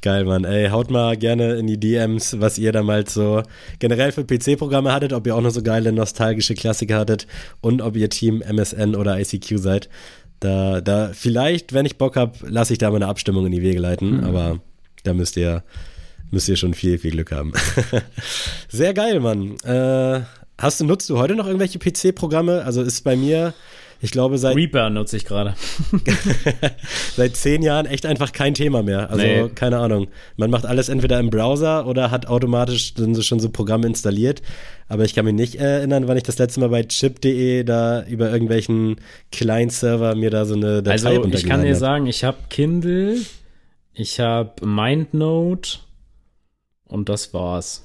Geil, 0.00 0.24
Mann. 0.24 0.44
Ey, 0.44 0.68
haut 0.68 0.90
mal 0.90 1.16
gerne 1.16 1.56
in 1.56 1.66
die 1.66 1.78
DMs, 1.78 2.40
was 2.40 2.56
ihr 2.56 2.70
damals 2.70 3.14
so 3.14 3.42
generell 3.80 4.12
für 4.12 4.24
PC-Programme 4.24 4.92
hattet, 4.92 5.12
ob 5.12 5.26
ihr 5.26 5.34
auch 5.34 5.40
noch 5.40 5.50
so 5.50 5.62
geile 5.62 5.90
nostalgische 5.92 6.54
Klassiker 6.54 6.98
hattet 6.98 7.26
und 7.60 7.82
ob 7.82 7.96
ihr 7.96 8.08
Team 8.08 8.40
MSN 8.40 8.94
oder 8.94 9.18
ICQ 9.18 9.58
seid. 9.58 9.88
Da, 10.38 10.80
da, 10.80 11.10
vielleicht, 11.12 11.72
wenn 11.72 11.84
ich 11.84 11.98
Bock 11.98 12.14
hab, 12.14 12.48
lasse 12.48 12.72
ich 12.72 12.78
da 12.78 12.90
mal 12.90 12.96
eine 12.96 13.08
Abstimmung 13.08 13.46
in 13.46 13.52
die 13.52 13.62
Wege 13.62 13.80
leiten, 13.80 14.18
mhm. 14.18 14.24
aber 14.24 14.60
da 15.08 15.14
müsst 15.14 15.36
ihr 15.36 15.64
müsst 16.30 16.48
ihr 16.48 16.56
schon 16.56 16.74
viel, 16.74 16.98
viel 16.98 17.12
Glück 17.12 17.32
haben. 17.32 17.52
Sehr 18.68 18.94
geil, 18.94 19.20
Mann. 19.20 19.56
Äh, 19.64 20.20
hast 20.58 20.80
du, 20.80 20.84
nutzt 20.84 21.08
du 21.10 21.18
heute 21.18 21.34
noch 21.34 21.46
irgendwelche 21.46 21.78
PC-Programme? 21.78 22.64
Also 22.64 22.82
ist 22.82 23.02
bei 23.02 23.16
mir, 23.16 23.54
ich 24.00 24.10
glaube, 24.12 24.38
seit, 24.38 24.54
Reaper 24.54 24.90
nutze 24.90 25.16
ich 25.16 25.24
gerade. 25.24 25.54
seit 27.16 27.36
zehn 27.36 27.62
Jahren 27.62 27.86
echt 27.86 28.06
einfach 28.06 28.32
kein 28.32 28.54
Thema 28.54 28.82
mehr. 28.82 29.10
Also, 29.10 29.24
Nee. 29.24 29.48
keine 29.54 29.78
Ahnung. 29.78 30.08
Man 30.36 30.50
macht 30.50 30.66
alles 30.66 30.88
entweder 30.88 31.18
im 31.18 31.30
Browser 31.30 31.86
oder 31.86 32.10
hat 32.10 32.26
automatisch 32.26 32.94
schon 33.22 33.40
so 33.40 33.48
Programme 33.48 33.86
installiert. 33.86 34.42
Aber 34.88 35.04
ich 35.04 35.14
kann 35.14 35.24
mich 35.24 35.34
nicht 35.34 35.56
erinnern, 35.56 36.06
wann 36.08 36.16
ich 36.16 36.22
das 36.22 36.38
letzte 36.38 36.60
Mal 36.60 36.68
bei 36.68 36.82
chip.de 36.84 37.64
da 37.64 38.04
über 38.04 38.30
irgendwelchen 38.30 38.96
Client-Server 39.32 40.14
mir 40.14 40.30
da 40.30 40.44
so 40.44 40.54
eine 40.54 40.82
Datei 40.82 41.16
Also 41.16 41.24
ich 41.30 41.46
kann 41.46 41.62
dir 41.62 41.74
sagen, 41.74 42.06
ich 42.06 42.22
habe 42.24 42.38
Kindle, 42.50 43.16
ich 43.98 44.20
habe 44.20 44.64
MindNote 44.64 45.80
und 46.86 47.08
das 47.08 47.34
war's. 47.34 47.84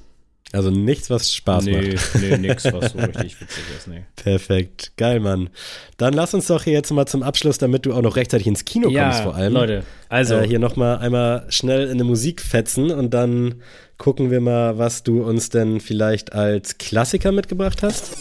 Also 0.52 0.70
nichts, 0.70 1.10
was 1.10 1.34
Spaß 1.34 1.66
macht. 1.66 1.82
nee, 1.82 1.96
nee, 2.20 2.38
nix, 2.38 2.64
was 2.66 2.92
so 2.92 2.98
richtig 3.00 3.40
witzig 3.40 3.64
ist, 3.76 3.88
nee. 3.88 4.04
Perfekt, 4.14 4.92
geil, 4.96 5.18
Mann. 5.18 5.50
Dann 5.96 6.14
lass 6.14 6.32
uns 6.32 6.46
doch 6.46 6.62
hier 6.62 6.74
jetzt 6.74 6.92
mal 6.92 7.06
zum 7.06 7.24
Abschluss, 7.24 7.58
damit 7.58 7.84
du 7.86 7.92
auch 7.92 8.02
noch 8.02 8.14
rechtzeitig 8.14 8.46
ins 8.46 8.64
Kino 8.64 8.92
kommst 8.92 9.22
vor 9.22 9.34
allem. 9.34 9.54
Leute, 9.54 9.82
also 10.08 10.36
äh, 10.36 10.46
hier 10.46 10.60
nochmal 10.60 10.98
einmal 10.98 11.46
schnell 11.48 11.86
in 11.86 11.94
eine 11.94 12.04
Musik 12.04 12.40
fetzen 12.40 12.92
und 12.92 13.12
dann 13.12 13.56
gucken 13.98 14.30
wir 14.30 14.40
mal, 14.40 14.78
was 14.78 15.02
du 15.02 15.24
uns 15.24 15.48
denn 15.48 15.80
vielleicht 15.80 16.32
als 16.32 16.78
Klassiker 16.78 17.32
mitgebracht 17.32 17.82
hast. 17.82 18.16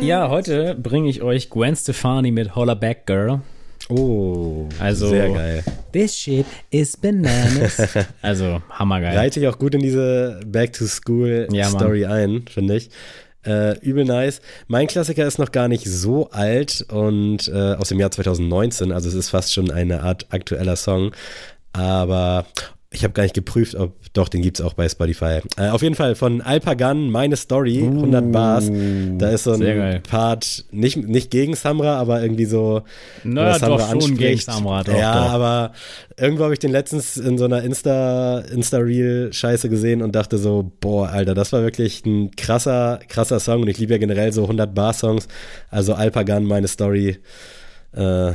ja, 0.00 0.28
heute 0.28 0.76
bringe 0.76 1.10
ich 1.10 1.22
euch 1.22 1.50
Gwen 1.50 1.74
Stefani 1.74 2.30
mit 2.30 2.54
Holla 2.54 2.74
Back 2.74 3.06
Girl. 3.06 3.40
Oh, 3.96 4.68
Also- 4.78 5.08
sehr 5.08 5.30
geil. 5.30 5.64
This 5.92 6.16
shit 6.16 6.46
is 6.70 6.96
bananas. 6.96 7.78
also 8.22 8.62
hammergeil. 8.70 9.16
Reiht 9.16 9.34
sich 9.34 9.46
auch 9.46 9.58
gut 9.58 9.74
in 9.74 9.82
diese 9.82 10.40
Back 10.46 10.72
to 10.72 10.86
School 10.86 11.48
Ja, 11.52 11.70
ein, 12.08 12.44
finde 12.48 12.76
ich. 12.76 12.90
Äh, 13.44 13.78
übel 13.80 14.04
nice. 14.04 14.40
Mein 14.68 14.86
Klassiker 14.86 15.26
ist 15.26 15.38
noch 15.38 15.50
gar 15.52 15.68
nicht 15.68 15.84
so 15.86 16.30
alt 16.30 16.86
und 16.90 17.48
äh, 17.48 17.74
aus 17.74 17.88
dem 17.88 17.98
Jahr 17.98 18.10
2019, 18.10 18.92
also 18.92 19.08
es 19.08 19.14
ist 19.14 19.30
fast 19.30 19.52
schon 19.52 19.70
eine 19.70 20.02
Art 20.02 20.26
aktueller 20.30 20.76
Song. 20.76 21.10
Aber 21.72 22.46
ich 22.92 23.04
habe 23.04 23.14
gar 23.14 23.22
nicht 23.22 23.34
geprüft, 23.34 23.74
ob 23.74 23.94
doch, 24.12 24.28
den 24.28 24.42
gibt's 24.42 24.60
auch 24.60 24.74
bei 24.74 24.88
Spotify. 24.88 25.40
Äh, 25.56 25.68
auf 25.70 25.82
jeden 25.82 25.94
Fall 25.94 26.14
von 26.14 26.42
Alpagan, 26.42 27.10
meine 27.10 27.36
Story, 27.36 27.82
100 27.82 28.30
Bars. 28.30 28.70
Da 29.18 29.30
ist 29.30 29.44
so 29.44 29.52
Uh, 29.52 29.64
ein. 29.64 30.02
Part, 30.02 30.64
nicht, 30.70 30.96
nicht 30.96 31.30
gegen 31.30 31.54
Samra, 31.54 31.96
aber 31.98 32.22
irgendwie 32.22 32.44
so. 32.44 32.82
Naja, 33.24 33.58
Samra 33.58 33.92
doch, 33.92 34.02
schon 34.02 34.16
gegen 34.16 34.38
Samra, 34.38 34.82
doch, 34.82 34.94
ja, 34.94 35.14
doch. 35.14 35.30
aber 35.30 35.72
irgendwo 36.18 36.44
habe 36.44 36.52
ich 36.52 36.58
den 36.58 36.72
letztens 36.72 37.16
in 37.16 37.38
so 37.38 37.44
einer 37.44 37.62
Insta, 37.62 38.40
Insta-Reel-Scheiße 38.40 39.68
gesehen 39.68 40.02
und 40.02 40.14
dachte 40.14 40.38
so, 40.38 40.72
boah, 40.80 41.08
Alter, 41.08 41.34
das 41.34 41.52
war 41.52 41.62
wirklich 41.62 42.04
ein 42.04 42.30
krasser, 42.36 43.00
krasser 43.08 43.40
Song 43.40 43.62
und 43.62 43.68
ich 43.68 43.78
liebe 43.78 43.92
ja 43.92 43.98
generell 43.98 44.32
so 44.32 44.42
100 44.42 44.74
Bar-Songs. 44.74 45.28
Also 45.70 45.94
Alpagan, 45.94 46.44
meine 46.44 46.68
Story. 46.68 47.18
Äh, 47.94 48.32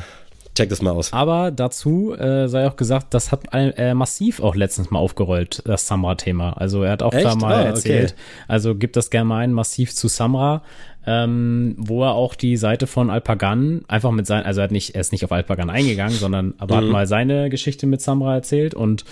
check 0.57 0.69
das 0.69 0.81
mal 0.81 0.91
aus. 0.91 1.13
Aber 1.13 1.51
dazu 1.51 2.13
äh, 2.13 2.47
sei 2.47 2.67
auch 2.67 2.75
gesagt, 2.75 3.13
das 3.13 3.31
hat 3.31 3.41
äh, 3.53 3.93
massiv 3.93 4.41
auch 4.41 4.55
letztens 4.55 4.91
mal 4.91 4.99
aufgerollt, 4.99 5.61
das 5.65 5.87
Samra-Thema. 5.87 6.53
Also 6.57 6.83
er 6.83 6.91
hat 6.91 7.03
auch 7.03 7.11
da 7.11 7.17
Echt? 7.19 7.37
mal 7.41 7.53
Ah, 7.53 7.59
okay. 7.61 7.69
erzählt. 7.69 8.15
Also 8.47 8.75
gibt 8.75 8.95
das 8.95 9.09
gerne 9.09 9.25
mal 9.25 9.37
ein, 9.43 9.53
massiv 9.53 9.93
zu 9.95 10.07
Samra, 10.07 10.61
ähm, 11.05 11.75
wo 11.77 12.03
er 12.03 12.11
auch 12.15 12.35
die 12.35 12.57
Seite 12.57 12.85
von 12.87 13.09
Alpagan 13.09 13.85
einfach 13.87 14.11
mit 14.11 14.27
sein, 14.27 14.43
also 14.43 14.59
er 14.59 14.65
hat 14.65 14.71
nicht, 14.71 14.93
er 14.95 15.01
ist 15.01 15.13
nicht 15.13 15.23
auf 15.23 15.31
Alpagan 15.31 15.69
eingegangen, 15.69 16.17
sondern 16.17 16.53
aber 16.57 16.75
Mhm. 16.81 16.85
hat 16.85 16.91
mal 16.91 17.07
seine 17.07 17.49
Geschichte 17.49 17.87
mit 17.87 18.01
Samra 18.01 18.35
erzählt 18.35 18.73
und 18.73 19.05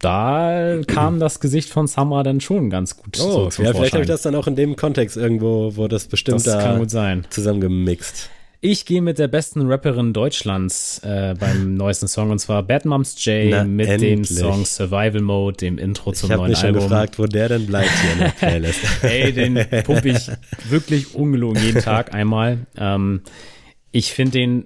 da 0.00 0.80
kam 0.86 1.18
das 1.20 1.40
Gesicht 1.40 1.70
von 1.70 1.86
Samra 1.86 2.22
dann 2.22 2.40
schon 2.42 2.68
ganz 2.68 2.96
gut 2.98 3.18
Oh, 3.20 3.48
so 3.48 3.62
ja, 3.62 3.72
vielleicht 3.72 3.94
habe 3.94 4.02
ich 4.02 4.08
das 4.08 4.20
dann 4.22 4.34
auch 4.34 4.46
in 4.46 4.54
dem 4.54 4.76
Kontext 4.76 5.16
irgendwo, 5.16 5.76
wo 5.76 5.88
das 5.88 6.08
bestimmt 6.08 6.44
Das 6.44 6.58
da 6.58 6.78
zusammengemixt. 7.30 8.28
Ich 8.66 8.86
gehe 8.86 9.02
mit 9.02 9.18
der 9.18 9.28
besten 9.28 9.70
Rapperin 9.70 10.14
Deutschlands 10.14 10.98
äh, 11.04 11.34
beim 11.38 11.74
neuesten 11.76 12.08
Song 12.08 12.30
und 12.30 12.38
zwar 12.38 12.62
Bad 12.62 12.86
Moms 12.86 13.22
J 13.22 13.50
Na, 13.50 13.62
mit 13.64 14.00
dem 14.00 14.20
endlich. 14.20 14.38
Song 14.38 14.64
Survival 14.64 15.20
Mode, 15.20 15.58
dem 15.58 15.76
Intro 15.76 16.12
zum 16.12 16.28
Ich 16.28 16.32
habe 16.32 16.40
neuen 16.44 16.50
mich 16.52 16.64
Album. 16.64 16.80
gefragt, 16.84 17.18
wo 17.18 17.26
der 17.26 17.50
denn 17.50 17.66
bleibt 17.66 17.90
hier 18.00 18.12
in 18.12 18.18
der 18.20 18.28
Playlist. 18.38 18.80
Ey, 19.02 19.34
den 19.34 19.66
pump 19.84 20.06
ich 20.06 20.30
wirklich 20.70 21.14
ungelogen 21.14 21.62
jeden 21.62 21.82
Tag 21.82 22.14
einmal. 22.14 22.60
Ähm, 22.78 23.20
ich 23.92 24.14
finde 24.14 24.30
den 24.32 24.64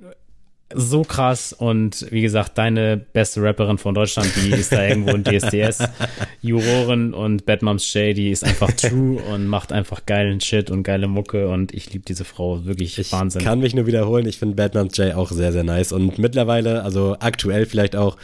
so 0.74 1.02
krass 1.02 1.54
und 1.54 2.06
wie 2.10 2.20
gesagt, 2.20 2.58
deine 2.58 2.96
beste 2.98 3.42
Rapperin 3.42 3.78
von 3.78 3.94
Deutschland, 3.94 4.30
die 4.36 4.50
ist 4.50 4.70
da 4.72 4.86
irgendwo 4.86 5.12
in 5.12 5.24
DSDS, 5.24 5.78
Jurorin 6.42 7.14
und 7.14 7.46
Bad 7.46 7.62
Moms 7.62 7.92
J, 7.94 8.14
die 8.16 8.30
ist 8.30 8.44
einfach 8.44 8.70
true 8.72 9.18
und 9.32 9.46
macht 9.46 9.72
einfach 9.72 10.04
geilen 10.04 10.40
Shit 10.40 10.70
und 10.70 10.82
geile 10.82 11.08
Mucke 11.08 11.48
und 11.48 11.72
ich 11.72 11.92
liebe 11.92 12.04
diese 12.06 12.24
Frau 12.24 12.64
wirklich 12.66 12.98
Ich 12.98 13.10
Wahnsinn. 13.12 13.42
kann 13.42 13.60
mich 13.60 13.74
nur 13.74 13.86
wiederholen. 13.86 14.26
Ich 14.26 14.38
finde 14.38 14.56
Batman 14.56 14.88
J 14.88 15.14
auch 15.14 15.30
sehr, 15.30 15.52
sehr 15.52 15.64
nice. 15.64 15.92
Und 15.92 16.18
mittlerweile, 16.18 16.82
also 16.82 17.16
aktuell 17.18 17.64
vielleicht 17.64 17.96
auch 17.96 18.16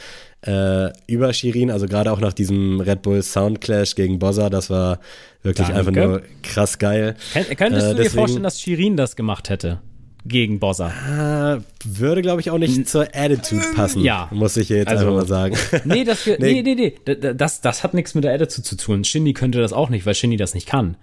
äh, 0.46 0.90
über 1.06 1.32
Shirin, 1.32 1.70
also 1.70 1.86
gerade 1.86 2.12
auch 2.12 2.20
nach 2.20 2.34
diesem 2.34 2.78
Red 2.80 3.00
Bull 3.00 3.22
Soundclash 3.22 3.94
gegen 3.94 4.18
Bozza, 4.18 4.50
das 4.50 4.68
war 4.68 5.00
wirklich 5.42 5.68
Danke. 5.68 5.78
einfach 5.80 5.92
nur 5.92 6.22
krass 6.42 6.78
geil. 6.78 7.16
Kön 7.32 7.56
könntest 7.56 7.86
Äh, 7.86 7.88
du 7.90 7.94
dir 7.96 8.02
deswegen- 8.02 8.18
vorstellen, 8.18 8.42
dass 8.42 8.60
Shirin 8.60 8.96
das 8.98 9.16
gemacht 9.16 9.48
hätte? 9.48 9.80
Gegen 10.26 10.58
Bossa. 10.58 10.86
Ah, 10.88 11.58
würde, 11.84 12.22
glaube 12.22 12.40
ich, 12.40 12.50
auch 12.50 12.56
nicht 12.58 12.88
zur 12.88 13.08
Attitude 13.14 13.62
passen. 13.74 14.02
Ja. 14.02 14.28
Muss 14.32 14.56
ich 14.56 14.70
jetzt 14.70 14.88
Also- 14.88 15.04
einfach 15.06 15.16
mal 15.20 15.26
sagen. 15.26 15.54
Nee, 15.84 16.04
das, 16.04 16.26
nee, 16.26 16.36
Nee. 16.38 16.62
nee, 16.62 16.94
nee, 17.04 17.34
Das, 17.34 17.60
das 17.60 17.84
hat 17.84 17.92
nichts 17.92 18.14
mit 18.14 18.24
der 18.24 18.32
Attitude 18.32 18.62
zu 18.62 18.76
tun. 18.76 19.04
Shindy 19.04 19.34
könnte 19.34 19.60
das 19.60 19.72
auch 19.74 19.90
nicht, 19.90 20.06
weil 20.06 20.14
Shindy 20.14 20.36
das 20.38 20.54
nicht 20.54 20.66
kann. 20.66 20.96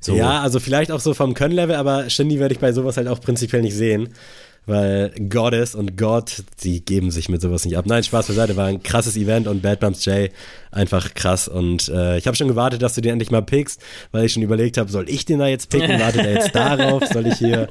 So. 0.00 0.16
Ja, 0.16 0.40
also 0.42 0.58
vielleicht 0.60 0.90
auch 0.90 1.00
so 1.00 1.14
vom 1.14 1.34
Können-Level, 1.34 1.76
aber 1.76 2.10
Shindy 2.10 2.38
werde 2.40 2.52
ich 2.54 2.60
bei 2.60 2.72
sowas 2.72 2.96
halt 2.96 3.08
auch 3.08 3.20
prinzipiell 3.20 3.62
nicht 3.62 3.74
sehen. 3.74 4.08
Weil 4.66 5.12
Goddess 5.28 5.74
und 5.74 5.98
God, 5.98 6.42
die 6.62 6.84
geben 6.84 7.10
sich 7.10 7.28
mit 7.28 7.42
sowas 7.42 7.64
nicht 7.64 7.76
ab. 7.76 7.84
Nein, 7.86 8.02
Spaß 8.02 8.28
beiseite, 8.28 8.56
war 8.56 8.66
ein 8.66 8.82
krasses 8.82 9.16
Event 9.16 9.46
und 9.46 9.60
Bad 9.60 9.80
Bumps 9.80 10.04
J 10.06 10.30
einfach 10.70 11.14
krass. 11.14 11.48
Und 11.48 11.88
äh, 11.88 12.16
ich 12.18 12.26
habe 12.26 12.36
schon 12.36 12.48
gewartet, 12.48 12.82
dass 12.82 12.94
du 12.94 13.00
den 13.00 13.12
endlich 13.12 13.30
mal 13.30 13.42
pickst, 13.42 13.80
weil 14.10 14.24
ich 14.24 14.32
schon 14.32 14.42
überlegt 14.42 14.78
habe, 14.78 14.90
soll 14.90 15.08
ich 15.08 15.24
den 15.24 15.38
da 15.38 15.46
jetzt 15.46 15.68
picken? 15.68 16.00
Wartet 16.00 16.24
er 16.24 16.32
jetzt 16.32 16.54
darauf? 16.54 17.04
Soll 17.06 17.26
ich 17.26 17.34
hier 17.34 17.68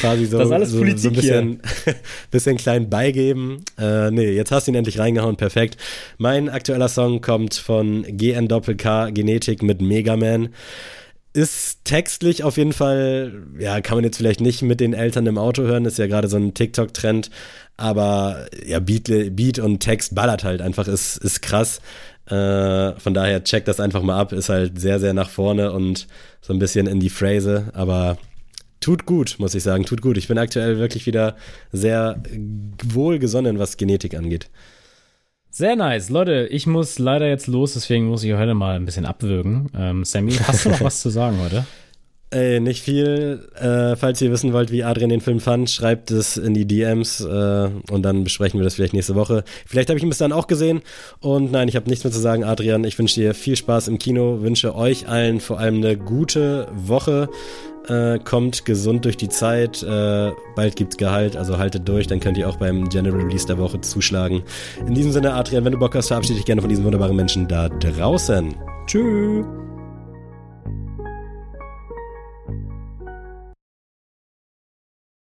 quasi 0.00 0.26
so, 0.26 0.38
so, 0.38 0.64
so 0.64 0.82
ein 0.82 1.12
bisschen, 1.14 1.60
bisschen 2.30 2.56
klein 2.56 2.90
beigeben? 2.90 3.64
Äh, 3.78 4.10
nee, 4.10 4.30
jetzt 4.30 4.52
hast 4.52 4.66
du 4.66 4.72
ihn 4.72 4.76
endlich 4.76 4.98
reingehauen, 4.98 5.36
perfekt. 5.36 5.78
Mein 6.18 6.48
aktueller 6.48 6.88
Song 6.88 7.20
kommt 7.20 7.54
von 7.54 8.04
GN 8.06 8.48
Doppel-K 8.48 9.10
Genetik 9.10 9.62
mit 9.62 9.80
Mega 9.80 10.16
Man 10.16 10.50
ist 11.34 11.84
textlich 11.84 12.44
auf 12.44 12.56
jeden 12.56 12.72
Fall, 12.72 13.42
ja, 13.58 13.80
kann 13.80 13.96
man 13.96 14.04
jetzt 14.04 14.16
vielleicht 14.16 14.40
nicht 14.40 14.62
mit 14.62 14.80
den 14.80 14.94
Eltern 14.94 15.26
im 15.26 15.36
Auto 15.36 15.62
hören, 15.62 15.84
ist 15.84 15.98
ja 15.98 16.06
gerade 16.06 16.28
so 16.28 16.36
ein 16.36 16.54
TikTok-Trend, 16.54 17.28
aber 17.76 18.46
ja, 18.64 18.78
Beat, 18.78 19.34
Beat 19.34 19.58
und 19.58 19.80
Text 19.80 20.14
ballert 20.14 20.44
halt 20.44 20.62
einfach, 20.62 20.86
ist, 20.86 21.16
ist 21.16 21.42
krass. 21.42 21.80
Äh, 22.26 22.98
von 22.98 23.12
daher 23.12 23.42
check 23.42 23.64
das 23.64 23.80
einfach 23.80 24.02
mal 24.02 24.18
ab, 24.18 24.32
ist 24.32 24.48
halt 24.48 24.80
sehr, 24.80 25.00
sehr 25.00 25.12
nach 25.12 25.28
vorne 25.28 25.72
und 25.72 26.06
so 26.40 26.52
ein 26.52 26.60
bisschen 26.60 26.86
in 26.86 27.00
die 27.00 27.10
Phrase, 27.10 27.70
aber 27.74 28.16
tut 28.80 29.04
gut, 29.04 29.34
muss 29.38 29.56
ich 29.56 29.62
sagen, 29.64 29.84
tut 29.84 30.02
gut. 30.02 30.16
Ich 30.16 30.28
bin 30.28 30.38
aktuell 30.38 30.78
wirklich 30.78 31.04
wieder 31.06 31.36
sehr 31.72 32.22
wohlgesonnen, 32.84 33.58
was 33.58 33.76
Genetik 33.76 34.14
angeht. 34.14 34.50
Sehr 35.56 35.76
nice. 35.76 36.10
Leute, 36.10 36.48
ich 36.50 36.66
muss 36.66 36.98
leider 36.98 37.28
jetzt 37.28 37.46
los, 37.46 37.74
deswegen 37.74 38.06
muss 38.06 38.24
ich 38.24 38.34
heute 38.34 38.54
mal 38.54 38.74
ein 38.74 38.86
bisschen 38.86 39.06
abwürgen. 39.06 39.70
Ähm, 39.78 40.04
Sammy, 40.04 40.32
hast 40.32 40.64
du 40.64 40.70
noch 40.70 40.80
was 40.80 41.00
zu 41.00 41.10
sagen 41.10 41.38
heute? 41.40 41.64
Ey, 42.34 42.58
nicht 42.58 42.82
viel. 42.82 43.48
Äh, 43.54 43.94
falls 43.94 44.20
ihr 44.20 44.32
wissen 44.32 44.52
wollt, 44.52 44.72
wie 44.72 44.82
Adrian 44.82 45.08
den 45.08 45.20
Film 45.20 45.38
fand, 45.38 45.70
schreibt 45.70 46.10
es 46.10 46.36
in 46.36 46.52
die 46.52 46.66
DMs 46.66 47.20
äh, 47.20 47.68
und 47.92 48.02
dann 48.02 48.24
besprechen 48.24 48.58
wir 48.58 48.64
das 48.64 48.74
vielleicht 48.74 48.92
nächste 48.92 49.14
Woche. 49.14 49.44
Vielleicht 49.66 49.88
habe 49.88 49.98
ich 49.98 50.02
ihn 50.02 50.08
bis 50.08 50.18
dann 50.18 50.32
auch 50.32 50.48
gesehen. 50.48 50.82
Und 51.20 51.52
nein, 51.52 51.68
ich 51.68 51.76
habe 51.76 51.88
nichts 51.88 52.02
mehr 52.02 52.12
zu 52.12 52.18
sagen, 52.18 52.42
Adrian. 52.42 52.82
Ich 52.82 52.98
wünsche 52.98 53.20
dir 53.20 53.34
viel 53.34 53.54
Spaß 53.54 53.86
im 53.86 54.00
Kino, 54.00 54.40
wünsche 54.40 54.74
euch 54.74 55.06
allen 55.06 55.38
vor 55.38 55.60
allem 55.60 55.76
eine 55.76 55.96
gute 55.96 56.66
Woche. 56.74 57.28
Äh, 57.86 58.18
kommt 58.18 58.64
gesund 58.64 59.04
durch 59.04 59.16
die 59.16 59.28
Zeit. 59.28 59.84
Äh, 59.84 60.32
bald 60.56 60.74
gibt's 60.74 60.96
Gehalt, 60.96 61.36
also 61.36 61.58
haltet 61.58 61.88
durch. 61.88 62.08
Dann 62.08 62.18
könnt 62.18 62.36
ihr 62.36 62.48
auch 62.48 62.56
beim 62.56 62.88
General 62.88 63.20
Release 63.20 63.46
der 63.46 63.58
Woche 63.58 63.80
zuschlagen. 63.80 64.42
In 64.88 64.94
diesem 64.94 65.12
Sinne, 65.12 65.34
Adrian, 65.34 65.64
wenn 65.64 65.72
du 65.72 65.78
Bock 65.78 65.94
hast, 65.94 66.08
verabschiede 66.08 66.38
dich 66.38 66.46
gerne 66.46 66.62
von 66.62 66.68
diesen 66.68 66.84
wunderbaren 66.84 67.14
Menschen 67.14 67.46
da 67.46 67.68
draußen. 67.68 68.56
Tschüss. 68.88 69.46